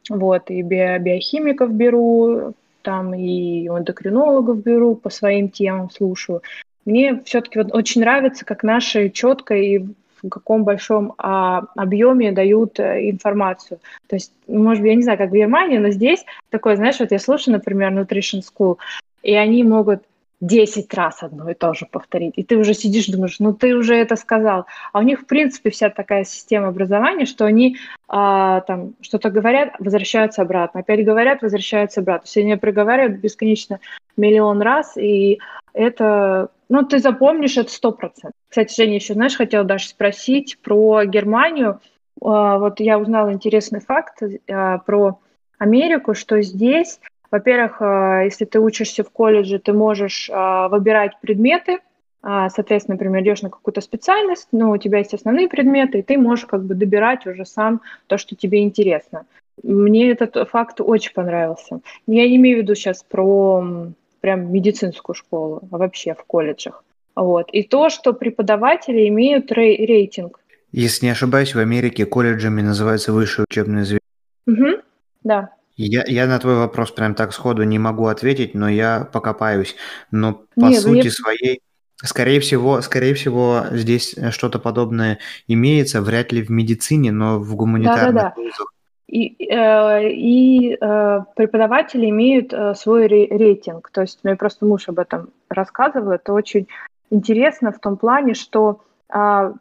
вот, 0.09 0.51
и 0.51 0.63
би 0.63 0.99
биохимиков 0.99 1.71
беру, 1.73 2.55
там 2.83 3.15
и 3.15 3.67
эндокринологов 3.69 4.63
беру 4.63 4.95
по 4.95 5.11
своим 5.11 5.51
темам, 5.51 5.91
слушаю. 5.91 6.43
Мне 6.87 7.21
все-таки 7.25 7.59
вот 7.59 7.75
очень 7.75 8.01
нравится, 8.01 8.45
как 8.45 8.63
наши 8.63 9.11
четко 9.11 9.55
и 9.55 9.85
в 10.23 10.29
каком 10.29 10.65
большом 10.65 11.15
а, 11.19 11.65
объеме 11.77 12.33
дают 12.33 12.79
а, 12.81 12.99
информацию. 12.99 13.81
То 14.09 14.17
есть, 14.17 14.33
может 14.47 14.83
быть, 14.83 14.91
я 14.91 14.97
не 14.97 15.03
знаю, 15.03 15.19
как 15.19 15.31
в 15.31 15.35
Германии, 15.35 15.79
но 15.79 15.91
здесь 15.91 16.25
такое, 16.51 16.77
знаешь, 16.77 17.01
вот 17.01 17.13
я 17.13 17.19
слушаю, 17.19 17.55
например, 17.55 17.93
Nutrition 17.93 18.43
School, 18.43 18.79
и 19.23 19.35
они 19.35 19.65
могут 19.65 20.03
10 20.41 20.93
раз 20.95 21.23
одно 21.23 21.51
и 21.51 21.55
то 21.55 21.73
же 21.73 21.87
повторить. 21.91 22.35
И 22.37 22.45
ты 22.45 22.57
уже 22.57 22.75
сидишь, 22.75 23.07
думаешь, 23.07 23.37
ну 23.39 23.55
ты 23.55 23.75
уже 23.75 23.95
это 23.95 24.17
сказал. 24.17 24.67
А 24.93 24.99
у 24.99 25.03
них, 25.03 25.21
в 25.21 25.27
принципе, 25.27 25.71
вся 25.71 25.89
такая 25.89 26.25
система 26.25 26.69
образования, 26.69 27.25
что 27.25 27.47
они 27.47 27.79
а, 28.09 28.61
там 28.61 28.95
что-то 29.01 29.31
говорят, 29.31 29.75
возвращаются 29.79 30.43
обратно. 30.43 30.81
Опять 30.81 31.05
говорят, 31.05 31.41
возвращаются 31.41 32.01
обратно. 32.01 32.25
То 32.25 32.29
есть 32.29 32.37
они 32.37 32.57
проговаривают 32.57 33.21
бесконечно 33.21 33.81
миллион 34.17 34.61
раз, 34.61 34.97
и 34.97 35.39
это, 35.77 36.49
ну, 36.69 36.85
ты 36.85 36.99
запомнишь 36.99 37.59
это 37.59 37.71
сто 37.71 37.93
процентов. 37.93 38.33
Кстати, 38.49 38.75
Женя, 38.75 38.95
еще, 38.95 39.15
знаешь, 39.15 39.37
хотела 39.37 39.65
даже 39.65 39.89
спросить 39.89 40.59
про 40.63 41.05
Германию. 41.05 41.81
А, 42.23 42.59
вот 42.59 42.81
я 42.81 42.99
узнала 42.99 43.33
интересный 43.33 43.81
факт 43.81 44.23
а, 44.51 44.79
про 44.79 45.19
Америку, 45.59 46.15
что 46.15 46.41
здесь 46.43 46.99
во-первых, 47.31 47.83
а, 47.83 48.23
если 48.23 48.45
ты 48.45 48.61
учишься 48.61 49.05
в 49.05 49.11
колледже, 49.11 49.59
ты 49.59 49.73
можешь 49.73 50.31
выбирать 50.31 51.19
предметы, 51.21 51.81
соответственно, 52.23 52.95
например, 52.95 53.23
идешь 53.23 53.43
на 53.43 53.51
какую-то 53.51 53.81
специальность, 53.81 54.49
но 54.53 54.71
у 54.71 54.77
тебя 54.79 54.99
есть 54.99 55.13
основные 55.13 55.49
предметы, 55.49 55.99
и 55.99 56.03
ты 56.03 56.19
можешь 56.19 56.47
как 56.47 56.65
бы 56.65 56.75
добирать 56.75 57.27
уже 57.27 57.45
сам 57.45 57.83
то, 58.07 58.17
что 58.17 58.37
тебе 58.37 58.63
интересно. 58.63 59.27
Мне 59.63 60.11
этот 60.11 60.49
факт 60.49 60.81
очень 60.81 61.13
понравился. 61.13 61.81
Я 62.07 62.29
не 62.29 62.37
имею 62.37 62.59
в 62.59 62.61
виду 62.63 62.75
сейчас 62.75 63.03
про 63.03 63.93
прям 64.27 64.53
медицинскую 64.53 65.15
школу, 65.15 65.63
а 65.71 65.79
вообще 65.79 66.13
в 66.15 66.25
колледжах. 66.25 66.83
Вот. 67.15 67.49
И 67.53 67.63
то, 67.63 67.91
что 67.91 68.13
преподаватели 68.13 69.07
имеют 69.07 69.53
рей- 69.53 69.87
рейтинг. 69.87 70.41
Если 70.73 71.07
не 71.07 71.13
ошибаюсь, 71.13 71.55
в 71.55 71.61
Америке 71.61 72.07
колледжами 72.07 72.61
называется 72.61 73.13
высшее 73.13 73.47
учебное 73.49 73.85
заведение. 73.85 74.01
Угу. 74.49 74.83
Да. 75.23 75.51
Я, 75.77 76.03
я 76.09 76.27
на 76.27 76.41
твой 76.41 76.57
вопрос 76.57 76.91
прям 76.91 77.15
так 77.15 77.33
сходу 77.33 77.63
не 77.63 77.79
могу 77.79 78.09
ответить, 78.09 78.55
но 78.55 78.69
я 78.69 79.09
покопаюсь. 79.13 79.77
Но 80.11 80.43
по 80.57 80.67
Нет, 80.71 80.83
сути 80.83 81.05
я... 81.05 81.11
своей, 81.13 81.61
скорее 82.03 82.41
всего, 82.41 82.81
скорее 82.83 83.15
всего, 83.15 83.67
здесь 83.71 84.17
что-то 84.31 84.59
подобное 84.59 85.21
имеется, 85.47 86.03
вряд 86.03 86.33
ли 86.33 86.43
в 86.43 86.51
медицине, 86.51 87.13
но 87.13 87.39
в 87.39 87.55
гуманитарных 87.55 88.15
да, 88.15 88.23
да, 88.23 88.33
да. 88.35 88.43
вузах. 88.43 88.73
И, 89.09 89.37
э, 89.49 90.09
и 90.11 90.75
э, 90.75 91.21
преподаватели 91.37 92.09
имеют 92.11 92.53
э, 92.53 92.75
свой 92.75 93.07
рейтинг. 93.07 93.91
То 93.91 94.01
есть 94.01 94.21
мне 94.25 94.35
просто 94.35 94.67
муж 94.67 94.89
об 94.89 94.99
этом 94.99 95.31
рассказывал. 95.49 96.13
Это 96.13 96.33
очень 96.33 96.67
интересно 97.11 97.73
в 97.73 97.79
том 97.79 97.97
плане, 97.97 98.35
что 98.35 98.81
а, 99.09 99.53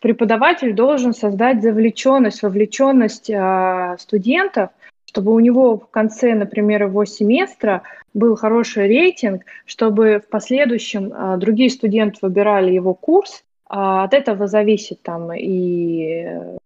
преподаватель 0.00 0.74
должен 0.74 1.12
создать 1.12 1.62
завлеченность, 1.62 2.42
вовлеченность 2.42 3.30
а, 3.30 3.96
студентов, 3.98 4.70
чтобы 5.06 5.32
у 5.32 5.40
него 5.40 5.78
в 5.78 5.90
конце, 5.90 6.34
например, 6.34 6.84
его 6.84 7.04
семестра 7.04 7.82
был 8.14 8.36
хороший 8.36 8.86
рейтинг, 8.86 9.42
чтобы 9.64 10.22
в 10.24 10.28
последующем 10.30 11.12
а, 11.12 11.36
другие 11.36 11.70
студенты 11.70 12.18
выбирали 12.22 12.72
его 12.72 12.94
курс. 12.94 13.42
От 13.70 14.14
этого 14.14 14.46
зависит 14.46 15.02
там 15.02 15.30
и 15.30 16.56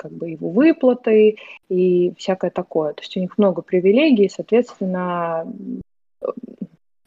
как 0.00 0.12
бы 0.12 0.30
его 0.30 0.48
выплаты 0.50 1.36
и 1.68 2.14
всякое 2.16 2.50
такое. 2.50 2.94
То 2.94 3.02
есть 3.02 3.14
у 3.18 3.20
них 3.20 3.36
много 3.36 3.60
привилегий, 3.60 4.30
соответственно, 4.30 5.46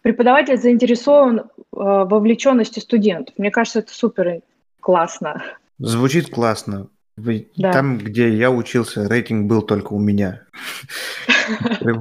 преподаватель 0.04 0.58
заинтересован 0.58 1.50
в 1.72 2.06
вовлеченности 2.06 2.78
студентов. 2.80 3.34
Мне 3.40 3.50
кажется, 3.50 3.80
это 3.80 3.92
супер 3.92 4.42
классно. 4.80 5.42
Звучит 5.80 6.30
классно. 6.30 6.90
Да. 7.18 7.72
Там, 7.72 7.98
где 7.98 8.30
я 8.30 8.52
учился, 8.52 9.08
рейтинг 9.10 9.48
был 9.48 9.64
только 9.64 9.94
у 9.94 10.00
меня. 10.00 10.44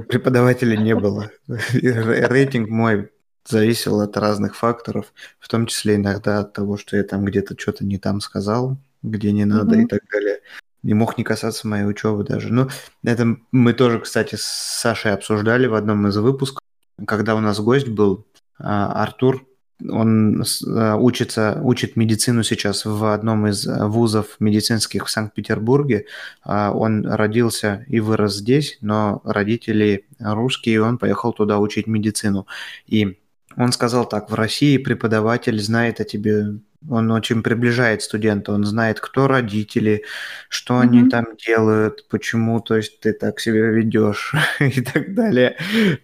Преподавателя 0.08 0.76
не 0.76 0.94
было. 0.94 1.30
Рейтинг 1.48 2.68
мой 2.68 3.08
зависел 3.46 4.02
от 4.02 4.18
разных 4.18 4.56
факторов, 4.56 5.14
в 5.38 5.48
том 5.48 5.64
числе 5.64 5.94
иногда 5.94 6.40
от 6.40 6.52
того, 6.52 6.76
что 6.76 6.98
я 6.98 7.02
там 7.02 7.24
где-то 7.24 7.58
что-то 7.58 7.84
не 7.86 7.98
там 7.98 8.20
сказал, 8.20 8.76
где 9.02 9.32
не 9.32 9.46
надо 9.46 9.80
и 9.80 9.86
так 9.86 10.02
далее. 10.12 10.40
Не 10.82 10.94
мог 10.94 11.16
не 11.16 11.24
касаться 11.24 11.68
моей 11.68 11.84
учебы 11.84 12.24
даже. 12.24 12.52
Ну, 12.52 12.68
это 13.04 13.36
мы 13.52 13.72
тоже, 13.72 14.00
кстати, 14.00 14.34
с 14.34 14.44
Сашей 14.44 15.12
обсуждали 15.12 15.66
в 15.66 15.74
одном 15.74 16.08
из 16.08 16.16
выпусков, 16.16 16.60
когда 17.06 17.34
у 17.34 17.40
нас 17.40 17.60
гость 17.60 17.88
был, 17.88 18.26
а, 18.58 19.02
Артур 19.02 19.46
он 19.90 20.42
э, 20.42 20.94
учится, 20.94 21.60
учит 21.62 21.96
медицину 21.96 22.42
сейчас 22.42 22.84
в 22.84 23.12
одном 23.12 23.48
из 23.48 23.66
вузов 23.66 24.36
медицинских 24.38 25.06
в 25.06 25.10
Санкт-Петербурге. 25.10 26.06
А, 26.42 26.72
он 26.72 27.06
родился 27.06 27.84
и 27.88 28.00
вырос 28.00 28.36
здесь, 28.36 28.78
но 28.80 29.20
родители 29.24 30.06
русские, 30.18 30.76
и 30.76 30.78
он 30.78 30.98
поехал 30.98 31.32
туда 31.32 31.58
учить 31.58 31.86
медицину. 31.86 32.46
И 32.86 33.18
он 33.56 33.72
сказал 33.72 34.08
так, 34.08 34.30
в 34.30 34.34
России 34.34 34.78
преподаватель 34.78 35.60
знает 35.60 36.00
о 36.00 36.04
тебе 36.04 36.58
он 36.88 37.10
очень 37.10 37.42
приближает 37.42 38.02
студента, 38.02 38.52
он 38.52 38.64
знает, 38.64 39.00
кто 39.00 39.28
родители, 39.28 40.04
что 40.48 40.74
mm-hmm. 40.74 40.80
они 40.82 41.08
там 41.08 41.26
делают, 41.36 42.08
почему, 42.08 42.60
то 42.60 42.76
есть 42.76 43.00
ты 43.00 43.12
так 43.12 43.40
себя 43.40 43.66
ведешь 43.66 44.34
и 44.60 44.80
так 44.80 45.14
далее. 45.14 45.56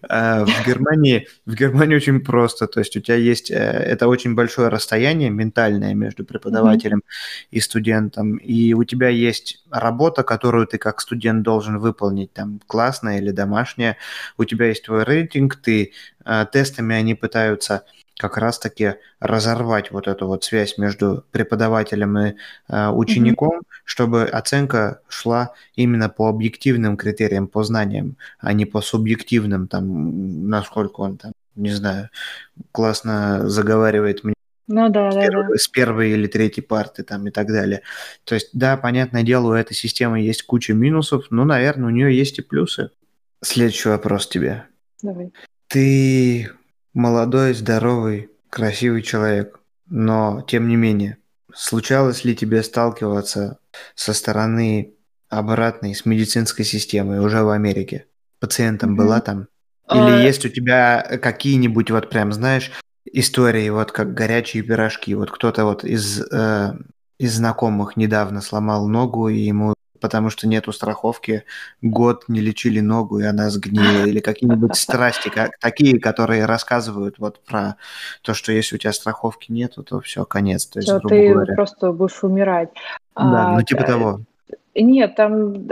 А 0.08 0.44
в 0.44 0.66
Германии, 0.66 1.28
в 1.46 1.54
Германии 1.54 1.96
очень 1.96 2.20
просто, 2.20 2.66
то 2.66 2.80
есть 2.80 2.96
у 2.96 3.00
тебя 3.00 3.16
есть, 3.16 3.50
э, 3.50 3.54
это 3.54 4.08
очень 4.08 4.34
большое 4.34 4.68
расстояние 4.68 5.30
ментальное 5.30 5.94
между 5.94 6.24
преподавателем 6.24 6.98
mm-hmm. 6.98 7.48
и 7.50 7.60
студентом, 7.60 8.36
и 8.36 8.74
у 8.74 8.84
тебя 8.84 9.08
есть 9.08 9.64
работа, 9.70 10.22
которую 10.22 10.66
ты 10.66 10.78
как 10.78 11.00
студент 11.00 11.42
должен 11.42 11.78
выполнить, 11.78 12.32
там 12.32 12.60
классная 12.66 13.18
или 13.18 13.30
домашняя, 13.30 13.96
у 14.36 14.44
тебя 14.44 14.66
есть 14.66 14.84
твой 14.84 15.04
рейтинг, 15.04 15.56
ты 15.56 15.92
э, 16.24 16.46
тестами 16.52 16.94
они 16.94 17.14
пытаются 17.14 17.84
как 18.18 18.36
раз-таки 18.36 18.96
разорвать 19.20 19.90
вот 19.90 20.08
эту 20.08 20.26
вот 20.26 20.44
связь 20.44 20.76
между 20.76 21.24
преподавателем 21.30 22.18
и 22.18 22.34
э, 22.68 22.88
учеником, 22.88 23.60
mm-hmm. 23.60 23.82
чтобы 23.84 24.24
оценка 24.24 25.00
шла 25.08 25.54
именно 25.74 26.08
по 26.08 26.28
объективным 26.28 26.96
критериям, 26.96 27.46
по 27.46 27.62
знаниям, 27.62 28.16
а 28.40 28.52
не 28.52 28.66
по 28.66 28.80
субъективным, 28.80 29.68
там, 29.68 30.48
насколько 30.48 31.00
он 31.00 31.16
там, 31.16 31.32
не 31.54 31.70
знаю, 31.70 32.10
классно 32.72 33.48
заговаривает 33.48 34.24
мне. 34.24 34.34
Ну 34.66 34.88
да, 34.90 35.10
с, 35.10 35.14
да, 35.14 35.22
первой, 35.22 35.48
да. 35.48 35.56
с 35.56 35.68
первой 35.68 36.10
или 36.10 36.26
третьей 36.26 36.62
парты 36.62 37.02
там 37.04 37.26
и 37.26 37.30
так 37.30 37.46
далее. 37.46 37.82
То 38.24 38.34
есть, 38.34 38.50
да, 38.52 38.76
понятное 38.76 39.22
дело, 39.22 39.48
у 39.48 39.52
этой 39.52 39.74
системы 39.74 40.20
есть 40.20 40.42
куча 40.42 40.74
минусов, 40.74 41.26
но, 41.30 41.44
наверное, 41.44 41.86
у 41.86 41.90
нее 41.90 42.14
есть 42.14 42.38
и 42.38 42.42
плюсы. 42.42 42.90
Следующий 43.42 43.88
вопрос 43.88 44.28
тебе. 44.28 44.64
Давай. 45.02 45.32
Ты 45.68 46.50
молодой, 46.94 47.54
здоровый, 47.54 48.30
красивый 48.50 49.02
человек. 49.02 49.60
Но, 49.90 50.44
тем 50.46 50.68
не 50.68 50.76
менее, 50.76 51.18
случалось 51.54 52.24
ли 52.24 52.36
тебе 52.36 52.62
сталкиваться 52.62 53.58
со 53.94 54.12
стороны 54.12 54.94
обратной, 55.28 55.94
с 55.94 56.04
медицинской 56.04 56.64
системой 56.64 57.20
уже 57.20 57.42
в 57.42 57.50
Америке? 57.50 58.06
Пациентом 58.40 58.92
mm-hmm. 58.92 58.96
была 58.96 59.20
там? 59.20 59.48
Или 59.90 60.20
uh... 60.20 60.22
есть 60.22 60.44
у 60.44 60.48
тебя 60.48 61.18
какие-нибудь, 61.22 61.90
вот 61.90 62.10
прям, 62.10 62.32
знаешь, 62.32 62.70
истории, 63.10 63.68
вот 63.70 63.92
как 63.92 64.14
горячие 64.14 64.62
пирожки? 64.62 65.14
Вот 65.14 65.30
кто-то 65.30 65.64
вот 65.64 65.84
из, 65.84 66.20
э, 66.30 66.72
из 67.18 67.36
знакомых 67.36 67.96
недавно 67.96 68.42
сломал 68.42 68.86
ногу, 68.86 69.28
и 69.28 69.38
ему 69.38 69.74
потому 70.00 70.30
что 70.30 70.48
нету 70.48 70.72
страховки, 70.72 71.44
год 71.82 72.24
не 72.28 72.40
лечили 72.40 72.80
ногу, 72.80 73.20
и 73.20 73.24
она 73.24 73.50
сгнила, 73.50 74.06
или 74.06 74.20
какие-нибудь 74.20 74.74
страсти, 74.76 75.28
как, 75.28 75.58
такие, 75.60 76.00
которые 76.00 76.44
рассказывают 76.44 77.18
вот 77.18 77.40
про 77.44 77.76
то, 78.22 78.34
что 78.34 78.52
если 78.52 78.76
у 78.76 78.78
тебя 78.78 78.92
страховки 78.92 79.52
нету, 79.52 79.82
то 79.82 80.00
все, 80.00 80.24
конец. 80.24 80.66
То 80.66 80.78
есть, 80.78 80.90
грубо 80.90 81.08
ты 81.08 81.32
говоря. 81.32 81.54
просто 81.54 81.92
будешь 81.92 82.22
умирать. 82.22 82.70
Да, 83.16 83.48
а, 83.48 83.54
ну 83.54 83.62
типа 83.62 83.84
того. 83.84 84.20
Нет, 84.74 85.16
там 85.16 85.66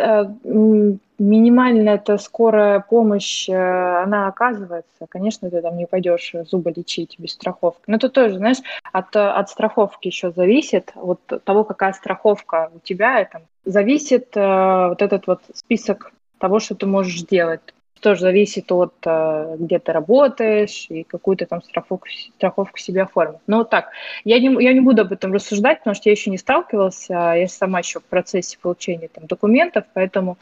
минимальная 1.18 1.96
эта 1.96 2.18
скорая 2.18 2.80
помощь, 2.80 3.48
э, 3.48 4.02
она 4.02 4.28
оказывается. 4.28 5.06
Конечно, 5.08 5.50
ты 5.50 5.62
там 5.62 5.76
не 5.76 5.86
пойдешь 5.86 6.34
зубы 6.50 6.72
лечить 6.74 7.16
без 7.18 7.32
страховки. 7.32 7.84
Но 7.86 7.96
это 7.96 8.08
тоже, 8.08 8.36
знаешь, 8.36 8.58
от, 8.92 9.14
от 9.16 9.48
страховки 9.48 10.08
еще 10.08 10.30
зависит, 10.30 10.92
вот 10.94 11.20
того, 11.44 11.64
какая 11.64 11.92
страховка 11.92 12.70
у 12.74 12.78
тебя, 12.80 13.20
это 13.20 13.42
зависит 13.64 14.36
э, 14.36 14.88
вот 14.88 15.02
этот 15.02 15.26
вот 15.26 15.40
список 15.54 16.12
того, 16.38 16.60
что 16.60 16.74
ты 16.74 16.86
можешь 16.86 17.20
сделать. 17.20 17.60
Тоже 18.00 18.20
зависит 18.20 18.70
от, 18.70 18.94
э, 19.06 19.56
где 19.58 19.78
ты 19.78 19.92
работаешь 19.92 20.86
и 20.90 21.02
какую 21.02 21.36
то 21.36 21.46
там 21.46 21.62
страховку, 21.62 22.06
страховку 22.36 22.78
себе 22.78 23.02
оформить. 23.02 23.40
Но 23.46 23.64
так, 23.64 23.90
я 24.24 24.38
не, 24.38 24.62
я 24.62 24.72
не 24.72 24.80
буду 24.80 25.02
об 25.02 25.12
этом 25.12 25.32
рассуждать, 25.32 25.78
потому 25.78 25.94
что 25.94 26.08
я 26.08 26.12
еще 26.12 26.30
не 26.30 26.38
сталкивалась, 26.38 27.06
а 27.10 27.34
я 27.34 27.48
сама 27.48 27.78
еще 27.78 28.00
в 28.00 28.04
процессе 28.04 28.58
получения 28.60 29.08
там, 29.08 29.26
документов, 29.26 29.84
поэтому 29.94 30.36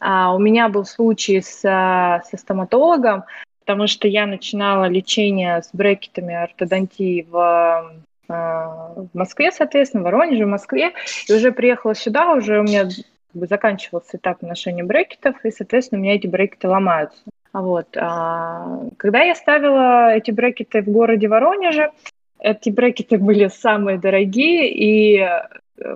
а, 0.00 0.34
у 0.34 0.38
меня 0.38 0.68
был 0.68 0.84
случай 0.84 1.40
с, 1.40 1.60
со 1.60 2.36
стоматологом, 2.36 3.24
потому 3.60 3.86
что 3.86 4.08
я 4.08 4.26
начинала 4.26 4.86
лечение 4.86 5.62
с 5.62 5.70
брекетами 5.72 6.34
ортодонтии 6.34 7.26
в 7.28 7.92
а, 8.28 8.92
в 8.94 9.16
Москве, 9.16 9.50
соответственно, 9.50 10.02
в 10.02 10.04
Воронеже, 10.04 10.44
в 10.44 10.48
Москве, 10.48 10.92
и 11.28 11.32
уже 11.32 11.50
приехала 11.50 11.94
сюда, 11.94 12.32
уже 12.34 12.60
у 12.60 12.62
меня 12.62 12.84
как 12.84 13.40
бы 13.40 13.46
заканчивался 13.46 14.18
этап 14.18 14.42
ношения 14.42 14.84
брекетов, 14.84 15.42
и, 15.44 15.50
соответственно, 15.50 16.00
у 16.00 16.04
меня 16.04 16.14
эти 16.14 16.26
брекеты 16.26 16.68
ломаются. 16.68 17.18
Вот. 17.52 17.96
А, 17.96 18.80
когда 18.98 19.22
я 19.22 19.34
ставила 19.34 20.14
эти 20.14 20.30
брекеты 20.30 20.82
в 20.82 20.88
городе 20.88 21.28
Воронеже, 21.28 21.90
эти 22.38 22.68
брекеты 22.70 23.18
были 23.18 23.48
самые 23.48 23.98
дорогие, 23.98 24.70
и 24.72 25.18
э, 25.18 25.40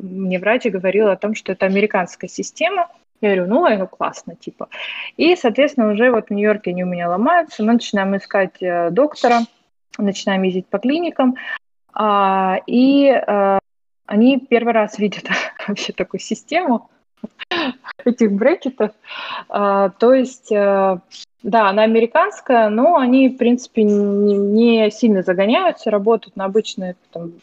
мне 0.01 0.39
врач 0.39 0.65
говорил 0.65 1.09
о 1.09 1.17
том, 1.17 1.35
что 1.35 1.53
это 1.53 1.67
американская 1.67 2.29
система. 2.29 2.89
Я 3.23 3.37
говорю, 3.37 3.47
ну, 3.47 3.67
это 3.67 3.87
классно, 3.87 4.35
типа. 4.35 4.69
И, 5.17 5.37
соответственно, 5.37 5.93
уже 5.93 6.11
вот 6.11 6.29
в 6.29 6.31
Нью-Йорке 6.33 6.73
они 6.73 6.83
у 6.83 6.89
меня 6.89 7.09
ломаются, 7.09 7.63
мы 7.63 7.75
начинаем 7.75 8.17
искать 8.17 8.61
э, 8.61 8.91
доктора, 8.91 9.41
начинаем 9.97 10.43
ездить 10.43 10.67
по 10.67 10.79
клиникам, 10.79 11.37
а, 11.95 12.59
и 12.67 13.11
а, 13.11 13.59
они 14.07 14.39
первый 14.39 14.73
раз 14.73 14.99
видят 14.99 15.25
вообще 15.69 15.93
такую 15.93 16.21
систему 16.21 16.91
этих 18.05 18.33
брекетов. 18.33 18.91
А, 19.49 19.91
то 19.91 20.13
есть, 20.13 20.51
а, 20.53 21.01
да, 21.43 21.69
она 21.69 21.83
американская, 21.83 22.71
но 22.71 22.97
они, 22.97 23.29
в 23.29 23.37
принципе, 23.37 23.85
не, 23.85 24.37
не 24.37 24.91
сильно 24.91 25.23
загоняются, 25.23 25.91
работают 25.91 26.37
на 26.37 26.47
обычных 26.47 26.97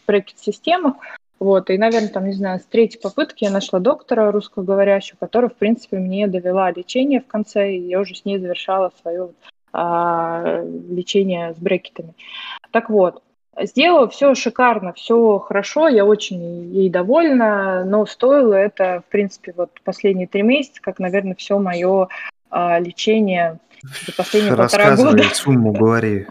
брекет-системах. 0.08 0.96
Вот, 1.40 1.70
и, 1.70 1.78
наверное, 1.78 2.10
там, 2.10 2.26
не 2.26 2.34
знаю, 2.34 2.60
с 2.60 2.66
третьей 2.66 3.00
попытки 3.00 3.46
я 3.46 3.50
нашла 3.50 3.80
доктора 3.80 4.32
русскоговорящего, 4.32 5.18
который, 5.20 5.50
в 5.50 5.56
принципе, 5.56 5.98
мне 5.98 6.28
довела 6.28 6.70
лечение 6.72 7.22
в 7.22 7.28
конце, 7.28 7.74
и 7.74 7.88
я 7.88 8.02
уже 8.02 8.16
с 8.16 8.26
ней 8.26 8.40
завершала 8.40 8.92
свое 9.02 9.30
а, 9.72 10.62
лечение 10.90 11.54
с 11.54 11.58
брекетами. 11.58 12.14
Так 12.72 12.90
вот, 12.90 13.22
Сделала 13.62 14.08
все 14.08 14.36
шикарно, 14.36 14.94
все 14.94 15.38
хорошо, 15.40 15.90
я 15.90 16.06
очень 16.06 16.72
ей 16.74 16.90
довольна, 16.90 17.84
но 17.84 18.06
стоило 18.06 18.54
это, 18.54 19.04
в 19.06 19.12
принципе, 19.12 19.54
вот 19.56 19.72
последние 19.84 20.28
три 20.28 20.44
месяца, 20.44 20.82
как, 20.82 21.00
наверное, 21.00 21.36
все 21.36 21.60
мое 21.60 22.08
а, 22.50 22.80
лечения 22.80 23.60
за 24.06 24.14
последние 24.14 24.56
полтора 24.56 24.96
года. 24.96 25.24
сумму, 25.34 25.74
говори. 25.74 26.28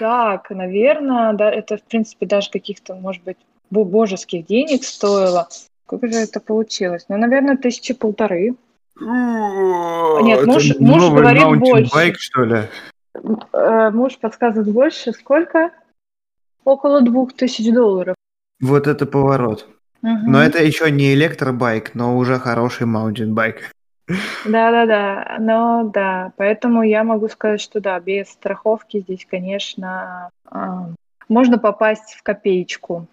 Так, 0.00 0.48
наверное, 0.48 1.34
да, 1.34 1.50
это, 1.50 1.76
в 1.76 1.82
принципе, 1.82 2.24
даже 2.24 2.50
каких-то, 2.50 2.94
может 2.94 3.22
быть, 3.22 3.36
божеских 3.70 4.46
денег 4.46 4.82
стоило. 4.82 5.46
Сколько 5.84 6.08
же 6.08 6.14
это 6.14 6.40
получилось? 6.40 7.04
Ну, 7.10 7.18
наверное, 7.18 7.58
тысячи 7.58 7.92
полторы. 7.92 8.54
Нет, 8.98 10.46
муж, 10.46 10.74
муж 10.78 11.02
говорит 11.10 11.60
больше. 11.60 11.92
Байк, 11.92 12.16
что 12.18 12.44
ли? 12.44 12.62
Э, 13.52 13.90
муж 13.90 14.16
подсказывает 14.18 14.72
больше. 14.72 15.12
Сколько? 15.12 15.70
Около 16.64 17.02
двух 17.02 17.34
тысяч 17.34 17.70
долларов. 17.70 18.14
Вот 18.58 18.86
это 18.86 19.04
поворот. 19.04 19.68
Угу. 20.02 20.30
Но 20.30 20.42
это 20.42 20.62
еще 20.62 20.90
не 20.90 21.12
электробайк, 21.12 21.94
но 21.94 22.16
уже 22.16 22.38
хороший 22.38 22.86
mountain 22.86 23.38
bike. 23.38 23.70
Да-да-да, 24.44 25.36
но 25.38 25.90
да, 25.92 26.32
поэтому 26.36 26.82
я 26.82 27.04
могу 27.04 27.28
сказать, 27.28 27.60
что 27.60 27.80
да, 27.80 27.98
без 28.00 28.28
страховки 28.28 29.00
здесь, 29.00 29.26
конечно, 29.28 30.30
а, 30.46 30.90
можно 31.28 31.58
попасть 31.58 32.14
в 32.14 32.22
копеечку. 32.22 33.06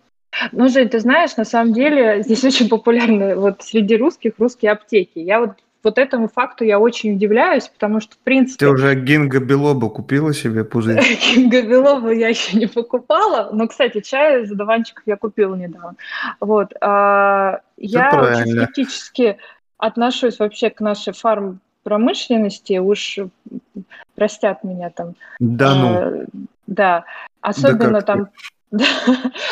Ну, 0.51 0.69
Жень, 0.69 0.89
ты 0.89 0.99
знаешь, 0.99 1.35
на 1.37 1.45
самом 1.45 1.73
деле 1.73 2.21
здесь 2.23 2.43
очень 2.43 2.69
популярны 2.69 3.35
вот 3.35 3.63
среди 3.63 3.97
русских 3.97 4.33
русские 4.37 4.71
аптеки. 4.71 5.19
Я 5.19 5.39
вот 5.39 5.53
вот 5.83 5.97
этому 5.97 6.27
факту 6.27 6.65
я 6.65 6.79
очень 6.79 7.15
удивляюсь, 7.15 7.67
потому 7.67 8.01
что, 8.01 8.15
в 8.15 8.19
принципе... 8.19 8.65
Ты 8.65 8.69
уже 8.69 8.93
гинго 8.95 9.39
белоба 9.39 9.89
купила 9.89 10.33
себе 10.33 10.65
пузырь? 10.65 11.01
гинго 11.35 11.61
белоба 11.61 12.11
я 12.11 12.27
еще 12.27 12.57
не 12.57 12.65
покупала, 12.65 13.49
но, 13.53 13.67
кстати, 13.67 14.01
чай 14.01 14.43
из 14.43 14.51
одуванчиков 14.51 15.03
я 15.05 15.15
купила 15.15 15.55
недавно. 15.55 15.95
Вот. 16.41 16.73
А, 16.81 17.61
я 17.77 18.09
очень 18.11 18.51
скептически 18.51 19.37
отношусь 19.77 20.39
вообще 20.39 20.69
к 20.69 20.79
нашей 20.81 21.13
фарм 21.13 21.59
промышленности, 21.83 22.77
уж 22.77 23.19
простят 24.15 24.63
меня 24.63 24.89
там. 24.89 25.15
Да 25.39 25.75
ну. 25.75 25.93
Э, 25.93 26.25
да, 26.67 27.05
особенно 27.41 27.91
да 27.99 28.01
там 28.01 28.29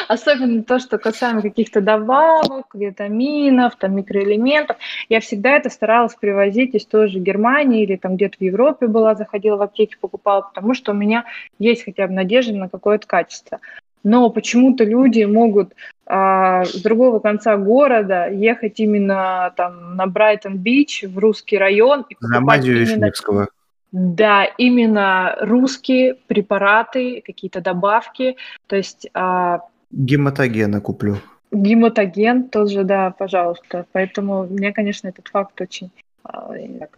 Особенно 0.10 0.64
то, 0.64 0.80
что 0.80 0.98
касаемо 0.98 1.42
каких-то 1.42 1.80
добавок, 1.80 2.68
витаминов, 2.74 3.78
там, 3.78 3.96
микроэлементов. 3.96 4.78
Я 5.08 5.22
всегда 5.22 5.52
это 5.52 5.70
старалась 5.70 6.16
привозить 6.16 6.76
из 6.76 6.86
той 6.86 7.08
же 7.08 7.20
Германии 7.20 7.84
или 7.84 7.96
там 7.96 8.16
где-то 8.16 8.38
в 8.38 8.42
Европе 8.42 8.88
была, 8.88 9.16
заходила 9.16 9.56
в 9.56 9.62
аптеки, 9.62 9.96
покупала, 10.00 10.42
потому 10.42 10.74
что 10.74 10.92
у 10.92 10.96
меня 10.96 11.26
есть 11.60 11.86
хотя 11.86 12.08
бы 12.08 12.14
надежда 12.14 12.56
на 12.56 12.70
какое-то 12.70 13.08
качество. 13.08 13.60
Но 14.06 14.30
почему-то 14.30 14.84
люди 14.84 15.24
могут 15.24 15.74
а, 16.06 16.64
с 16.64 16.76
другого 16.76 17.18
конца 17.18 17.58
города 17.58 18.30
ехать 18.30 18.80
именно 18.80 19.52
там 19.58 19.96
на 19.96 20.06
Брайтон-Бич, 20.06 21.06
в 21.08 21.18
русский 21.18 21.58
район. 21.58 22.06
И 22.08 22.16
на 22.22 22.40
Мадию 22.40 22.76
именно... 22.76 23.06
Вишневского. 23.06 23.48
Да, 23.92 24.46
именно 24.60 25.36
русские 25.42 26.18
препараты, 26.28 27.24
какие-то 27.26 27.62
добавки. 27.62 28.38
То 28.68 28.76
есть... 28.76 29.10
А... 29.16 29.62
Гематогена 29.90 30.82
куплю. 30.82 31.18
Гематоген 31.52 32.50
тоже, 32.50 32.84
да, 32.84 33.10
пожалуйста. 33.10 33.88
Поэтому 33.92 34.46
мне, 34.46 34.72
конечно, 34.72 35.08
этот 35.08 35.30
факт 35.30 35.60
очень 35.60 35.90
а, 36.24 36.52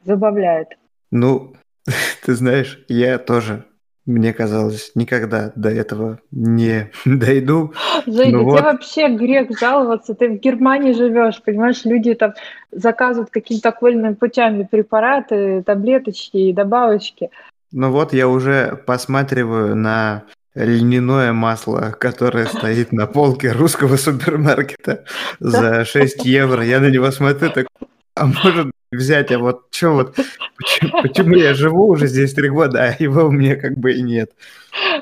забавляет. 0.03 0.77
Ну, 1.09 1.53
ты 2.25 2.33
знаешь, 2.33 2.83
я 2.89 3.17
тоже 3.17 3.63
мне 4.07 4.33
казалось, 4.33 4.91
никогда 4.95 5.51
до 5.55 5.69
этого 5.69 6.19
не 6.31 6.89
дойду. 7.05 7.73
Женя, 8.07 8.39
вот. 8.39 8.57
тебе 8.57 8.63
вообще 8.63 9.09
грех 9.09 9.47
жаловаться, 9.59 10.15
ты 10.15 10.29
в 10.29 10.39
Германии 10.39 10.93
живешь, 10.93 11.41
понимаешь, 11.43 11.83
люди 11.83 12.15
там 12.15 12.33
заказывают 12.71 13.29
какими-то 13.29 13.69
окольными 13.69 14.13
путями 14.13 14.67
препараты, 14.69 15.61
таблеточки 15.63 16.37
и 16.37 16.53
добавочки. 16.53 17.29
Ну 17.71 17.91
вот 17.91 18.13
я 18.13 18.29
уже 18.29 18.81
посматриваю 18.85 19.75
на 19.75 20.23
льняное 20.55 21.33
масло, 21.33 21.93
которое 21.99 22.45
стоит 22.45 22.91
на 22.93 23.07
полке 23.07 23.51
русского 23.51 23.97
супермаркета 23.97 25.03
за 25.39 25.85
6 25.85 26.25
евро. 26.25 26.63
Я 26.63 26.79
на 26.79 26.89
него 26.89 27.11
смотрю, 27.11 27.51
так, 27.51 27.67
а 28.15 28.25
может 28.25 28.71
взять, 28.91 29.31
а 29.31 29.39
вот 29.39 29.67
что 29.71 29.91
вот, 29.91 30.15
почему, 30.57 31.01
почему 31.01 31.35
я 31.35 31.53
живу 31.53 31.87
уже 31.87 32.07
здесь 32.07 32.33
три 32.33 32.49
года, 32.49 32.83
а 32.83 33.03
его 33.03 33.25
у 33.25 33.31
меня 33.31 33.55
как 33.55 33.77
бы 33.77 33.93
и 33.93 34.01
нет. 34.01 34.31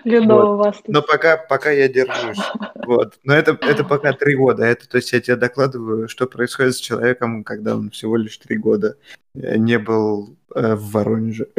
Видно 0.03 0.35
вот. 0.35 0.57
вас. 0.57 0.75
Но 0.87 1.01
пока, 1.01 1.37
пока 1.37 1.71
я 1.71 1.87
держусь. 1.87 2.39
Вот. 2.85 3.15
Но 3.23 3.33
это, 3.33 3.57
это 3.61 3.83
пока 3.83 4.13
три 4.13 4.35
года. 4.35 4.63
Это, 4.63 4.87
то 4.87 4.97
есть 4.97 5.11
я 5.11 5.19
тебе 5.19 5.37
докладываю, 5.37 6.07
что 6.07 6.27
происходит 6.27 6.75
с 6.75 6.79
человеком, 6.79 7.43
когда 7.43 7.75
он 7.75 7.89
всего 7.89 8.15
лишь 8.15 8.37
три 8.37 8.57
года 8.57 8.95
не 9.33 9.79
был 9.79 10.37
э, 10.53 10.75
в 10.75 10.91
Воронеже. 10.91 11.47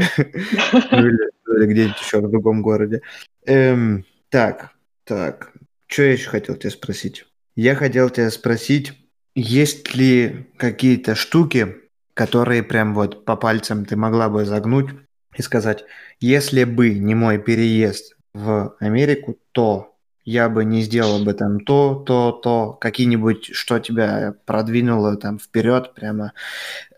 Ну 0.92 0.98
или, 0.98 1.30
или 1.48 1.66
где-нибудь 1.66 2.00
еще 2.00 2.20
в 2.20 2.30
другом 2.30 2.62
городе. 2.62 3.02
Эм, 3.44 4.04
так, 4.30 4.70
так. 5.02 5.52
Что 5.88 6.02
я 6.04 6.12
еще 6.12 6.28
хотел 6.28 6.54
тебя 6.54 6.70
спросить? 6.70 7.26
Я 7.56 7.74
хотел 7.74 8.08
тебя 8.10 8.30
спросить, 8.30 8.92
есть 9.34 9.94
ли 9.94 10.46
какие-то 10.56 11.14
штуки, 11.14 11.76
которые 12.16 12.62
прям 12.62 12.94
вот 12.94 13.26
по 13.26 13.36
пальцам 13.36 13.84
ты 13.84 13.94
могла 13.94 14.30
бы 14.30 14.46
загнуть 14.46 14.88
и 15.36 15.42
сказать, 15.42 15.84
если 16.18 16.64
бы 16.64 16.98
не 16.98 17.14
мой 17.14 17.36
переезд 17.36 18.16
в 18.32 18.74
Америку, 18.80 19.36
то 19.52 19.94
я 20.24 20.48
бы 20.48 20.64
не 20.64 20.80
сделал 20.80 21.22
бы 21.22 21.34
там 21.34 21.60
то, 21.60 22.02
то, 22.06 22.32
то, 22.32 22.72
какие-нибудь, 22.72 23.50
что 23.52 23.78
тебя 23.80 24.34
продвинуло 24.46 25.18
там 25.18 25.38
вперед 25.38 25.92
прямо. 25.94 26.32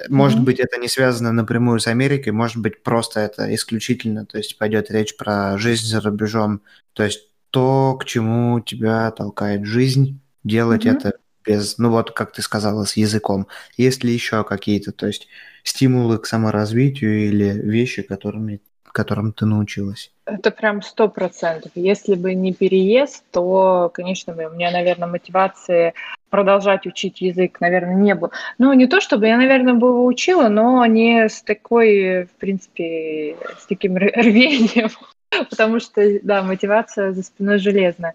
Может 0.08 0.38
mm-hmm. 0.38 0.44
быть, 0.44 0.60
это 0.60 0.78
не 0.78 0.86
связано 0.86 1.32
напрямую 1.32 1.80
с 1.80 1.88
Америкой, 1.88 2.32
может 2.32 2.58
быть, 2.58 2.84
просто 2.84 3.18
это 3.18 3.52
исключительно, 3.52 4.24
то 4.24 4.38
есть 4.38 4.56
пойдет 4.56 4.88
речь 4.88 5.16
про 5.16 5.58
жизнь 5.58 5.86
за 5.86 6.00
рубежом, 6.00 6.62
то 6.92 7.02
есть 7.02 7.28
то, 7.50 7.98
к 8.00 8.04
чему 8.04 8.60
тебя 8.60 9.10
толкает 9.10 9.66
жизнь, 9.66 10.20
делать 10.44 10.86
mm-hmm. 10.86 10.96
это 10.96 11.12
без, 11.44 11.78
ну 11.78 11.90
вот, 11.90 12.10
как 12.12 12.32
ты 12.32 12.42
сказала, 12.42 12.84
с 12.84 12.96
языком. 12.96 13.46
Есть 13.76 14.04
ли 14.04 14.12
еще 14.12 14.44
какие-то, 14.44 14.92
то 14.92 15.06
есть 15.06 15.28
стимулы 15.62 16.18
к 16.18 16.26
саморазвитию 16.26 17.28
или 17.28 17.50
вещи, 17.50 18.02
которыми, 18.02 18.60
которым 18.84 19.32
ты 19.32 19.46
научилась? 19.46 20.12
Это 20.26 20.50
прям 20.50 20.82
сто 20.82 21.08
процентов. 21.08 21.72
Если 21.74 22.14
бы 22.14 22.34
не 22.34 22.52
переезд, 22.52 23.24
то, 23.30 23.90
конечно, 23.92 24.34
у 24.34 24.54
меня, 24.54 24.70
наверное, 24.70 25.08
мотивации 25.08 25.94
продолжать 26.30 26.86
учить 26.86 27.20
язык, 27.20 27.60
наверное, 27.60 27.94
не 27.94 28.14
было. 28.14 28.30
Ну, 28.58 28.72
не 28.74 28.86
то 28.86 29.00
чтобы 29.00 29.26
я, 29.26 29.36
наверное, 29.36 29.74
бы 29.74 29.88
его 29.88 30.04
учила, 30.04 30.48
но 30.48 30.84
не 30.86 31.28
с 31.28 31.42
такой, 31.42 32.24
в 32.24 32.30
принципе, 32.38 33.36
с 33.58 33.66
таким 33.66 33.96
рвением, 33.96 34.90
потому 35.50 35.80
что, 35.80 36.02
да, 36.22 36.42
мотивация 36.42 37.12
за 37.12 37.22
спиной 37.22 37.58
железная. 37.58 38.14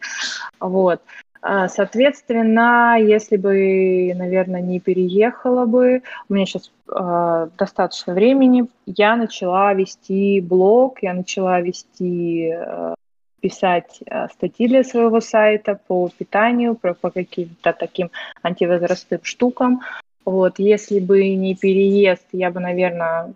Вот. 0.60 1.02
А, 1.46 1.68
соответственно, 1.68 2.96
если 2.98 3.36
бы, 3.36 4.14
наверное, 4.16 4.62
не 4.62 4.80
переехала 4.80 5.66
бы, 5.66 6.02
у 6.30 6.34
меня 6.34 6.46
сейчас 6.46 6.72
э, 6.88 7.48
достаточно 7.58 8.14
времени, 8.14 8.68
я 8.86 9.18
начала 9.18 9.74
вести 9.74 10.40
блог, 10.40 11.04
я 11.04 11.14
начала 11.14 11.60
вести, 11.60 12.54
э, 12.56 12.94
писать 13.42 14.00
э, 14.06 14.28
статьи 14.30 14.70
для 14.70 14.86
своего 14.86 15.20
сайта 15.20 15.78
по 15.86 16.10
питанию, 16.18 16.76
про, 16.76 16.94
по 16.94 17.10
каким-то 17.10 17.74
таким 17.74 18.10
антивозрастным 18.42 19.20
штукам. 19.24 19.82
Вот, 20.24 20.60
если 20.60 21.02
бы 21.02 21.36
не 21.36 21.56
переезд, 21.56 22.26
я 22.32 22.52
бы, 22.52 22.62
наверное, 22.62 23.34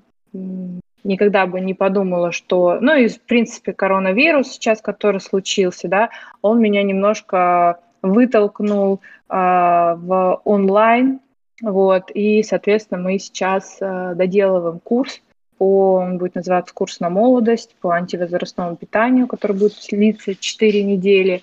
никогда 1.04 1.46
бы 1.46 1.60
не 1.60 1.74
подумала, 1.74 2.32
что, 2.32 2.78
ну 2.80 2.96
и 2.96 3.10
в 3.10 3.20
принципе 3.20 3.74
коронавирус 3.74 4.48
сейчас, 4.48 4.82
который 4.82 5.20
случился, 5.20 5.90
да, 5.90 6.10
он 6.42 6.62
меня 6.62 6.84
немножко 6.84 7.82
вытолкнул 8.12 9.02
а, 9.30 9.96
в 9.96 10.42
онлайн, 10.44 11.20
вот, 11.62 12.12
и, 12.14 12.44
соответственно, 12.44 13.02
мы 13.02 13.20
сейчас 13.20 13.78
а, 13.82 14.14
доделываем 14.14 14.80
курс 14.80 15.22
по, 15.58 15.96
он 15.96 16.18
будет 16.18 16.36
называться 16.36 16.74
курс 16.74 17.00
на 17.00 17.10
молодость, 17.10 17.76
по 17.82 17.92
антивозрастному 17.92 18.76
питанию, 18.76 19.28
который 19.28 19.58
будет 19.58 19.74
длиться 19.90 20.36
4 20.36 20.84
недели. 20.84 21.42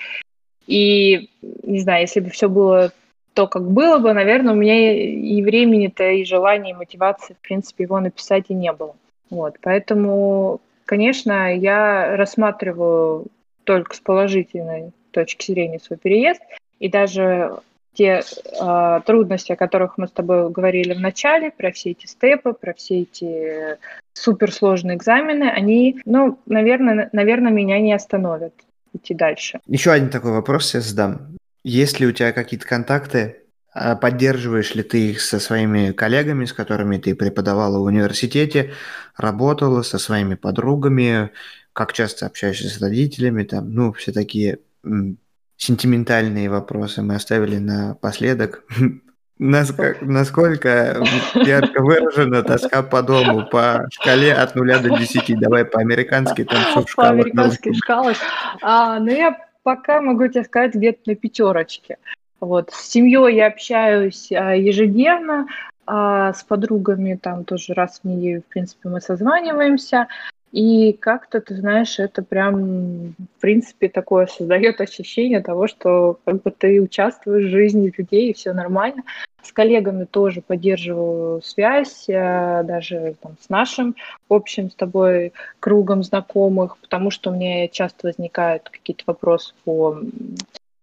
И, 0.66 1.30
не 1.62 1.80
знаю, 1.80 2.02
если 2.02 2.20
бы 2.20 2.30
все 2.30 2.48
было 2.48 2.92
то, 3.34 3.48
как 3.48 3.68
было 3.68 3.98
бы, 3.98 4.12
наверное, 4.12 4.54
у 4.54 4.56
меня 4.56 4.92
и 4.92 5.42
времени-то, 5.42 6.08
и 6.08 6.24
желания, 6.24 6.70
и 6.70 6.74
мотивации, 6.74 7.34
в 7.34 7.38
принципе, 7.38 7.82
его 7.82 7.98
написать 7.98 8.44
и 8.48 8.54
не 8.54 8.72
было. 8.72 8.94
Вот, 9.28 9.56
поэтому, 9.60 10.60
конечно, 10.84 11.52
я 11.52 12.16
рассматриваю 12.16 13.26
только 13.64 13.96
с 13.96 13.98
положительной 13.98 14.92
точки 15.14 15.52
зрения 15.52 15.78
свой 15.78 15.98
переезд. 15.98 16.42
И 16.80 16.88
даже 16.88 17.60
те 17.94 18.22
э, 18.60 19.00
трудности, 19.06 19.52
о 19.52 19.56
которых 19.56 19.98
мы 19.98 20.08
с 20.08 20.10
тобой 20.10 20.50
говорили 20.50 20.94
в 20.94 21.00
начале, 21.00 21.50
про 21.50 21.70
все 21.70 21.92
эти 21.92 22.06
степы, 22.06 22.52
про 22.52 22.74
все 22.74 23.02
эти 23.02 23.78
суперсложные 24.12 24.96
экзамены, 24.96 25.44
они, 25.44 26.00
ну, 26.04 26.38
наверное, 26.46 27.08
наверное, 27.12 27.52
меня 27.52 27.80
не 27.80 27.92
остановят 27.92 28.52
идти 28.92 29.14
дальше. 29.14 29.60
Еще 29.66 29.92
один 29.92 30.10
такой 30.10 30.32
вопрос 30.32 30.74
я 30.74 30.80
задам. 30.80 31.36
Есть 31.62 32.00
ли 32.00 32.06
у 32.06 32.12
тебя 32.12 32.32
какие-то 32.32 32.66
контакты 32.66 33.36
А 33.72 33.96
поддерживаешь 33.96 34.74
ли 34.74 34.82
ты 34.82 35.10
их 35.10 35.20
со 35.20 35.40
своими 35.40 35.92
коллегами, 35.92 36.44
с 36.44 36.52
которыми 36.52 36.98
ты 36.98 37.14
преподавала 37.14 37.78
в 37.78 37.84
университете, 37.84 38.72
работала 39.16 39.82
со 39.82 39.98
своими 39.98 40.34
подругами, 40.34 41.30
как 41.72 41.92
часто 41.92 42.26
общаешься 42.26 42.68
с 42.68 42.80
родителями, 42.80 43.44
там, 43.44 43.72
ну, 43.72 43.92
все 43.92 44.12
такие 44.12 44.58
сентиментальные 45.57 46.51
вопросы 46.51 47.03
мы 47.03 47.14
оставили 47.14 47.59
напоследок. 47.59 48.64
Насколько, 49.37 50.05
насколько 50.05 51.03
ярко 51.35 51.82
выражена 51.82 52.45
тоска 52.45 52.85
по 52.85 53.03
дому 53.03 53.45
по 53.51 53.85
шкале 53.91 54.32
от 54.32 54.55
нуля 54.55 54.78
до 54.78 54.97
десяти? 54.97 55.35
Давай 55.35 55.64
по-американски 55.64 56.45
там 56.45 56.62
все 56.62 56.85
в 56.85 56.89
шкалах. 56.89 57.11
По 57.11 57.20
американски 57.20 57.72
шкалах. 57.72 58.16
А, 58.62 59.01
ну, 59.01 59.11
я 59.11 59.37
пока 59.64 60.01
могу 60.01 60.28
тебе 60.28 60.45
сказать 60.45 60.76
где-то 60.76 61.01
на 61.07 61.14
пятерочке. 61.16 61.99
Вот. 62.39 62.70
С 62.70 62.89
семьей 62.89 63.35
я 63.35 63.49
общаюсь 63.49 64.30
а, 64.30 64.55
ежедневно, 64.55 65.49
а 65.85 66.32
с 66.32 66.45
подругами 66.45 67.18
там 67.20 67.45
тоже 67.45 67.74
раз 67.74 68.01
в 68.03 68.07
неделю, 68.07 68.43
в 68.43 68.53
принципе, 68.53 68.89
мы 68.89 69.01
созваниваемся. 69.01 70.07
И 70.55 70.92
как-то, 70.92 71.40
ты 71.40 71.57
знаешь, 71.57 71.98
это 71.98 72.22
прям, 72.22 73.16
в 73.18 73.40
принципе, 73.40 73.88
такое 73.88 74.28
создает 74.28 74.80
ощущение 74.80 75.40
того, 75.40 75.66
что 75.66 76.20
как 76.24 76.42
бы 76.44 76.52
ты 76.52 76.80
участвуешь 76.80 77.46
в 77.46 77.50
жизни 77.50 77.92
людей, 77.98 78.30
и 78.30 78.34
все 78.34 78.52
нормально. 78.52 79.02
С 79.42 79.50
коллегами 79.50 80.05
тоже 80.05 80.42
поддерживаю 80.42 81.42
связь, 81.42 82.09
э, 82.09 82.62
даже 82.62 83.16
там, 83.20 83.32
с 83.40 83.48
нашим 83.48 83.96
общим 84.28 84.70
с 84.70 84.76
тобой 84.76 85.32
кругом 85.59 86.05
знакомых, 86.05 86.78
потому 86.78 87.11
что 87.11 87.30
у 87.30 87.34
меня 87.34 87.66
часто 87.66 88.07
возникают 88.07 88.70
какие-то 88.70 89.02
вопросы 89.09 89.55
по 89.64 89.98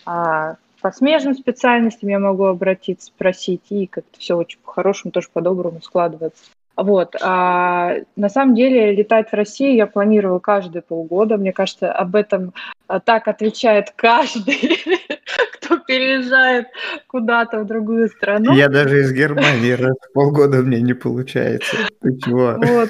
а, 0.06 0.58
по 0.82 0.92
смежным 0.92 1.34
специальностям 1.34 2.10
я 2.10 2.20
могу 2.20 2.44
обратиться, 2.44 3.08
спросить, 3.08 3.62
и 3.70 3.88
как-то 3.88 4.20
все 4.20 4.36
очень 4.36 4.60
по-хорошему, 4.60 5.14
тоже 5.14 5.30
по-доброму 5.32 5.82
складывается. 5.82 6.44
Вот. 6.78 7.16
А 7.22 7.96
на 8.16 8.30
самом 8.30 8.56
деле 8.56 8.94
летать 8.94 9.30
в 9.30 9.34
России 9.34 9.76
я 9.76 9.88
планирую 9.88 10.40
каждые 10.40 10.82
полгода. 10.82 11.38
Мне 11.38 11.54
кажется, 11.54 11.92
об 11.92 12.16
этом 12.16 12.54
а, 12.88 13.00
так 13.00 13.28
отвечает 13.28 13.92
каждый, 13.96 14.80
кто 15.54 15.78
переезжает 15.80 16.68
куда-то 17.08 17.60
в 17.60 17.66
другую 17.66 18.10
страну. 18.10 18.54
Я 18.54 18.70
даже 18.70 19.02
из 19.02 19.12
Германии 19.12 19.72
раз 19.72 19.96
в 20.10 20.14
полгода 20.14 20.58
мне 20.62 20.82
не 20.82 20.94
получается. 20.94 21.78
Ты 22.02 22.18
чего? 22.18 22.56
Вот. 22.58 22.90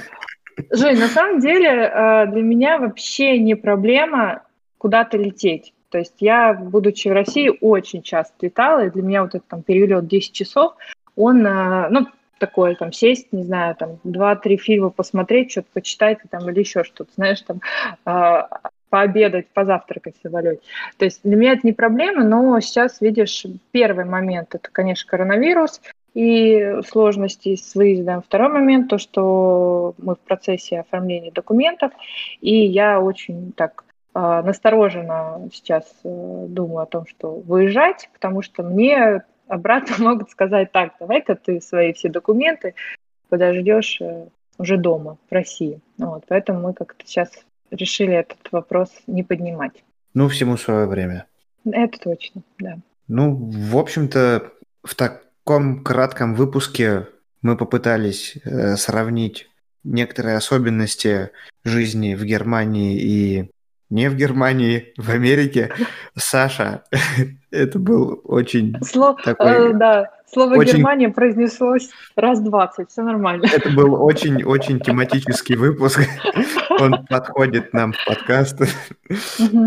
Жень, 0.71 0.99
на 0.99 1.07
самом 1.07 1.39
деле 1.39 1.85
а, 1.85 2.25
для 2.27 2.41
меня 2.41 2.77
вообще 2.77 3.39
не 3.39 3.55
проблема 3.55 4.43
куда-то 4.77 5.17
лететь. 5.17 5.73
То 5.89 5.97
есть 5.97 6.15
я, 6.19 6.53
будучи 6.53 7.09
в 7.09 7.13
России, 7.13 7.51
очень 7.59 8.01
часто 8.01 8.33
летала, 8.41 8.85
и 8.85 8.89
для 8.89 9.01
меня 9.01 9.23
вот 9.23 9.35
этот 9.35 9.47
там 9.47 9.61
перелет 9.61 10.07
10 10.07 10.31
часов, 10.31 10.73
он, 11.17 11.45
а, 11.45 11.89
ну, 11.89 12.07
такое, 12.41 12.75
там, 12.75 12.91
сесть, 12.91 13.31
не 13.31 13.43
знаю, 13.43 13.75
там, 13.75 13.99
два-три 14.03 14.57
фильма 14.57 14.89
посмотреть, 14.89 15.51
что-то 15.51 15.67
почитать 15.73 16.17
там, 16.29 16.49
или 16.49 16.59
еще 16.59 16.83
что-то, 16.83 17.11
знаешь, 17.15 17.41
там, 17.41 17.61
э, 18.05 18.43
пообедать, 18.89 19.47
позавтракать 19.53 20.17
в 20.17 20.21
самолете. 20.21 20.61
То 20.97 21.05
есть 21.05 21.21
для 21.23 21.37
меня 21.37 21.53
это 21.53 21.61
не 21.63 21.73
проблема, 21.73 22.23
но 22.23 22.59
сейчас, 22.59 22.99
видишь, 22.99 23.45
первый 23.71 24.05
момент– 24.05 24.55
это, 24.55 24.69
конечно, 24.71 25.09
коронавирус 25.09 25.81
и 26.15 26.79
сложности 26.89 27.55
с 27.55 27.75
выездом. 27.75 28.23
Второй 28.23 28.49
момент– 28.49 28.87
то, 28.89 28.97
что 28.97 29.93
мы 29.99 30.15
в 30.15 30.19
процессе 30.19 30.79
оформления 30.79 31.31
документов, 31.31 31.91
и 32.41 32.65
я 32.65 32.99
очень 32.99 33.53
так 33.53 33.85
а, 34.13 34.41
настороженно 34.41 35.47
сейчас 35.53 35.85
э, 36.03 36.45
думаю 36.49 36.79
о 36.79 36.85
том, 36.85 37.05
что 37.05 37.35
выезжать, 37.35 38.09
потому 38.13 38.41
что 38.41 38.61
мне 38.61 39.23
обратно 39.51 39.95
могут 39.99 40.31
сказать 40.31 40.71
так, 40.71 40.93
давай-ка 40.99 41.35
ты 41.35 41.61
свои 41.61 41.93
все 41.93 42.09
документы 42.09 42.73
подождешь 43.29 43.99
э, 44.01 44.27
уже 44.57 44.77
дома, 44.77 45.17
в 45.29 45.33
России. 45.33 45.79
Вот, 45.97 46.25
поэтому 46.27 46.61
мы 46.61 46.73
как-то 46.73 47.05
сейчас 47.05 47.29
решили 47.69 48.13
этот 48.13 48.51
вопрос 48.51 48.89
не 49.07 49.23
поднимать. 49.23 49.83
Ну, 50.13 50.27
всему 50.27 50.57
свое 50.57 50.85
время. 50.87 51.25
Это 51.65 51.97
точно, 51.99 52.41
да. 52.59 52.77
Ну, 53.07 53.35
в 53.35 53.77
общем-то, 53.77 54.51
в 54.83 54.95
таком 54.95 55.83
кратком 55.83 56.35
выпуске 56.35 57.07
мы 57.41 57.55
попытались 57.55 58.37
э, 58.43 58.75
сравнить 58.75 59.49
некоторые 59.83 60.37
особенности 60.37 61.31
жизни 61.63 62.15
в 62.15 62.23
Германии 62.23 62.99
и 62.99 63.51
не 63.91 64.09
в 64.09 64.15
Германии, 64.15 64.93
в 64.97 65.09
Америке. 65.11 65.71
Саша, 66.15 66.83
это 67.51 67.77
был 67.77 68.21
очень 68.23 68.75
Сло... 68.81 69.15
такой... 69.23 69.71
Э, 69.71 69.73
да, 69.73 70.11
слово 70.25 70.55
очень... 70.55 70.77
Германия 70.77 71.09
произнеслось 71.09 71.89
раз 72.15 72.39
двадцать, 72.39 72.89
все 72.89 73.03
нормально. 73.03 73.45
Это 73.53 73.69
был 73.69 74.01
очень-очень 74.01 74.79
тематический 74.79 75.55
выпуск. 75.55 76.01
Он 76.79 77.05
подходит 77.05 77.73
нам 77.73 77.91
в 77.91 78.05
подкаст. 78.05 78.59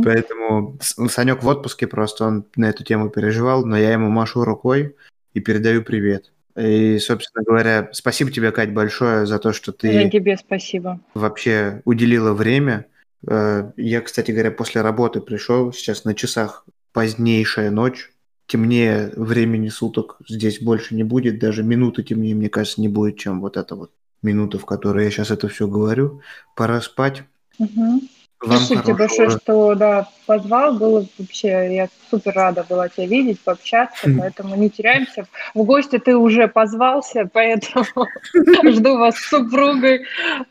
Поэтому 0.03 0.79
Санек 0.81 1.43
в 1.43 1.47
отпуске 1.49 1.87
просто, 1.87 2.25
он 2.25 2.47
на 2.57 2.71
эту 2.71 2.83
тему 2.83 3.11
переживал, 3.11 3.65
но 3.65 3.77
я 3.77 3.93
ему 3.93 4.09
машу 4.09 4.43
рукой 4.43 4.97
и 5.35 5.41
передаю 5.41 5.83
привет. 5.83 6.33
И, 6.57 6.99
собственно 6.99 7.45
говоря, 7.45 7.89
спасибо 7.93 8.31
тебе, 8.31 8.53
Кать, 8.53 8.73
большое 8.73 9.27
за 9.27 9.39
то, 9.39 9.53
что 9.53 9.73
ты... 9.73 9.89
Я 9.89 10.09
тебе 10.09 10.37
спасибо. 10.39 11.01
Вообще 11.13 11.83
уделила 11.85 12.33
время 12.33 12.87
Э, 12.87 12.94
я, 13.27 14.01
кстати 14.01 14.31
говоря, 14.31 14.51
после 14.51 14.81
работы 14.81 15.21
пришел, 15.21 15.73
сейчас 15.73 16.05
на 16.05 16.15
часах 16.15 16.67
позднейшая 16.93 17.71
ночь, 17.71 18.13
темнее 18.47 19.13
времени 19.17 19.69
суток 19.69 20.17
здесь 20.29 20.61
больше 20.61 20.95
не 20.95 21.05
будет, 21.05 21.39
даже 21.39 21.63
минуты 21.63 22.03
темнее, 22.03 22.35
мне 22.35 22.49
кажется, 22.49 22.81
не 22.81 22.89
будет, 22.89 23.19
чем 23.19 23.41
вот 23.41 23.57
эта 23.57 23.75
вот 23.75 23.91
минута, 24.23 24.59
в 24.59 24.67
которой 24.67 25.05
я 25.05 25.11
сейчас 25.11 25.31
это 25.31 25.49
все 25.49 25.69
говорю. 25.69 26.21
Пора 26.57 26.81
спать. 26.81 27.23
Угу. 27.59 28.03
Вам 28.41 28.59
Спасибо 28.59 28.83
тебе 28.83 28.95
большое, 28.95 29.31
что 29.31 29.75
да, 29.75 30.09
позвал. 30.27 30.75
Было 30.75 31.07
вообще, 31.19 31.77
я 31.77 31.89
супер 32.11 32.33
рада 32.35 32.67
была 32.69 32.89
тебя 32.89 33.07
видеть, 33.07 33.41
пообщаться, 33.41 34.09
хм. 34.09 34.19
поэтому 34.19 34.55
не 34.57 34.69
теряемся. 34.69 35.27
В 35.55 35.63
гости 35.63 35.99
ты 35.99 36.15
уже 36.17 36.49
позвался, 36.49 37.29
поэтому 37.33 37.87
жду 38.71 38.99
вас 38.99 39.17
с 39.17 39.29
супругой. 39.29 40.05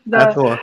Да. 0.04 0.28
А 0.28 0.32
то. 0.32 0.58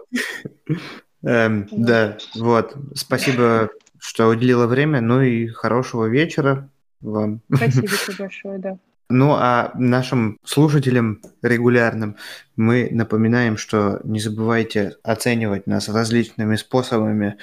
Эм, 1.24 1.68
да, 1.72 2.18
вот. 2.36 2.76
Спасибо, 2.96 3.70
что 4.00 4.28
уделила 4.28 4.68
время. 4.68 5.02
Ну 5.02 5.22
и 5.22 5.48
хорошего 5.48 6.06
вечера 6.06 6.70
вам. 7.02 7.42
Спасибо 7.54 7.88
тебе 8.06 8.16
большое, 8.18 8.60
да. 8.60 8.78
Ну 9.12 9.34
а 9.34 9.74
нашим 9.76 10.40
слушателям 10.46 11.22
регулярным 11.42 12.16
мы 12.56 12.88
напоминаем, 12.92 13.58
что 13.58 14.00
не 14.06 14.22
забывайте 14.22 14.96
оценивать 15.04 15.68
нас 15.68 15.90
различными 15.90 16.56
способами 16.56 17.38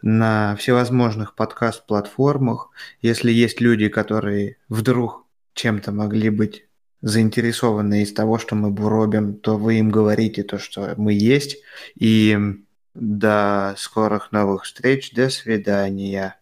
на 0.00 0.56
всевозможных 0.56 1.34
подкаст-платформах. 1.34 2.70
Если 3.02 3.30
есть 3.32 3.60
люди, 3.60 3.88
которые 3.88 4.56
вдруг 4.70 5.26
чем-то 5.52 5.92
могли 5.92 6.30
быть 6.30 6.64
заинтересованы 7.02 8.02
из 8.02 8.14
того, 8.14 8.38
что 8.38 8.54
мы 8.54 8.70
буробим, 8.70 9.34
то 9.34 9.58
вы 9.58 9.74
им 9.74 9.90
говорите 9.90 10.42
то, 10.42 10.58
что 10.58 10.94
мы 10.96 11.12
есть. 11.12 11.58
И 11.96 12.38
до 12.94 13.74
скорых 13.78 14.32
новых 14.32 14.64
встреч. 14.64 15.12
До 15.12 15.30
свидания. 15.30 16.39